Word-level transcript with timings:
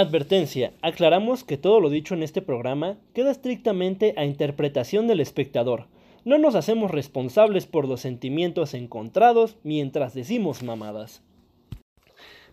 Advertencia, 0.00 0.72
aclaramos 0.80 1.44
que 1.44 1.58
todo 1.58 1.78
lo 1.78 1.90
dicho 1.90 2.14
en 2.14 2.22
este 2.22 2.40
programa 2.40 2.96
queda 3.12 3.30
estrictamente 3.30 4.14
a 4.16 4.24
interpretación 4.24 5.06
del 5.06 5.20
espectador. 5.20 5.88
No 6.24 6.38
nos 6.38 6.54
hacemos 6.54 6.90
responsables 6.90 7.66
por 7.66 7.86
los 7.86 8.00
sentimientos 8.00 8.72
encontrados 8.72 9.56
mientras 9.62 10.14
decimos 10.14 10.62
mamadas. 10.62 11.22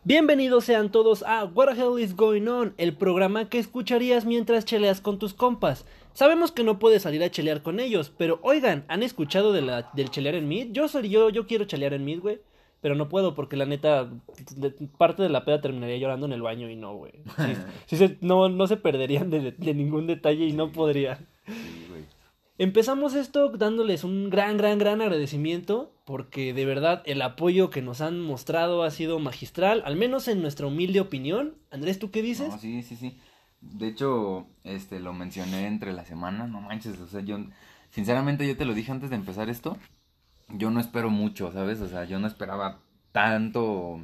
Bienvenidos 0.03 0.65
sean 0.65 0.91
todos 0.91 1.23
a 1.23 1.45
What 1.45 1.73
the 1.73 1.81
Hell 1.81 2.03
is 2.03 2.17
Going 2.17 2.49
On, 2.49 2.73
el 2.77 2.97
programa 2.97 3.47
que 3.47 3.59
escucharías 3.59 4.25
mientras 4.25 4.65
cheleas 4.65 4.99
con 4.99 5.17
tus 5.17 5.33
compas. 5.33 5.85
Sabemos 6.11 6.51
que 6.51 6.65
no 6.65 6.79
puedes 6.79 7.03
salir 7.03 7.23
a 7.23 7.31
chelear 7.31 7.61
con 7.61 7.79
ellos, 7.79 8.11
pero 8.17 8.39
oigan, 8.41 8.83
¿han 8.89 9.03
escuchado 9.03 9.53
del 9.53 10.09
chelear 10.09 10.35
en 10.35 10.49
mid? 10.49 10.73
Yo 10.73 10.89
soy 10.89 11.07
yo, 11.07 11.29
yo 11.29 11.47
quiero 11.47 11.63
chelear 11.63 11.93
en 11.93 12.03
mid, 12.03 12.19
güey. 12.19 12.39
Pero 12.81 12.95
no 12.95 13.09
puedo 13.09 13.33
porque 13.35 13.57
la 13.57 13.65
neta, 13.65 14.09
parte 14.97 15.23
de 15.23 15.29
la 15.29 15.45
peda 15.45 15.61
terminaría 15.61 15.97
llorando 15.97 16.25
en 16.27 16.33
el 16.33 16.41
baño 16.41 16.69
y 16.69 16.75
no, 16.75 16.95
güey. 16.95 17.13
Sí, 17.37 17.53
sí 17.87 17.97
se- 17.97 18.17
no, 18.21 18.49
no 18.49 18.67
se 18.67 18.77
perderían 18.77 19.29
de, 19.29 19.51
de 19.51 19.73
ningún 19.73 20.07
detalle 20.07 20.45
y 20.45 20.53
no 20.53 20.71
podría. 20.71 21.17
Sí, 21.45 21.85
güey. 21.89 22.03
Empezamos 22.59 23.13
esto 23.13 23.49
dándoles 23.49 24.03
un 24.03 24.29
gran, 24.31 24.57
gran, 24.57 24.79
gran 24.79 25.01
agradecimiento 25.01 25.93
porque 26.05 26.53
de 26.53 26.65
verdad 26.65 27.03
el 27.05 27.21
apoyo 27.21 27.69
que 27.69 27.81
nos 27.83 28.01
han 28.01 28.19
mostrado 28.21 28.83
ha 28.83 28.89
sido 28.91 29.19
magistral, 29.19 29.83
al 29.85 29.95
menos 29.95 30.27
en 30.27 30.41
nuestra 30.41 30.65
humilde 30.67 30.99
opinión. 30.99 31.55
Andrés, 31.69 31.99
¿tú 31.99 32.09
qué 32.09 32.21
dices? 32.23 32.49
No, 32.49 32.57
sí, 32.57 32.81
sí, 32.81 32.95
sí. 32.95 33.17
De 33.61 33.87
hecho, 33.87 34.47
este, 34.63 34.99
lo 34.99 35.13
mencioné 35.13 35.67
entre 35.67 35.93
la 35.93 36.05
semana, 36.05 36.47
no 36.47 36.61
manches, 36.61 36.99
o 36.99 37.07
sea, 37.07 37.21
yo, 37.21 37.37
sinceramente 37.89 38.47
yo 38.47 38.55
te 38.55 38.65
lo 38.65 38.73
dije 38.73 38.91
antes 38.91 39.09
de 39.09 39.15
empezar 39.17 39.49
esto, 39.49 39.77
yo 40.49 40.69
no 40.71 40.79
espero 40.79 41.09
mucho, 41.09 41.51
¿sabes? 41.51 41.81
O 41.81 41.87
sea, 41.87 42.05
yo 42.05 42.19
no 42.19 42.27
esperaba 42.27 42.79
tanto 43.11 44.01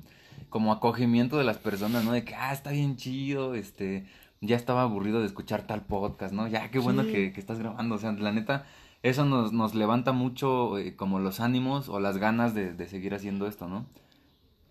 como 0.49 0.71
acogimiento 0.71 1.37
de 1.37 1.43
las 1.43 1.57
personas, 1.57 2.03
¿no? 2.03 2.11
De 2.11 2.23
que, 2.23 2.35
ah, 2.35 2.53
está 2.53 2.71
bien 2.71 2.95
chido, 2.95 3.55
este, 3.55 4.05
ya 4.41 4.55
estaba 4.55 4.83
aburrido 4.83 5.19
de 5.19 5.25
escuchar 5.27 5.65
tal 5.65 5.81
podcast, 5.81 6.33
¿no? 6.33 6.47
Ya, 6.47 6.69
qué 6.69 6.79
bueno 6.79 7.03
Sí. 7.03 7.11
que, 7.11 7.33
que 7.33 7.39
estás 7.39 7.59
grabando, 7.59 7.95
o 7.95 7.97
sea, 7.97 8.11
la 8.11 8.31
neta, 8.31 8.65
eso 9.01 9.25
nos, 9.25 9.51
nos 9.53 9.73
levanta 9.75 10.11
mucho 10.11 10.77
eh, 10.77 10.95
como 10.95 11.19
los 11.19 11.39
ánimos 11.39 11.89
o 11.89 11.99
las 11.99 12.17
ganas 12.17 12.53
de, 12.53 12.73
de 12.73 12.87
seguir 12.87 13.13
haciendo 13.13 13.47
esto, 13.47 13.67
¿no? 13.67 13.85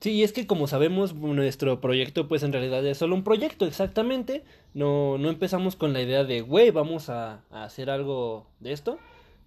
Sí, 0.00 0.11
y 0.12 0.23
es 0.25 0.33
que 0.33 0.48
como 0.48 0.67
sabemos, 0.67 1.15
nuestro 1.15 1.81
proyecto 1.81 2.27
pues 2.27 2.43
en 2.43 2.53
realidad 2.53 2.84
es 2.84 2.98
solo 2.98 3.15
un 3.15 3.23
proyecto, 3.23 3.67
exactamente. 3.67 4.45
No, 4.75 5.17
no 5.17 5.28
empezamos 5.28 5.77
con 5.77 5.93
la 5.93 6.00
idea 6.03 6.25
de, 6.25 6.41
güey, 6.41 6.70
vamos 6.73 7.09
a, 7.09 7.43
a 7.53 7.62
hacer 7.65 7.89
algo 7.89 8.47
de 8.59 8.73
esto. 8.73 8.98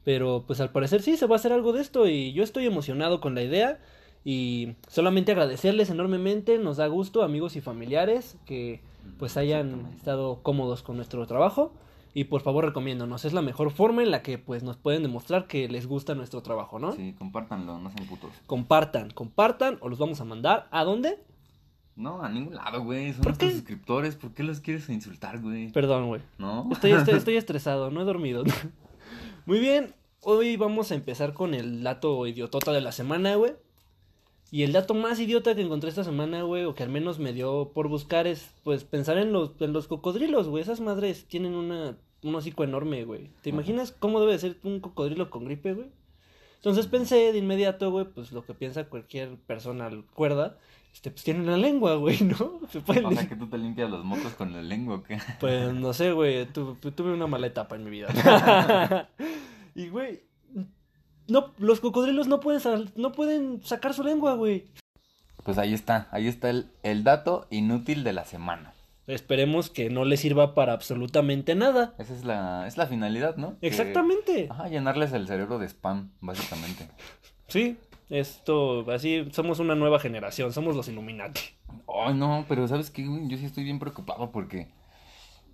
Pero 0.06 0.46
pues 0.48 0.62
al 0.62 0.70
parecer 0.72 1.02
sí, 1.02 1.18
se 1.18 1.26
va 1.26 1.36
a 1.36 1.40
hacer 1.40 1.52
algo 1.52 1.74
de 1.74 1.82
esto 1.82 2.08
y 2.08 2.32
yo 2.32 2.44
estoy 2.44 2.66
emocionado 2.66 3.20
con 3.20 3.36
la 3.36 3.42
idea. 3.44 3.80
Y 4.24 4.76
solamente 4.88 5.34
agradecerles 5.34 5.90
enormemente, 5.90 6.58
nos 6.58 6.78
da 6.78 6.88
gusto, 6.88 7.22
amigos 7.24 7.56
y 7.56 7.62
familiares, 7.62 8.38
que 8.46 8.82
pues 9.20 9.36
hayan 9.38 9.88
estado 9.96 10.40
cómodos 10.42 10.82
con 10.84 10.96
nuestro 10.96 11.26
trabajo. 11.28 11.74
Y 12.14 12.26
por 12.26 12.42
favor 12.42 12.64
recomiéndonos, 12.64 13.26
es 13.26 13.34
la 13.34 13.42
mejor 13.42 13.72
forma 13.72 14.02
en 14.02 14.10
la 14.10 14.22
que 14.22 14.38
pues 14.38 14.64
nos 14.64 14.78
pueden 14.78 15.04
demostrar 15.04 15.48
que 15.48 15.68
les 15.68 15.86
gusta 15.86 16.16
nuestro 16.16 16.42
trabajo, 16.42 16.80
¿no? 16.80 16.94
Sí, 16.94 17.14
compártanlo, 17.18 17.78
no 17.78 17.92
sean 17.92 18.08
putos. 18.08 18.32
Compartan, 18.48 19.10
compartan 19.12 19.78
o 19.82 19.90
los 19.90 20.00
vamos 20.00 20.22
a 20.22 20.24
mandar. 20.24 20.68
¿A 20.72 20.86
dónde? 20.86 21.20
No, 21.96 22.22
a 22.22 22.30
ningún 22.30 22.56
lado, 22.56 22.84
güey. 22.84 23.12
Son 23.12 23.18
¿Por 23.18 23.28
nuestros 23.32 23.52
qué? 23.52 23.58
suscriptores. 23.58 24.16
¿Por 24.16 24.34
qué 24.34 24.44
los 24.44 24.60
quieres 24.62 24.88
insultar, 24.90 25.42
güey? 25.42 25.72
Perdón, 25.72 26.08
güey. 26.08 26.22
¿No? 26.38 26.70
Estoy, 26.72 26.94
estoy, 26.94 27.14
estoy 27.18 27.36
estresado, 27.36 27.92
no 27.92 28.02
he 28.02 28.06
dormido. 28.06 28.44
Muy 29.46 29.60
bien, 29.60 29.94
hoy 30.26 30.58
vamos 30.58 30.92
a 30.92 30.96
empezar 30.96 31.34
con 31.34 31.54
el 31.54 31.84
dato 31.84 32.26
idiotota 32.28 32.72
de 32.74 32.82
la 32.82 32.92
semana, 32.92 33.36
güey. 33.36 33.54
Y 34.52 34.64
el 34.64 34.72
dato 34.74 34.94
más 34.94 35.20
idiota 35.20 35.54
que 35.56 35.62
encontré 35.62 35.90
esta 35.90 36.04
semana, 36.04 36.44
güey, 36.44 36.66
o 36.66 36.76
que 36.76 36.84
al 36.84 36.90
menos 36.90 37.20
me 37.20 37.34
dio 37.34 37.72
por 37.74 37.88
buscar 37.88 38.26
es, 38.28 38.50
pues, 38.64 38.84
pensar 38.84 39.18
en 39.18 39.32
los, 39.34 39.52
en 39.60 39.74
los 39.74 39.88
cocodrilos, 39.88 40.48
güey. 40.48 40.62
Esas 40.64 40.80
madres 40.82 41.26
tienen 41.28 41.56
una, 41.56 41.98
un 42.24 42.36
hocico 42.36 42.64
enorme, 42.64 43.04
güey. 43.06 43.30
¿Te 43.42 43.50
Ajá. 43.50 43.56
imaginas 43.58 43.92
cómo 43.92 44.20
debe 44.22 44.38
ser 44.38 44.58
un 44.64 44.80
cocodrilo 44.80 45.30
con 45.30 45.46
gripe, 45.46 45.74
güey? 45.74 45.88
Entonces 46.58 46.88
pensé 46.88 47.32
de 47.32 47.38
inmediato, 47.38 47.92
güey, 47.92 48.06
pues 48.06 48.32
lo 48.32 48.44
que 48.46 48.54
piensa 48.54 48.86
cualquier 48.86 49.36
persona 49.36 49.90
cuerda, 50.16 50.58
este, 50.94 51.12
pues 51.12 51.24
tiene 51.24 51.42
una 51.42 51.58
lengua, 51.58 51.96
güey, 51.96 52.22
¿no? 52.22 52.60
Se 52.72 52.80
pueden 52.82 53.06
O 53.06 53.12
sea, 53.12 53.28
que 53.30 53.36
tú 53.36 53.48
te 53.48 53.58
limpias 53.58 53.90
los 53.90 54.04
mocos 54.06 54.34
con 54.34 54.52
la 54.54 54.62
lengua, 54.64 54.96
¿o 54.96 55.04
qué? 55.04 55.20
pues 55.40 55.74
no 55.74 55.94
sé, 55.94 56.12
güey, 56.12 56.46
tu- 56.48 56.76
tuve 56.76 57.14
una 57.14 57.28
mala 57.28 57.48
etapa 57.48 57.76
en 57.76 57.84
mi 57.84 57.90
vida. 57.92 58.08
y, 59.76 59.90
güey, 59.90 60.24
no, 61.28 61.54
los 61.58 61.80
cocodrilos 61.80 62.28
no 62.28 62.40
pueden, 62.40 62.92
no 62.96 63.12
pueden 63.12 63.62
sacar 63.64 63.94
su 63.94 64.04
lengua, 64.04 64.34
güey. 64.36 64.66
Pues 65.44 65.58
ahí 65.58 65.74
está, 65.74 66.08
ahí 66.12 66.28
está 66.28 66.50
el, 66.50 66.72
el 66.84 67.04
dato 67.04 67.46
inútil 67.52 68.04
de 68.04 68.14
la 68.14 68.26
semana. 68.26 68.74
Esperemos 69.08 69.70
que 69.70 69.92
no 69.92 70.04
les 70.06 70.22
sirva 70.22 70.56
para 70.56 70.74
absolutamente 70.74 71.54
nada. 71.54 71.94
Esa 72.00 72.14
es 72.16 72.24
la, 72.26 72.66
es 72.66 72.78
la 72.78 72.88
finalidad, 72.88 73.36
¿no? 73.38 73.60
Que- 73.60 73.68
Exactamente. 73.68 74.48
Ajá, 74.50 74.68
llenarles 74.68 75.14
el 75.14 75.28
cerebro 75.28 75.60
de 75.60 75.68
spam, 75.68 76.12
básicamente. 76.22 76.88
Sí, 77.48 77.78
esto, 78.10 78.90
así, 78.92 79.28
somos 79.32 79.60
una 79.60 79.76
nueva 79.76 80.00
generación, 80.00 80.52
somos 80.54 80.76
los 80.76 80.88
Illuminati. 80.88 81.42
Ay, 81.88 82.16
no, 82.16 82.46
pero 82.48 82.68
¿sabes 82.68 82.90
qué? 82.90 83.04
Yo 83.28 83.38
sí 83.38 83.46
estoy 83.46 83.64
bien 83.64 83.78
preocupado 83.78 84.32
porque... 84.32 84.70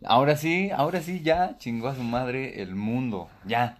Ahora 0.03 0.35
sí, 0.35 0.69
ahora 0.71 1.01
sí 1.01 1.21
ya 1.21 1.57
chingó 1.59 1.87
a 1.89 1.95
su 1.95 2.01
madre 2.03 2.61
el 2.63 2.73
mundo, 2.75 3.29
ya. 3.45 3.77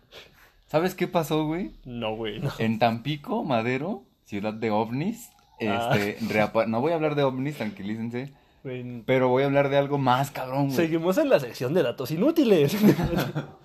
¿Sabes 0.71 0.95
qué 0.95 1.05
pasó, 1.07 1.45
güey? 1.45 1.73
No, 1.83 2.15
güey, 2.15 2.39
no. 2.39 2.49
En 2.57 2.79
Tampico, 2.79 3.43
Madero, 3.43 4.05
ciudad 4.23 4.53
de 4.53 4.71
ovnis, 4.71 5.29
Ah. 5.59 5.91
este, 5.93 6.17
reapa- 6.33 6.65
no 6.65 6.79
voy 6.79 6.93
a 6.93 6.95
hablar 6.95 7.15
de 7.15 7.23
ovnis, 7.23 7.57
tranquilícense, 7.57 8.33
Güey, 8.63 9.01
pero 9.05 9.27
voy 9.27 9.43
a 9.43 9.47
hablar 9.47 9.69
de 9.69 9.77
algo 9.77 9.97
más 9.97 10.31
cabrón, 10.31 10.65
güey. 10.67 10.75
Seguimos 10.77 11.17
en 11.17 11.29
la 11.29 11.39
sección 11.41 11.73
de 11.73 11.83
datos 11.83 12.09
inútiles. 12.11 12.77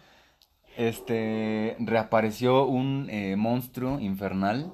Este, 0.77 1.75
reapareció 1.79 2.67
un 2.67 3.07
eh, 3.09 3.35
monstruo 3.37 3.99
infernal 3.99 4.73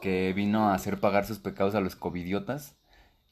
que 0.00 0.32
vino 0.32 0.68
a 0.68 0.74
hacer 0.74 1.00
pagar 1.00 1.26
sus 1.26 1.40
pecados 1.40 1.74
a 1.74 1.80
los 1.80 1.96
covidiotas, 1.96 2.76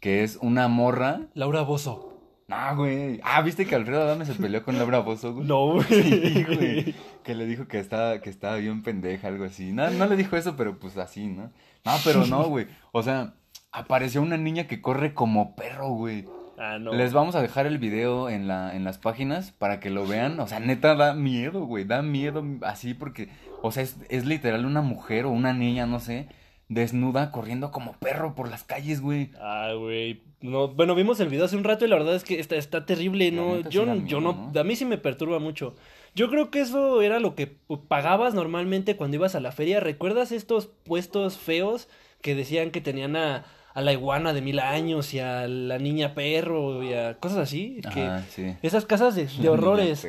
que 0.00 0.24
es 0.24 0.36
una 0.42 0.66
morra. 0.66 1.28
Laura 1.34 1.62
Bozo. 1.62 2.17
No, 2.48 2.76
güey. 2.76 3.20
Ah, 3.22 3.42
¿viste 3.42 3.66
que 3.66 3.74
Alfredo 3.74 4.02
Adame 4.02 4.24
se 4.24 4.32
peleó 4.32 4.64
con 4.64 4.78
Laura 4.78 5.00
Bozo, 5.00 5.34
güey? 5.34 5.46
No, 5.46 5.74
güey. 5.74 5.84
Sí, 5.84 6.44
güey. 6.44 6.94
Que 7.22 7.34
le 7.34 7.44
dijo 7.44 7.68
que 7.68 7.78
estaba, 7.78 8.22
que 8.22 8.30
estaba 8.30 8.56
bien 8.56 8.82
pendeja, 8.82 9.28
algo 9.28 9.44
así. 9.44 9.70
No, 9.72 9.90
no 9.90 10.06
le 10.06 10.16
dijo 10.16 10.34
eso, 10.34 10.56
pero 10.56 10.78
pues 10.78 10.96
así, 10.96 11.26
¿no? 11.26 11.52
No, 11.84 11.92
pero 12.04 12.26
no, 12.26 12.44
güey. 12.44 12.66
O 12.92 13.02
sea, 13.02 13.34
apareció 13.70 14.22
una 14.22 14.38
niña 14.38 14.66
que 14.66 14.80
corre 14.80 15.12
como 15.12 15.56
perro, 15.56 15.90
güey. 15.90 16.24
Ah, 16.56 16.78
no. 16.80 16.94
Les 16.94 17.12
vamos 17.12 17.34
a 17.34 17.42
dejar 17.42 17.66
el 17.66 17.76
video 17.76 18.30
en 18.30 18.48
la, 18.48 18.74
en 18.74 18.82
las 18.82 18.96
páginas 18.96 19.52
para 19.52 19.78
que 19.78 19.90
lo 19.90 20.06
vean. 20.06 20.40
O 20.40 20.46
sea, 20.48 20.58
neta 20.58 20.94
da 20.94 21.12
miedo, 21.12 21.66
güey. 21.66 21.84
Da 21.84 22.00
miedo 22.00 22.42
así 22.62 22.94
porque, 22.94 23.28
o 23.60 23.70
sea, 23.72 23.82
es, 23.82 23.98
es 24.08 24.24
literal 24.24 24.64
una 24.64 24.80
mujer 24.80 25.26
o 25.26 25.30
una 25.30 25.52
niña, 25.52 25.84
no 25.84 26.00
sé, 26.00 26.28
desnuda 26.68 27.30
corriendo 27.32 27.70
como 27.70 27.94
perro 27.94 28.34
por 28.34 28.48
las 28.48 28.64
calles, 28.64 29.00
güey. 29.00 29.30
Ah, 29.40 29.72
güey. 29.76 30.22
No, 30.40 30.68
bueno, 30.68 30.94
vimos 30.94 31.18
el 31.20 31.28
video 31.28 31.46
hace 31.46 31.56
un 31.56 31.64
rato 31.64 31.84
y 31.84 31.88
la 31.88 31.96
verdad 31.96 32.14
es 32.14 32.22
que 32.22 32.38
está, 32.38 32.56
está 32.56 32.86
terrible, 32.86 33.32
¿no? 33.32 33.60
Yo, 33.68 33.86
da 33.86 33.94
yo 33.94 34.02
miedo, 34.02 34.20
no, 34.20 34.50
¿no? 34.52 34.60
a 34.60 34.64
mí 34.64 34.76
sí 34.76 34.84
me 34.84 34.98
perturba 34.98 35.38
mucho. 35.40 35.74
Yo 36.14 36.30
creo 36.30 36.50
que 36.50 36.60
eso 36.60 37.02
era 37.02 37.18
lo 37.20 37.34
que 37.34 37.46
pagabas 37.88 38.34
normalmente 38.34 38.96
cuando 38.96 39.16
ibas 39.16 39.34
a 39.34 39.40
la 39.40 39.50
feria. 39.52 39.80
¿Recuerdas 39.80 40.30
estos 40.30 40.66
puestos 40.66 41.38
feos 41.38 41.88
que 42.22 42.34
decían 42.34 42.70
que 42.70 42.80
tenían 42.80 43.16
a, 43.16 43.46
a 43.74 43.80
la 43.80 43.92
iguana 43.92 44.32
de 44.32 44.42
mil 44.42 44.58
años 44.60 45.12
y 45.14 45.20
a 45.20 45.48
la 45.48 45.78
niña 45.78 46.14
perro 46.14 46.82
y 46.82 46.92
a 46.92 47.18
cosas 47.18 47.38
así? 47.38 47.80
Que 47.92 48.02
Ajá, 48.02 48.24
sí. 48.30 48.54
esas 48.62 48.84
casas 48.84 49.16
de, 49.16 49.26
de 49.26 49.48
horrores. 49.48 50.06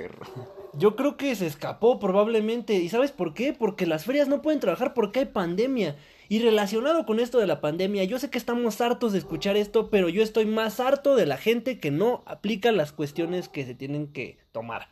Yo 0.74 0.95
creo 0.95 1.18
que 1.18 1.36
se 1.36 1.48
escapó 1.48 2.00
probablemente. 2.00 2.75
¿Y 2.75 2.89
sabes 2.89 3.12
por 3.12 3.33
qué? 3.33 3.54
Porque 3.54 3.88
las 3.88 4.06
ferias 4.06 4.28
no 4.28 4.42
pueden 4.42 4.60
trabajar 4.60 4.94
porque 4.94 5.19
hay 5.19 5.25
pandemia. 5.25 5.95
Y 6.30 6.40
relacionado 6.40 7.08
con 7.08 7.20
esto 7.20 7.40
de 7.40 7.48
la 7.48 7.60
pandemia, 7.60 8.04
yo 8.04 8.20
sé 8.20 8.30
que 8.30 8.38
estamos 8.38 8.80
hartos 8.81 9.14
de 9.14 9.18
escuchar 9.18 9.58
esto, 9.58 9.90
pero 9.90 10.10
yo 10.10 10.22
estoy 10.22 10.46
más 10.46 10.80
harto 10.80 11.16
de 11.16 11.26
la 11.26 11.38
gente 11.38 11.80
que 11.80 11.90
no 11.90 12.24
aplica 12.28 12.72
las 12.72 12.92
cuestiones 12.92 13.50
que 13.50 13.66
se 13.66 13.74
tienen 13.74 14.08
que 14.08 14.38
tomar. 14.52 14.90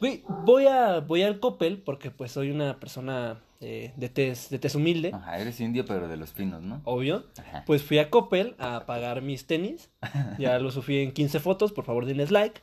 Voy 0.00 0.66
a 0.66 1.00
voy 1.00 1.22
al 1.22 1.40
Coppel 1.40 1.78
porque 1.78 2.10
pues 2.10 2.30
soy 2.32 2.50
una 2.50 2.78
persona 2.78 3.40
eh, 3.60 3.92
de 3.96 4.08
tez 4.08 4.50
de 4.50 4.58
tez 4.58 4.74
humilde, 4.74 5.10
Ajá, 5.14 5.38
eres 5.38 5.58
indio, 5.60 5.84
pero 5.86 6.08
de 6.08 6.16
los 6.16 6.32
finos, 6.32 6.62
¿no? 6.62 6.82
obvio. 6.84 7.24
Ajá. 7.38 7.64
Pues 7.66 7.82
fui 7.82 7.98
a 7.98 8.10
Coppel 8.10 8.54
a 8.58 8.84
pagar 8.86 9.22
mis 9.22 9.46
tenis. 9.46 9.90
Ya 10.38 10.58
lo 10.58 10.70
subí 10.70 10.98
en 10.98 11.12
15 11.12 11.40
fotos, 11.40 11.72
por 11.72 11.84
favor 11.84 12.04
denles 12.04 12.30
like. 12.30 12.60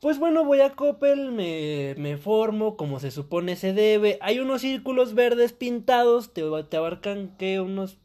Pues 0.00 0.18
bueno, 0.18 0.44
voy 0.44 0.60
a 0.60 0.74
Coppel, 0.74 1.32
me, 1.32 1.94
me 1.98 2.16
formo 2.16 2.76
como 2.76 3.00
se 3.00 3.10
supone 3.10 3.56
se 3.56 3.72
debe. 3.72 4.18
Hay 4.20 4.38
unos 4.38 4.60
círculos 4.60 5.14
verdes 5.14 5.52
pintados, 5.52 6.32
te, 6.32 6.42
te 6.68 6.76
abarcan 6.76 7.34
que 7.36 7.60
unos 7.60 7.98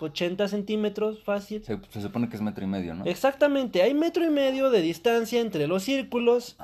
80 0.00 0.46
centímetros, 0.48 1.22
fácil. 1.22 1.64
Se, 1.64 1.78
se 1.88 2.02
supone 2.02 2.28
que 2.28 2.36
es 2.36 2.42
metro 2.42 2.64
y 2.64 2.68
medio, 2.68 2.94
¿no? 2.94 3.04
Exactamente, 3.06 3.82
hay 3.82 3.94
metro 3.94 4.24
y 4.24 4.30
medio 4.30 4.70
de 4.70 4.82
distancia 4.82 5.40
entre 5.40 5.66
los 5.66 5.82
círculos. 5.82 6.56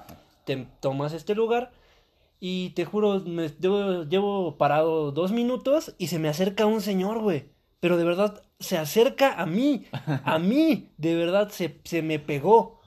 Te 0.44 0.66
tomas 0.80 1.14
este 1.14 1.34
lugar 1.34 1.72
y 2.38 2.70
te 2.70 2.84
juro, 2.84 3.20
me, 3.20 3.48
llevo, 3.48 4.04
llevo 4.04 4.58
parado 4.58 5.12
dos 5.12 5.32
minutos 5.32 5.94
y 5.96 6.08
se 6.08 6.18
me 6.18 6.28
acerca 6.28 6.66
un 6.66 6.82
señor, 6.82 7.20
güey. 7.20 7.48
pero 7.80 7.96
de 7.96 8.04
verdad 8.04 8.42
se 8.60 8.76
acerca 8.76 9.40
a 9.40 9.46
mí, 9.46 9.86
a 9.92 10.38
mí, 10.38 10.90
de 10.98 11.16
verdad 11.16 11.48
se, 11.48 11.80
se 11.84 12.02
me 12.02 12.18
pegó. 12.18 12.80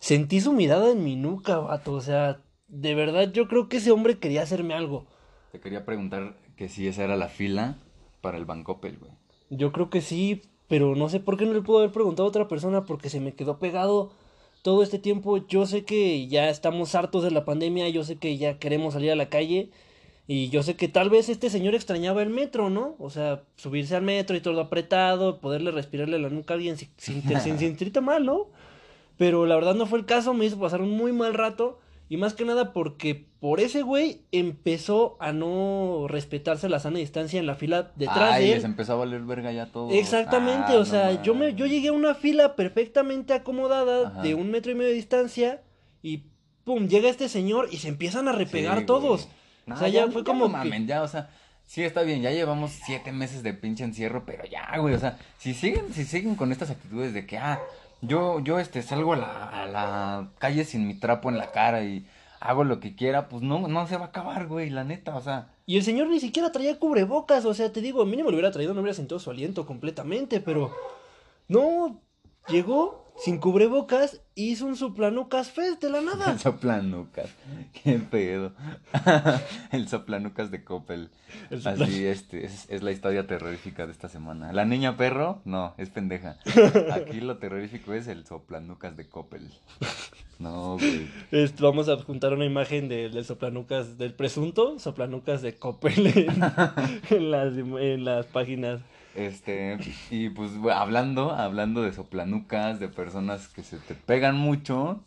Sentí 0.00 0.40
su 0.40 0.52
mirada 0.52 0.90
en 0.90 1.04
mi 1.04 1.14
nuca, 1.14 1.58
vato, 1.58 1.92
o 1.92 2.00
sea, 2.00 2.40
de 2.68 2.94
verdad 2.94 3.30
yo 3.32 3.46
creo 3.46 3.68
que 3.68 3.76
ese 3.76 3.92
hombre 3.92 4.18
quería 4.18 4.42
hacerme 4.42 4.74
algo. 4.74 5.06
Te 5.52 5.60
quería 5.60 5.84
preguntar 5.84 6.36
que 6.56 6.68
si 6.68 6.88
esa 6.88 7.04
era 7.04 7.16
la 7.16 7.28
fila 7.28 7.76
para 8.20 8.38
el 8.38 8.46
Bancopel, 8.46 8.98
güey. 8.98 9.12
Yo 9.50 9.72
creo 9.72 9.90
que 9.90 10.00
sí, 10.00 10.42
pero 10.68 10.96
no 10.96 11.08
sé 11.08 11.20
por 11.20 11.36
qué 11.36 11.44
no 11.44 11.52
le 11.52 11.62
puedo 11.62 11.80
haber 11.80 11.92
preguntado 11.92 12.26
a 12.26 12.30
otra 12.30 12.48
persona 12.48 12.86
porque 12.86 13.10
se 13.10 13.20
me 13.20 13.34
quedó 13.34 13.58
pegado 13.58 14.10
todo 14.62 14.82
este 14.82 14.98
tiempo. 14.98 15.46
Yo 15.46 15.66
sé 15.66 15.84
que 15.84 16.26
ya 16.28 16.48
estamos 16.48 16.94
hartos 16.94 17.22
de 17.22 17.30
la 17.30 17.44
pandemia, 17.44 17.88
yo 17.88 18.02
sé 18.02 18.16
que 18.16 18.38
ya 18.38 18.58
queremos 18.58 18.94
salir 18.94 19.10
a 19.10 19.16
la 19.16 19.28
calle 19.28 19.70
y 20.26 20.48
yo 20.48 20.62
sé 20.62 20.76
que 20.76 20.88
tal 20.88 21.10
vez 21.10 21.28
este 21.28 21.50
señor 21.50 21.74
extrañaba 21.74 22.22
el 22.22 22.30
metro, 22.30 22.70
¿no? 22.70 22.94
O 23.00 23.10
sea, 23.10 23.42
subirse 23.56 23.96
al 23.96 24.02
metro 24.02 24.36
y 24.36 24.40
todo 24.40 24.60
apretado, 24.60 25.40
poderle 25.40 25.72
respirarle 25.72 26.20
la 26.20 26.28
nuca 26.28 26.54
a 26.54 26.56
alguien 26.56 26.76
sin, 26.76 26.88
sin, 26.96 27.24
mal, 28.04 28.24
¿no? 28.24 28.46
Pero 29.20 29.44
la 29.44 29.54
verdad 29.54 29.74
no 29.74 29.84
fue 29.84 29.98
el 29.98 30.06
caso, 30.06 30.32
me 30.32 30.46
hizo 30.46 30.58
pasar 30.58 30.80
un 30.80 30.96
muy 30.96 31.12
mal 31.12 31.34
rato. 31.34 31.78
Y 32.08 32.16
más 32.16 32.32
que 32.32 32.46
nada 32.46 32.72
porque 32.72 33.26
por 33.38 33.60
ese 33.60 33.82
güey 33.82 34.22
empezó 34.32 35.18
a 35.20 35.32
no 35.32 36.06
respetarse 36.08 36.70
la 36.70 36.80
sana 36.80 36.98
distancia 37.00 37.38
en 37.38 37.44
la 37.46 37.54
fila 37.54 37.92
detrás 37.96 38.32
Ay, 38.32 38.44
de 38.44 38.48
él. 38.52 38.54
les 38.56 38.64
empezó 38.64 38.94
a 38.94 38.96
valer 38.96 39.20
verga 39.20 39.52
ya 39.52 39.66
todo. 39.66 39.90
Exactamente, 39.90 40.72
Ah, 40.72 40.78
o 40.78 40.84
sea, 40.86 41.12
no 41.12 41.22
yo 41.22 41.34
me, 41.34 41.54
yo 41.54 41.66
llegué 41.66 41.88
a 41.88 41.92
una 41.92 42.14
fila 42.14 42.56
perfectamente 42.56 43.34
acomodada 43.34 44.08
Ajá. 44.08 44.22
de 44.22 44.34
un 44.34 44.50
metro 44.50 44.72
y 44.72 44.74
medio 44.74 44.88
de 44.88 44.94
distancia 44.96 45.62
y 46.02 46.22
pum, 46.64 46.88
llega 46.88 47.10
este 47.10 47.28
señor 47.28 47.68
y 47.70 47.76
se 47.76 47.88
empiezan 47.88 48.26
a 48.26 48.32
repegar 48.32 48.78
Sí, 48.80 48.86
todos. 48.86 49.28
No, 49.66 49.74
o 49.74 49.78
sea, 49.78 49.88
ya, 49.88 50.08
fue 50.08 50.24
como 50.24 50.46
no 50.46 50.52
mamen, 50.52 50.86
ya, 50.86 51.02
o 51.02 51.08
sea, 51.08 51.28
sí 51.66 51.82
está 51.84 52.02
bien, 52.02 52.22
ya 52.22 52.30
llevamos 52.32 52.72
siete 52.72 53.12
meses 53.12 53.42
de 53.44 53.52
pinche 53.52 53.84
encierro, 53.84 54.24
pero 54.26 54.44
ya, 54.46 54.78
güey, 54.78 54.94
o 54.94 54.98
sea, 54.98 55.18
si 55.36 55.52
siguen, 55.54 55.92
si 55.92 56.04
siguen 56.04 56.34
con 56.34 56.50
estas 56.50 56.70
actitudes 56.70 57.12
de 57.14 57.24
que, 57.26 57.38
ah, 57.38 57.60
yo, 58.02 58.40
yo, 58.40 58.58
este, 58.58 58.82
salgo 58.82 59.14
a 59.14 59.16
la, 59.66 60.30
calle 60.38 60.64
sin 60.64 60.86
mi 60.86 60.94
trapo 60.94 61.28
en 61.28 61.38
la 61.38 61.52
cara 61.52 61.84
y 61.84 62.06
hago 62.40 62.64
lo 62.64 62.80
que 62.80 62.94
quiera, 62.94 63.28
pues 63.28 63.42
no, 63.42 63.68
no 63.68 63.86
se 63.86 63.96
va 63.96 64.06
a 64.06 64.08
acabar, 64.08 64.46
güey, 64.46 64.70
la 64.70 64.84
neta, 64.84 65.14
o 65.16 65.20
sea, 65.20 65.50
Y 65.66 65.76
el 65.76 65.82
señor 65.82 66.08
ni 66.08 66.20
siquiera 66.20 66.52
traía 66.52 66.78
cubrebocas, 66.78 67.44
o 67.44 67.54
sea, 67.54 67.72
te 67.72 67.80
digo, 67.80 68.04
mínimo 68.06 68.30
lo 68.30 68.36
hubiera 68.36 68.50
traído, 68.50 68.72
no 68.72 68.80
hubiera 68.80 68.94
sentido 68.94 69.18
su 69.18 69.30
aliento 69.30 69.66
completamente, 69.66 70.40
pero 70.40 70.74
no, 71.48 72.00
llegó 72.48 73.09
sin 73.20 73.38
cubrebocas 73.38 74.20
y 74.34 74.50
hizo 74.52 74.66
un 74.66 74.76
suplanucas 74.76 75.50
fest 75.50 75.82
de 75.82 75.90
la 75.90 76.00
nada. 76.02 76.32
el 76.32 76.38
soplanucas, 76.38 77.30
qué 77.82 77.98
pedo, 77.98 78.52
el 79.72 79.88
soplanucas 79.88 80.50
de 80.50 80.64
Coppel, 80.64 81.10
El 81.50 81.66
así, 81.66 82.06
este, 82.06 82.44
es, 82.46 82.66
es 82.70 82.82
la 82.82 82.92
historia 82.92 83.26
terrorífica 83.26 83.86
de 83.86 83.92
esta 83.92 84.08
semana, 84.08 84.52
la 84.52 84.64
niña 84.64 84.96
perro, 84.96 85.40
no, 85.44 85.74
es 85.76 85.90
pendeja, 85.90 86.38
aquí 86.92 87.20
lo 87.20 87.38
terrorífico 87.38 87.92
es 87.92 88.08
el 88.08 88.26
soplanucas 88.26 88.96
de 88.96 89.08
Coppel, 89.08 89.50
no, 90.38 90.78
güey. 90.78 91.06
Este, 91.30 91.62
vamos 91.62 91.90
a 91.90 91.98
juntar 91.98 92.32
una 92.32 92.46
imagen 92.46 92.88
del, 92.88 93.12
del 93.12 93.26
soplanucas, 93.26 93.98
del 93.98 94.14
presunto 94.14 94.78
soplanucas 94.78 95.42
de 95.42 95.56
Coppel 95.56 96.06
en, 96.06 96.42
en 97.10 97.30
las, 97.30 97.52
en 97.54 98.04
las 98.06 98.24
páginas. 98.26 98.80
Este, 99.14 99.78
y 100.10 100.30
pues 100.30 100.52
hablando, 100.72 101.32
hablando 101.32 101.82
de 101.82 101.92
soplanucas, 101.92 102.80
de 102.80 102.88
personas 102.88 103.48
que 103.48 103.62
se 103.62 103.78
te 103.78 103.94
pegan 103.94 104.36
mucho, 104.36 105.04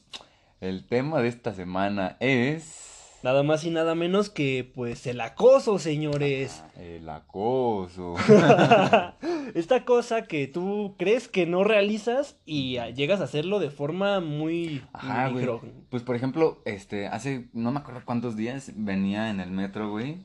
el 0.62 0.86
tema 0.86 1.22
de 1.22 1.30
esta 1.30 1.54
semana 1.54 2.18
es 2.20 2.94
Nada 3.24 3.42
más 3.42 3.64
y 3.64 3.70
nada 3.70 3.96
menos 3.96 4.30
que, 4.30 4.70
pues, 4.76 5.08
el 5.08 5.22
acoso, 5.22 5.80
señores. 5.80 6.62
el 6.76 7.08
acoso. 7.08 8.16
Esta 9.56 9.86
cosa 9.86 10.24
que 10.24 10.48
tú 10.48 10.96
crees 11.00 11.30
que 11.30 11.46
no 11.46 11.64
realizas 11.64 12.36
y 12.46 12.76
ah, 12.78 12.90
llegas 12.90 13.22
a 13.22 13.24
hacerlo 13.24 13.60
de 13.60 13.70
forma 13.70 14.20
muy 14.20 14.84
Ajá, 14.92 15.30
güey. 15.30 15.48
Pues 15.90 16.04
por 16.04 16.18
ejemplo, 16.18 16.62
este, 16.66 17.08
hace 17.08 17.48
no 17.54 17.72
me 17.72 17.80
acuerdo 17.80 18.02
cuántos 18.04 18.36
días 18.36 18.74
venía 18.76 19.30
en 19.30 19.40
el 19.40 19.52
metro, 19.52 19.90
güey. 19.90 20.18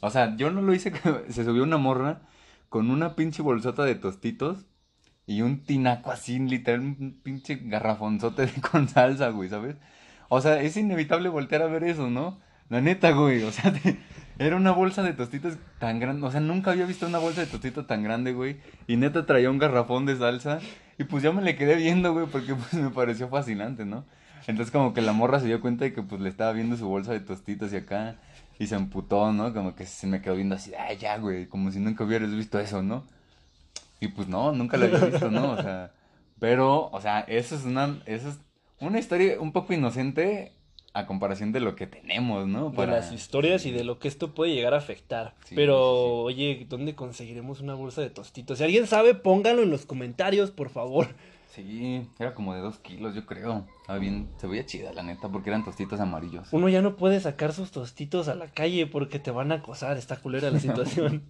O 0.00 0.08
sea, 0.08 0.34
yo 0.34 0.50
no 0.50 0.62
lo 0.62 0.72
hice, 0.72 0.90
se 1.28 1.44
subió 1.44 1.62
una 1.62 1.76
morra 1.76 2.22
con 2.72 2.90
una 2.90 3.16
pinche 3.16 3.42
bolsota 3.42 3.84
de 3.84 3.96
tostitos 3.96 4.64
y 5.26 5.42
un 5.42 5.62
tinaco 5.62 6.10
así, 6.10 6.38
literal, 6.38 6.80
un 6.80 7.20
pinche 7.22 7.56
garrafonzote 7.56 8.48
con 8.72 8.88
salsa, 8.88 9.28
güey, 9.28 9.50
¿sabes? 9.50 9.76
O 10.30 10.40
sea, 10.40 10.58
es 10.62 10.78
inevitable 10.78 11.28
voltear 11.28 11.60
a 11.60 11.66
ver 11.66 11.84
eso, 11.84 12.08
¿no? 12.08 12.40
La 12.70 12.80
neta, 12.80 13.10
güey, 13.10 13.42
o 13.42 13.52
sea, 13.52 13.74
era 14.38 14.56
una 14.56 14.72
bolsa 14.72 15.02
de 15.02 15.12
tostitos 15.12 15.58
tan 15.78 16.00
grande, 16.00 16.26
o 16.26 16.30
sea, 16.30 16.40
nunca 16.40 16.70
había 16.70 16.86
visto 16.86 17.06
una 17.06 17.18
bolsa 17.18 17.42
de 17.42 17.46
tostitos 17.48 17.86
tan 17.86 18.02
grande, 18.02 18.32
güey, 18.32 18.56
y 18.86 18.96
neta 18.96 19.26
traía 19.26 19.50
un 19.50 19.58
garrafón 19.58 20.06
de 20.06 20.16
salsa, 20.16 20.58
y 21.02 21.04
pues 21.04 21.22
ya 21.22 21.32
me 21.32 21.42
le 21.42 21.56
quedé 21.56 21.74
viendo, 21.74 22.12
güey, 22.12 22.26
porque 22.26 22.54
pues 22.54 22.74
me 22.74 22.90
pareció 22.90 23.28
fascinante, 23.28 23.84
¿no? 23.84 24.04
Entonces 24.46 24.72
como 24.72 24.94
que 24.94 25.00
la 25.00 25.12
morra 25.12 25.40
se 25.40 25.46
dio 25.46 25.60
cuenta 25.60 25.84
de 25.84 25.92
que 25.92 26.02
pues 26.02 26.20
le 26.20 26.28
estaba 26.28 26.52
viendo 26.52 26.76
su 26.76 26.88
bolsa 26.88 27.12
de 27.12 27.20
tostitos 27.20 27.72
y 27.72 27.76
acá, 27.76 28.16
y 28.58 28.68
se 28.68 28.76
emputó, 28.76 29.32
¿no? 29.32 29.52
Como 29.52 29.74
que 29.74 29.84
se 29.84 30.06
me 30.06 30.22
quedó 30.22 30.36
viendo 30.36 30.54
así, 30.54 30.72
ay, 30.78 30.96
ya, 30.96 31.18
güey, 31.18 31.46
como 31.46 31.70
si 31.72 31.80
nunca 31.80 32.04
hubieras 32.04 32.30
visto 32.30 32.58
eso, 32.60 32.82
¿no? 32.82 33.04
Y 34.00 34.08
pues 34.08 34.28
no, 34.28 34.52
nunca 34.52 34.76
lo 34.76 34.86
había 34.86 35.06
visto, 35.06 35.30
¿no? 35.30 35.52
O 35.52 35.60
sea, 35.60 35.92
pero, 36.38 36.88
o 36.90 37.00
sea, 37.00 37.20
eso 37.20 37.56
es 37.56 37.64
una, 37.64 38.00
eso 38.06 38.28
es 38.28 38.38
una 38.80 38.98
historia 38.98 39.40
un 39.40 39.52
poco 39.52 39.72
inocente 39.72 40.52
a 40.94 41.06
comparación 41.06 41.52
de 41.52 41.60
lo 41.60 41.74
que 41.74 41.86
tenemos, 41.86 42.46
¿no? 42.46 42.70
De 42.70 42.86
las 42.86 43.12
historias 43.12 43.64
y 43.66 43.70
de 43.70 43.84
lo 43.84 43.98
que 43.98 44.08
esto 44.08 44.34
puede 44.34 44.54
llegar 44.54 44.74
a 44.74 44.78
afectar. 44.78 45.34
Sí, 45.44 45.54
Pero, 45.54 46.26
sí, 46.28 46.34
oye, 46.34 46.66
¿dónde 46.68 46.94
conseguiremos 46.94 47.60
una 47.60 47.74
bolsa 47.74 48.02
de 48.02 48.10
tostitos? 48.10 48.58
Si 48.58 48.64
alguien 48.64 48.86
sabe, 48.86 49.14
pónganlo 49.14 49.62
en 49.62 49.70
los 49.70 49.86
comentarios, 49.86 50.50
por 50.50 50.68
favor. 50.68 51.08
Sí, 51.54 52.06
era 52.18 52.34
como 52.34 52.54
de 52.54 52.60
dos 52.60 52.78
kilos, 52.78 53.14
yo 53.14 53.26
creo. 53.26 53.66
Estaba 53.82 53.98
bien, 53.98 54.28
se 54.38 54.46
veía 54.46 54.64
chida, 54.64 54.92
la 54.92 55.02
neta, 55.02 55.28
porque 55.28 55.50
eran 55.50 55.64
tostitos 55.64 56.00
amarillos. 56.00 56.48
Uno 56.50 56.68
ya 56.68 56.80
no 56.80 56.96
puede 56.96 57.20
sacar 57.20 57.52
sus 57.52 57.70
tostitos 57.70 58.28
a 58.28 58.34
la 58.34 58.48
calle 58.48 58.86
porque 58.86 59.18
te 59.18 59.30
van 59.30 59.52
a 59.52 59.56
acosar, 59.56 59.98
está 59.98 60.16
culera 60.16 60.50
la 60.50 60.60
situación. 60.60 61.22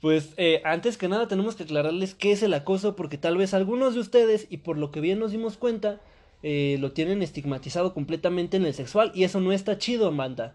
Pues 0.00 0.34
eh, 0.36 0.60
antes 0.64 0.96
que 0.96 1.08
nada 1.08 1.28
tenemos 1.28 1.54
que 1.54 1.62
aclararles 1.62 2.14
qué 2.14 2.32
es 2.32 2.42
el 2.42 2.54
acoso 2.54 2.96
porque 2.96 3.18
tal 3.18 3.36
vez 3.36 3.54
algunos 3.54 3.94
de 3.94 4.00
ustedes, 4.00 4.46
y 4.50 4.58
por 4.58 4.76
lo 4.76 4.90
que 4.90 5.00
bien 5.00 5.18
nos 5.20 5.30
dimos 5.30 5.56
cuenta, 5.56 6.00
eh, 6.42 6.76
lo 6.80 6.92
tienen 6.92 7.22
estigmatizado 7.22 7.94
completamente 7.94 8.56
en 8.56 8.66
el 8.66 8.74
sexual 8.74 9.12
y 9.14 9.24
eso 9.24 9.40
no 9.40 9.52
está 9.52 9.78
chido, 9.78 10.08
Amanda. 10.08 10.54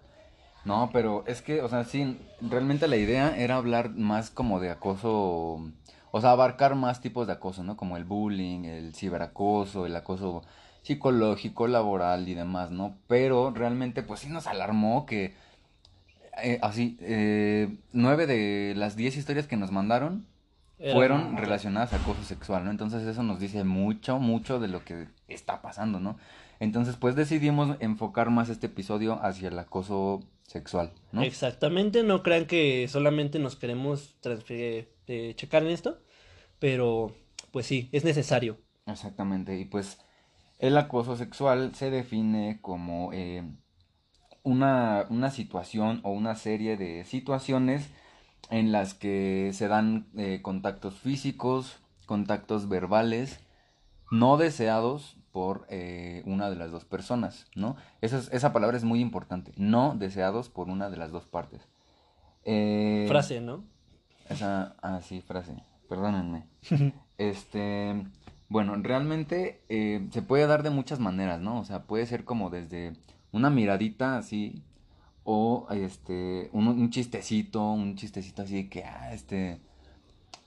No, 0.66 0.90
pero 0.92 1.24
es 1.28 1.42
que, 1.42 1.62
o 1.62 1.70
sea, 1.70 1.86
sí, 1.86 2.18
realmente 2.42 2.90
la 2.90 2.98
idea 2.98 3.38
era 3.38 3.56
hablar 3.56 3.92
más 3.92 4.30
como 4.30 4.60
de 4.60 4.70
acoso, 4.70 5.72
o 6.12 6.22
sea, 6.22 6.32
abarcar 6.32 6.76
más 6.76 7.00
tipos 7.00 7.26
de 7.26 7.34
acoso, 7.34 7.64
¿no? 7.64 7.78
Como 7.78 7.96
el 7.96 8.04
bullying, 8.04 8.66
el 8.66 8.94
ciberacoso, 8.94 9.86
el 9.86 9.96
acoso 9.96 10.44
psicológico, 10.82 11.68
laboral 11.68 12.28
y 12.28 12.34
demás, 12.34 12.72
¿no? 12.72 12.98
Pero 13.08 13.52
realmente, 13.52 14.04
pues 14.04 14.20
sí 14.20 14.30
nos 14.30 14.46
alarmó 14.46 15.06
que, 15.06 15.36
eh, 16.44 16.60
así, 16.62 16.98
eh, 17.00 17.78
nueve 17.94 18.28
de 18.28 18.74
las 18.76 18.98
diez 18.98 19.16
historias 19.16 19.48
que 19.48 19.56
nos 19.58 19.72
mandaron 19.72 20.26
fueron 20.92 21.38
relacionadas 21.38 21.94
a 21.94 21.96
acoso 21.96 22.24
sexual, 22.24 22.66
¿no? 22.66 22.72
Entonces 22.72 23.04
eso 23.08 23.24
nos 23.24 23.40
dice 23.40 23.64
mucho, 23.64 24.20
mucho 24.20 24.60
de 24.60 24.68
lo 24.68 24.84
que 24.84 25.08
está 25.28 25.62
pasando, 25.62 26.00
¿no? 26.00 26.18
Entonces, 26.60 26.96
pues 26.96 27.16
decidimos 27.16 27.78
enfocar 27.80 28.30
más 28.30 28.50
este 28.50 28.68
episodio 28.68 29.20
hacia 29.24 29.50
el 29.50 29.60
acoso 29.60 30.22
sexual, 30.44 30.92
¿no? 31.12 31.22
Exactamente, 31.22 32.04
no 32.04 32.24
crean 32.24 32.46
que 32.46 32.88
solamente 32.88 33.38
nos 33.40 33.56
queremos 33.56 34.16
transferir, 34.22 34.90
eh, 35.08 35.34
checar 35.36 35.64
en 35.64 35.70
esto, 35.70 36.00
pero 36.60 37.14
pues 37.52 37.66
sí, 37.66 37.90
es 37.92 38.04
necesario. 38.04 38.58
Exactamente, 38.86 39.60
y 39.60 39.66
pues 39.66 40.00
el 40.60 40.78
acoso 40.78 41.16
sexual 41.16 41.76
se 41.76 41.92
define 41.92 42.60
como 42.62 43.12
eh, 43.14 43.44
una, 44.44 45.06
una 45.10 45.30
situación 45.30 46.00
o 46.04 46.12
una 46.12 46.36
serie 46.36 46.78
de 46.78 47.04
situaciones 47.04 47.90
en 48.50 48.72
las 48.72 48.94
que 48.94 49.52
se 49.54 49.68
dan 49.68 50.08
eh, 50.18 50.42
contactos 50.42 50.96
físicos, 50.96 51.80
contactos 52.06 52.70
verbales, 52.70 53.42
no 54.10 54.38
deseados 54.38 55.17
por 55.38 55.68
eh, 55.70 56.24
una 56.26 56.50
de 56.50 56.56
las 56.56 56.72
dos 56.72 56.84
personas, 56.84 57.46
¿no? 57.54 57.76
Esa, 58.02 58.18
es- 58.18 58.34
esa 58.34 58.54
palabra 58.54 58.76
es 58.76 58.84
muy 58.84 59.00
importante, 59.02 59.52
no 59.56 59.94
deseados 59.96 60.50
por 60.50 60.68
una 60.68 60.90
de 60.90 60.98
las 60.98 61.12
dos 61.12 61.26
partes. 61.28 61.62
Eh, 62.44 63.06
Frase, 63.08 63.40
¿no? 63.40 63.64
esa, 64.30 64.76
ah, 64.82 65.00
sí, 65.04 65.22
frase, 65.22 65.54
perdónenme. 65.88 66.48
Este, 67.20 68.04
bueno, 68.50 68.76
realmente 68.82 69.62
eh, 69.70 70.08
se 70.12 70.22
puede 70.24 70.48
dar 70.48 70.64
de 70.64 70.72
muchas 70.72 71.00
maneras, 71.00 71.40
¿no? 71.40 71.60
O 71.60 71.66
sea, 71.66 71.84
puede 71.84 72.08
ser 72.08 72.24
como 72.26 72.50
desde 72.50 72.94
una 73.32 73.52
miradita 73.52 74.18
así, 74.18 74.64
o 75.24 75.68
este, 75.70 76.50
un, 76.52 76.68
un 76.68 76.90
chistecito, 76.90 77.62
un 77.74 77.96
chistecito 77.96 78.42
así 78.42 78.56
de 78.64 78.70
que, 78.70 78.84
ah, 78.86 79.14
este, 79.14 79.60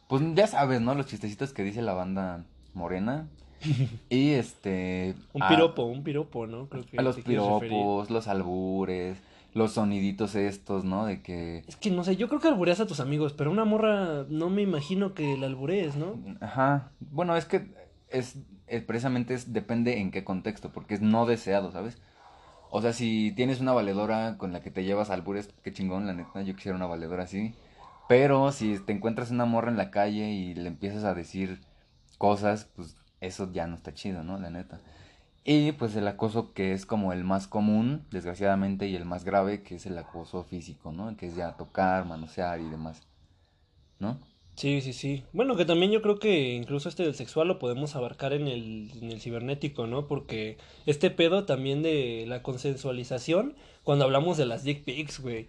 pues 0.08 0.20
ya 0.34 0.48
sabes, 0.48 0.80
¿no? 0.80 0.94
Los 0.96 1.06
chistecitos 1.06 1.52
que 1.52 1.62
dice 1.62 1.80
la 1.80 1.92
banda 1.94 2.44
morena. 2.74 3.28
Y 4.10 4.30
este... 4.32 5.14
Un 5.32 5.42
a- 5.42 5.48
piropo, 5.48 5.84
un 5.84 6.02
piropo, 6.02 6.46
¿no? 6.46 6.68
Creo 6.68 6.84
que 6.86 6.98
a 6.98 7.02
los 7.02 7.16
piropos, 7.16 8.10
los 8.10 8.28
albures, 8.28 9.18
los 9.54 9.72
soniditos 9.72 10.34
estos, 10.34 10.84
¿no? 10.84 11.06
De 11.06 11.22
que... 11.22 11.64
Es 11.66 11.76
que 11.76 11.90
no 11.90 12.04
sé, 12.04 12.16
yo 12.16 12.28
creo 12.28 12.40
que 12.40 12.48
albureas 12.48 12.80
a 12.80 12.86
tus 12.86 13.00
amigos, 13.00 13.32
pero 13.32 13.50
una 13.50 13.64
morra 13.64 14.24
no 14.28 14.50
me 14.50 14.62
imagino 14.62 15.14
que 15.14 15.36
la 15.36 15.46
alburees, 15.46 15.96
¿no? 15.96 16.16
Ajá. 16.40 16.90
Bueno, 17.00 17.36
es 17.36 17.44
que 17.44 17.68
es, 18.08 18.36
es 18.66 18.82
precisamente 18.82 19.34
es, 19.34 19.52
depende 19.52 19.98
en 19.98 20.10
qué 20.10 20.24
contexto, 20.24 20.70
porque 20.72 20.94
es 20.94 21.00
no 21.00 21.26
deseado, 21.26 21.70
¿sabes? 21.72 21.98
O 22.70 22.80
sea, 22.80 22.92
si 22.92 23.32
tienes 23.32 23.60
una 23.60 23.72
valedora 23.72 24.36
con 24.38 24.52
la 24.52 24.60
que 24.62 24.70
te 24.70 24.84
llevas 24.84 25.10
albures, 25.10 25.48
qué 25.62 25.72
chingón, 25.72 26.06
la 26.06 26.12
neta, 26.14 26.42
yo 26.42 26.54
quisiera 26.54 26.76
una 26.76 26.86
valedora 26.86 27.24
así. 27.24 27.54
Pero 28.08 28.52
si 28.52 28.78
te 28.78 28.92
encuentras 28.92 29.30
una 29.30 29.44
morra 29.44 29.70
en 29.70 29.76
la 29.76 29.90
calle 29.90 30.30
y 30.30 30.54
le 30.54 30.68
empiezas 30.68 31.04
a 31.04 31.14
decir 31.14 31.60
cosas, 32.18 32.70
pues 32.76 32.96
eso 33.20 33.50
ya 33.52 33.66
no 33.66 33.76
está 33.76 33.94
chido, 33.94 34.22
¿no? 34.22 34.38
La 34.38 34.50
neta. 34.50 34.80
Y 35.44 35.72
pues 35.72 35.96
el 35.96 36.06
acoso 36.06 36.52
que 36.52 36.72
es 36.72 36.84
como 36.84 37.12
el 37.12 37.24
más 37.24 37.46
común, 37.46 38.04
desgraciadamente, 38.10 38.88
y 38.88 38.96
el 38.96 39.04
más 39.04 39.24
grave, 39.24 39.62
que 39.62 39.76
es 39.76 39.86
el 39.86 39.96
acoso 39.96 40.44
físico, 40.44 40.92
¿no? 40.92 41.16
Que 41.16 41.26
es 41.26 41.36
ya 41.36 41.56
tocar, 41.56 42.04
manosear 42.04 42.60
y 42.60 42.68
demás, 42.68 43.02
¿no? 43.98 44.18
Sí, 44.56 44.82
sí, 44.82 44.92
sí. 44.92 45.24
Bueno, 45.32 45.56
que 45.56 45.64
también 45.64 45.90
yo 45.90 46.02
creo 46.02 46.18
que 46.18 46.54
incluso 46.54 46.90
este 46.90 47.04
del 47.04 47.14
sexual 47.14 47.48
lo 47.48 47.58
podemos 47.58 47.96
abarcar 47.96 48.34
en 48.34 48.46
el, 48.46 48.90
en 49.00 49.10
el 49.10 49.20
cibernético, 49.20 49.86
¿no? 49.86 50.06
Porque 50.06 50.58
este 50.84 51.10
pedo 51.10 51.46
también 51.46 51.82
de 51.82 52.26
la 52.28 52.42
consensualización, 52.42 53.56
cuando 53.82 54.04
hablamos 54.04 54.36
de 54.36 54.44
las 54.44 54.62
dick 54.62 54.84
pics, 54.84 55.20
güey. 55.20 55.48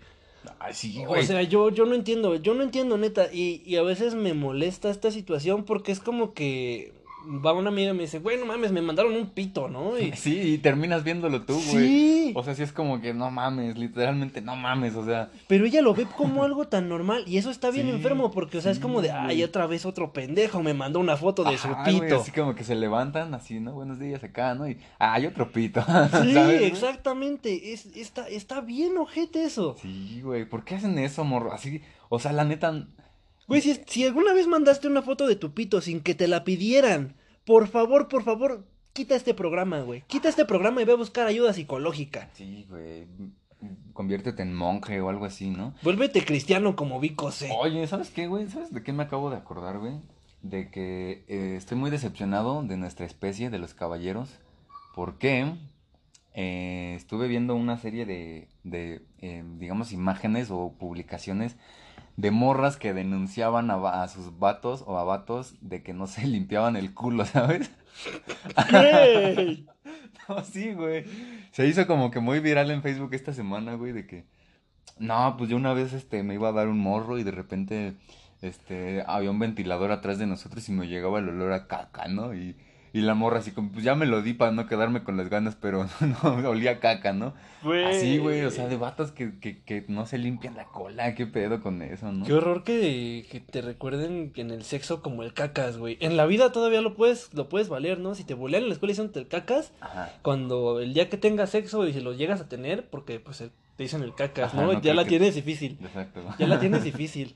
Ay, 0.60 0.74
sí, 0.74 1.04
O 1.06 1.22
sea, 1.22 1.44
yo, 1.44 1.70
yo 1.70 1.86
no 1.86 1.94
entiendo, 1.94 2.36
yo 2.36 2.54
no 2.54 2.64
entiendo, 2.64 2.98
neta, 2.98 3.28
y, 3.32 3.62
y 3.66 3.76
a 3.76 3.84
veces 3.84 4.16
me 4.16 4.34
molesta 4.34 4.90
esta 4.90 5.12
situación 5.12 5.66
porque 5.66 5.92
es 5.92 6.00
como 6.00 6.34
que 6.34 6.94
va 7.26 7.54
una 7.54 7.70
amiga 7.70 7.92
y 7.92 7.94
me 7.94 8.02
dice, 8.04 8.20
güey, 8.20 8.38
no 8.38 8.46
mames, 8.46 8.72
me 8.72 8.82
mandaron 8.82 9.16
un 9.16 9.30
pito, 9.30 9.68
¿no? 9.68 9.98
Y... 9.98 10.12
Sí, 10.22 10.40
y 10.40 10.58
terminas 10.60 11.04
viéndolo 11.04 11.44
tú, 11.44 11.54
güey. 11.54 11.88
Sí. 11.88 12.34
O 12.36 12.44
sea, 12.44 12.54
sí 12.56 12.64
es 12.64 12.72
como 12.72 13.02
que 13.02 13.14
no 13.14 13.32
mames, 13.32 13.78
literalmente 13.78 14.42
no 14.42 14.56
mames, 14.56 14.96
o 14.96 15.06
sea. 15.06 15.30
Pero 15.48 15.66
ella 15.66 15.82
lo 15.82 15.94
ve 15.94 16.06
como 16.06 16.44
algo 16.44 16.68
tan 16.68 16.90
normal 16.90 17.24
y 17.28 17.38
eso 17.38 17.50
está 17.50 17.72
bien 17.72 17.88
Sí, 17.88 17.92
enfermo 17.94 18.32
porque, 18.32 18.58
o 18.60 18.62
sea, 18.62 18.72
es 18.72 18.80
como 18.80 19.02
de, 19.02 19.12
ay, 19.12 19.38
güey. 19.38 19.44
otra 19.44 19.66
vez 19.68 19.86
otro 19.86 20.14
pendejo 20.14 20.62
me 20.62 20.74
mandó 20.74 21.00
una 21.00 21.18
foto 21.18 21.44
de 21.44 21.56
Ajá, 21.56 21.86
su 21.86 21.92
güey, 21.92 22.02
pito. 22.10 22.22
así 22.22 22.32
como 22.32 22.56
que 22.56 22.64
se 22.64 22.76
levantan, 22.76 23.34
así, 23.34 23.60
¿no? 23.60 23.74
Buenos 23.74 24.00
días 24.00 24.24
acá, 24.24 24.54
¿no? 24.54 24.70
Y, 24.70 24.78
hay 25.00 25.26
otro 25.26 25.52
pito. 25.52 25.82
Sí, 26.22 26.34
¿sabes, 26.34 26.60
güey? 26.60 26.66
exactamente, 26.66 27.74
es, 27.74 27.86
está, 27.96 28.28
está 28.28 28.62
bien 28.62 28.98
ojete 28.98 29.44
eso. 29.44 29.76
Sí, 29.82 30.22
güey, 30.22 30.46
¿por 30.46 30.64
qué 30.64 30.76
hacen 30.76 30.98
eso, 31.00 31.24
morro? 31.24 31.54
Así, 31.54 31.82
o 32.10 32.20
sea, 32.20 32.34
la 32.34 32.44
neta, 32.44 32.86
Güey, 33.52 33.62
si, 33.62 33.82
si 33.86 34.06
alguna 34.06 34.34
vez 34.34 34.48
mandaste 34.48 34.88
una 34.88 35.02
foto 35.02 35.28
de 35.28 35.36
tu 35.36 35.54
pito 35.54 35.82
sin 35.82 36.00
que 36.00 36.16
te 36.16 36.30
la 36.30 36.46
pidieran, 36.46 37.16
por 37.46 37.68
favor, 37.68 38.08
por 38.08 38.24
favor, 38.24 38.66
quita 38.94 39.14
este 39.14 39.34
programa, 39.34 39.82
güey. 39.82 40.04
Quita 40.08 40.30
este 40.30 40.46
programa 40.46 40.82
y 40.82 40.86
ve 40.86 40.94
a 40.94 40.96
buscar 40.96 41.28
ayuda 41.28 41.52
psicológica. 41.52 42.30
sí, 42.34 42.66
güey, 42.70 43.08
conviértete 43.92 44.42
en 44.42 44.56
monje 44.56 45.02
o 45.02 45.10
algo 45.10 45.26
así, 45.26 45.50
¿no? 45.50 45.74
Vuélvete 45.84 46.24
cristiano 46.24 46.78
como 46.78 47.02
Vico 47.02 47.30
C. 47.30 47.50
Oye, 47.60 47.86
¿sabes 47.88 48.10
qué, 48.10 48.28
güey? 48.28 48.48
¿Sabes 48.48 48.74
de 48.74 48.84
qué 48.84 48.94
me 48.94 49.04
acabo 49.04 49.30
de 49.30 49.36
acordar, 49.36 49.80
güey? 49.80 49.96
De 50.42 50.70
que 50.72 51.26
eh, 51.28 51.56
estoy 51.58 51.78
muy 51.78 51.92
decepcionado 51.92 52.64
de 52.64 52.78
nuestra 52.78 53.06
especie, 53.06 53.50
de 53.50 53.60
los 53.60 53.74
caballeros, 53.74 54.30
porque 54.96 55.56
eh, 56.34 56.94
estuve 56.96 57.28
viendo 57.28 57.54
una 57.56 57.78
serie 57.78 58.06
de, 58.06 58.48
de 58.64 59.02
eh, 59.20 59.44
digamos, 59.60 59.92
imágenes 59.92 60.50
o 60.50 60.74
publicaciones 60.80 61.58
de 62.18 62.32
morras 62.32 62.78
que 62.78 62.94
denunciaban 62.94 63.72
a, 63.72 64.08
sus 64.08 64.38
vatos 64.38 64.84
o 64.86 64.98
a 64.98 65.04
vatos 65.04 65.56
de 65.62 65.84
que 65.84 65.94
no 65.94 66.08
se 66.08 66.26
limpiaban 66.28 66.76
el 66.76 66.94
culo, 66.94 67.26
¿sabes? 67.26 67.72
No, 70.30 70.44
sí, 70.44 70.74
güey. 70.74 71.04
Se 71.52 71.68
hizo 71.68 71.88
como 71.88 72.12
que 72.12 72.20
muy 72.20 72.40
viral 72.40 72.72
en 72.72 72.84
Facebook 72.84 73.14
esta 73.14 73.34
semana, 73.34 73.74
güey, 73.74 73.92
de 73.92 74.06
que 74.06 74.26
no, 75.00 75.36
pues 75.38 75.50
yo 75.50 75.58
una 75.58 75.74
vez 75.74 75.94
este 75.94 76.24
me 76.24 76.36
iba 76.36 76.50
a 76.50 76.54
dar 76.54 76.68
un 76.68 76.80
morro 76.80 77.18
y 77.18 77.24
de 77.24 77.32
repente 77.32 77.96
este 78.42 79.04
había 79.08 79.32
un 79.32 79.40
ventilador 79.40 79.92
atrás 79.92 80.20
de 80.20 80.28
nosotros 80.28 80.68
y 80.70 80.72
me 80.72 80.88
llegaba 80.88 81.20
el 81.20 81.30
olor 81.30 81.54
a 81.54 81.68
caca, 81.68 82.08
¿no? 82.08 82.34
Y, 82.34 82.56
y 82.94 83.02
la 83.02 83.14
morra 83.14 83.40
así 83.40 83.52
como, 83.52 83.72
pues 83.72 83.84
ya 83.86 83.96
me 83.96 84.06
lo 84.06 84.22
di 84.22 84.34
para 84.34 84.52
no 84.52 84.68
quedarme 84.68 85.04
con 85.04 85.16
las 85.18 85.30
ganas, 85.30 85.56
pero 85.56 85.88
no, 86.24 86.50
olía 86.50 86.72
a 86.72 86.80
caca, 86.80 87.14
¿no? 87.14 87.34
Así, 87.88 88.18
güey, 88.18 88.42
o 88.44 88.50
sea, 88.52 88.68
de 88.68 88.76
vatos 88.76 89.12
que, 89.12 89.38
que, 89.40 89.62
que 89.64 89.86
no 89.88 90.06
se 90.08 90.18
limpian 90.18 90.56
la 90.56 90.66
cola, 90.66 91.14
qué 91.16 91.26
pedo 91.28 91.62
con 91.62 91.82
eso, 91.84 92.12
¿no? 92.12 92.26
Qué 92.26 92.34
horror 92.34 92.64
que, 92.64 93.26
que 93.32 93.40
te 93.40 93.62
recuerden 93.62 94.34
en 94.36 94.50
el 94.52 94.64
sexo 94.64 95.02
como 95.02 95.24
el 95.24 95.34
cacas, 95.34 95.78
güey. 95.78 95.98
En 96.02 96.18
la 96.18 96.26
vida 96.26 96.52
todavía 96.52 96.82
lo 96.82 96.96
puedes, 96.96 97.34
lo 97.34 97.50
puedes 97.50 97.70
valer, 97.70 98.00
¿no? 98.00 98.16
Si 98.16 98.24
te 98.24 98.34
bolean 98.34 98.64
en 98.64 98.70
la 98.70 98.74
escuela 98.74 98.92
y 98.92 98.96
dicen 98.96 99.12
el 99.14 99.28
cacas, 99.28 99.72
Ajá. 99.80 100.12
cuando 100.24 100.80
el 100.80 100.94
día 100.94 101.08
que 101.10 101.18
tengas 101.18 101.52
sexo 101.52 101.88
y 101.88 101.94
si 101.94 102.02
lo 102.02 102.14
llegas 102.14 102.42
a 102.42 102.50
tener, 102.50 102.90
porque 102.90 103.20
pues 103.20 103.42
el- 103.42 103.52
te 103.78 103.84
dicen 103.84 104.02
el 104.02 104.14
cacas, 104.16 104.54
Ajá, 104.54 104.64
¿no? 104.66 104.74
no 104.74 104.82
ya 104.82 104.94
la 104.94 105.04
que- 105.04 105.10
tienes 105.10 105.36
difícil. 105.36 105.78
Exacto. 105.82 106.22
Ya 106.40 106.48
la 106.48 106.60
tienes 106.60 106.84
difícil. 106.84 107.36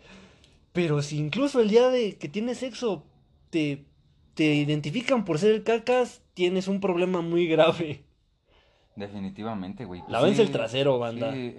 Pero 0.73 1.01
si 1.01 1.17
incluso 1.19 1.61
el 1.61 1.69
día 1.69 1.89
de 1.89 2.17
que 2.17 2.27
tienes 2.27 2.57
sexo 2.57 3.05
te, 3.51 3.85
te 4.35 4.53
identifican 4.53 5.25
por 5.25 5.39
ser 5.39 5.51
el 5.55 5.63
cacas, 5.63 6.21
tienes 6.33 6.67
un 6.67 6.79
problema 6.79 7.21
muy 7.21 7.47
grave. 7.47 8.03
Definitivamente, 8.95 9.85
güey. 9.85 10.01
Pues 10.01 10.11
Lávense 10.11 10.37
sí, 10.37 10.41
el 10.43 10.51
trasero, 10.51 10.99
banda. 10.99 11.33
sí. 11.33 11.55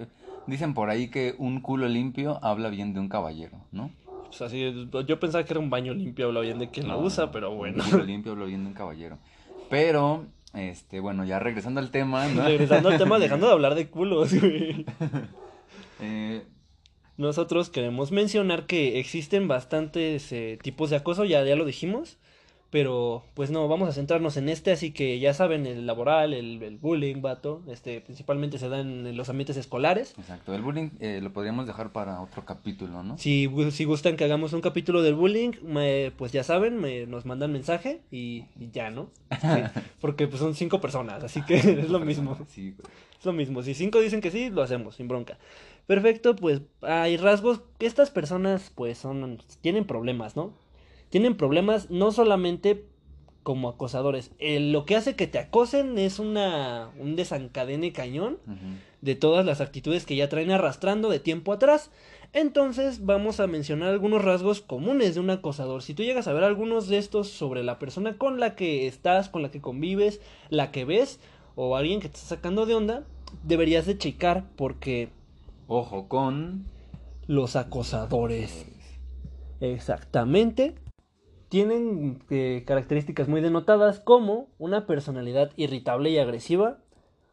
Dicen 0.46 0.74
por 0.74 0.90
ahí 0.90 1.08
que 1.08 1.34
un 1.38 1.60
culo 1.60 1.88
limpio 1.88 2.38
habla 2.42 2.68
bien 2.70 2.94
de 2.94 3.00
un 3.00 3.08
caballero, 3.08 3.58
¿no? 3.72 3.90
Pues 4.26 4.40
así, 4.42 4.88
yo 5.06 5.20
pensaba 5.20 5.44
que 5.44 5.52
era 5.52 5.60
un 5.60 5.70
baño 5.70 5.92
limpio, 5.92 6.26
habla 6.26 6.40
bien 6.40 6.58
de 6.58 6.70
quien 6.70 6.86
lo 6.88 6.94
No, 6.94 7.00
usa, 7.00 7.30
pero 7.32 7.52
bueno. 7.54 7.82
Un 7.82 7.90
culo 7.90 8.04
limpio 8.04 8.32
habla 8.32 8.44
bien 8.44 8.62
de 8.62 8.68
un 8.68 8.74
caballero. 8.74 9.18
Pero, 9.68 10.24
este, 10.54 11.00
bueno, 11.00 11.24
ya 11.24 11.38
regresando 11.40 11.80
al 11.80 11.90
tema, 11.90 12.26
¿no? 12.28 12.44
Regresando 12.44 12.88
al 12.90 12.98
tema, 12.98 13.18
dejando 13.20 13.46
de 13.46 13.52
hablar 13.52 13.74
de 13.74 13.88
culos, 13.88 14.32
güey. 14.34 14.86
Eh, 16.00 16.44
Nosotros 17.16 17.68
queremos 17.70 18.12
mencionar 18.12 18.66
que 18.66 18.98
existen 19.00 19.48
bastantes 19.48 20.30
eh, 20.32 20.58
tipos 20.62 20.90
de 20.90 20.96
acoso, 20.96 21.24
ya, 21.24 21.42
ya 21.44 21.56
lo 21.56 21.64
dijimos, 21.64 22.18
pero 22.70 23.22
pues 23.34 23.50
no, 23.50 23.68
vamos 23.68 23.88
a 23.88 23.92
centrarnos 23.92 24.36
en 24.36 24.48
este, 24.48 24.72
así 24.72 24.90
que 24.90 25.18
ya 25.18 25.32
saben, 25.34 25.66
el 25.66 25.86
laboral, 25.86 26.34
el, 26.34 26.62
el 26.62 26.78
bullying, 26.78 27.22
vato, 27.22 27.62
este, 27.68 28.00
principalmente 28.00 28.58
se 28.58 28.68
da 28.68 28.80
en, 28.80 29.16
los 29.16 29.28
ambientes 29.28 29.56
escolares. 29.56 30.14
exacto. 30.18 30.54
El 30.54 30.62
bullying 30.62 30.90
eh, 31.00 31.20
lo 31.22 31.32
podríamos 31.32 31.66
dejar 31.66 31.92
para 31.92 32.20
otro 32.20 32.44
capítulo, 32.44 33.02
¿no? 33.02 33.16
Si, 33.18 33.48
si 33.70 33.84
gustan 33.84 34.16
que 34.16 34.24
hagamos 34.24 34.52
un 34.52 34.60
capítulo 34.60 35.02
del 35.02 35.14
bullying, 35.14 35.52
me- 35.62 36.12
pues 36.16 36.32
ya 36.32 36.42
saben, 36.42 36.80
me, 36.80 37.06
nos 37.06 37.24
mandan 37.24 37.52
mensaje 37.52 38.00
y, 38.10 38.44
y 38.58 38.70
ya, 38.72 38.90
¿no? 38.90 39.10
Sí, 39.40 39.46
porque 40.00 40.26
pues 40.26 40.40
son 40.40 40.54
cinco 40.54 40.80
personas, 40.80 41.22
así 41.22 41.42
que 41.42 41.54
es 41.56 41.88
lo 41.88 42.00
mismo. 42.00 42.36
Sí, 42.48 42.74
güey. 42.76 42.90
Es 43.18 43.24
lo 43.24 43.32
mismo. 43.32 43.62
Si 43.62 43.74
cinco 43.74 44.00
dicen 44.00 44.20
que 44.20 44.30
sí, 44.30 44.50
lo 44.50 44.62
hacemos, 44.62 44.96
sin 44.96 45.08
bronca. 45.08 45.38
Perfecto, 45.86 46.34
pues 46.36 46.62
hay 46.82 47.16
rasgos 47.16 47.60
que 47.78 47.86
estas 47.86 48.10
personas 48.10 48.72
pues 48.74 48.98
son 48.98 49.40
tienen 49.60 49.86
problemas, 49.86 50.34
¿no? 50.36 50.52
Tienen 51.10 51.36
problemas 51.36 51.90
no 51.90 52.12
solamente 52.12 52.84
como 53.42 53.68
acosadores. 53.68 54.32
Eh, 54.40 54.58
lo 54.58 54.84
que 54.84 54.96
hace 54.96 55.14
que 55.14 55.28
te 55.28 55.38
acosen 55.38 55.98
es 55.98 56.18
una 56.18 56.90
un 56.98 57.14
desencadene 57.14 57.92
cañón 57.92 58.38
de 59.02 59.14
todas 59.14 59.46
las 59.46 59.60
actitudes 59.60 60.04
que 60.04 60.16
ya 60.16 60.28
traen 60.28 60.50
arrastrando 60.50 61.08
de 61.08 61.20
tiempo 61.20 61.52
atrás. 61.52 61.92
Entonces 62.32 63.06
vamos 63.06 63.38
a 63.38 63.46
mencionar 63.46 63.90
algunos 63.90 64.24
rasgos 64.24 64.62
comunes 64.62 65.14
de 65.14 65.20
un 65.20 65.30
acosador. 65.30 65.82
Si 65.82 65.94
tú 65.94 66.02
llegas 66.02 66.26
a 66.26 66.32
ver 66.32 66.42
algunos 66.42 66.88
de 66.88 66.98
estos 66.98 67.28
sobre 67.28 67.62
la 67.62 67.78
persona 67.78 68.18
con 68.18 68.40
la 68.40 68.56
que 68.56 68.88
estás, 68.88 69.28
con 69.28 69.42
la 69.42 69.52
que 69.52 69.60
convives, 69.60 70.20
la 70.50 70.72
que 70.72 70.84
ves 70.84 71.20
o 71.54 71.76
alguien 71.76 72.00
que 72.00 72.08
te 72.08 72.16
está 72.16 72.30
sacando 72.36 72.66
de 72.66 72.74
onda, 72.74 73.04
deberías 73.44 73.86
de 73.86 73.96
checar 73.96 74.44
porque 74.56 75.10
Ojo 75.68 76.08
con... 76.08 76.66
los 77.26 77.56
acosadores 77.56 78.66
exactamente 79.60 80.74
tienen 81.48 82.22
eh, 82.30 82.64
características 82.66 83.28
muy 83.28 83.40
denotadas 83.40 84.00
como 84.00 84.48
una 84.58 84.86
personalidad 84.86 85.52
irritable 85.56 86.10
y 86.10 86.18
agresiva, 86.18 86.78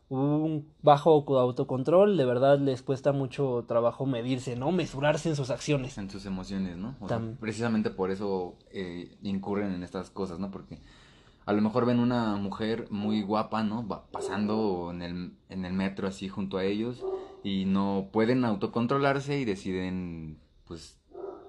un 0.10 0.68
bajo 0.84 1.24
autocontrol, 1.40 2.18
de 2.18 2.26
verdad 2.26 2.60
les 2.60 2.84
cuesta 2.84 3.14
mucho 3.14 3.66
trabajo 3.68 4.06
medirse, 4.06 4.56
¿no? 4.56 4.72
Mesurarse 4.72 5.30
en 5.30 5.36
sus 5.36 5.50
acciones. 5.50 5.98
en 5.98 6.10
sus 6.10 6.26
emociones, 6.28 6.78
¿no? 6.78 6.96
O 7.00 7.08
sea, 7.08 7.18
Tam- 7.20 7.38
precisamente 7.38 7.90
por 7.90 8.12
eso 8.12 8.56
eh, 8.72 9.18
incurren 9.24 9.74
en 9.74 9.82
estas 9.82 10.12
cosas, 10.12 10.38
¿no? 10.40 10.52
Porque 10.52 10.78
a 11.46 11.54
lo 11.54 11.62
mejor 11.62 11.86
ven 11.86 12.00
una 12.00 12.36
mujer 12.36 12.88
muy 12.92 13.24
guapa, 13.24 13.64
¿no? 13.64 13.88
Va 13.88 14.06
pasando 14.12 14.92
en 14.92 15.02
el, 15.02 15.34
en 15.50 15.66
el 15.66 15.74
metro 15.74 16.08
así 16.08 16.30
junto 16.30 16.58
a 16.58 16.64
ellos 16.64 17.04
y 17.44 17.66
no 17.66 18.10
pueden 18.12 18.46
autocontrolarse 18.46 19.40
y 19.40 19.46
deciden, 19.46 20.38
pues, 20.66 21.00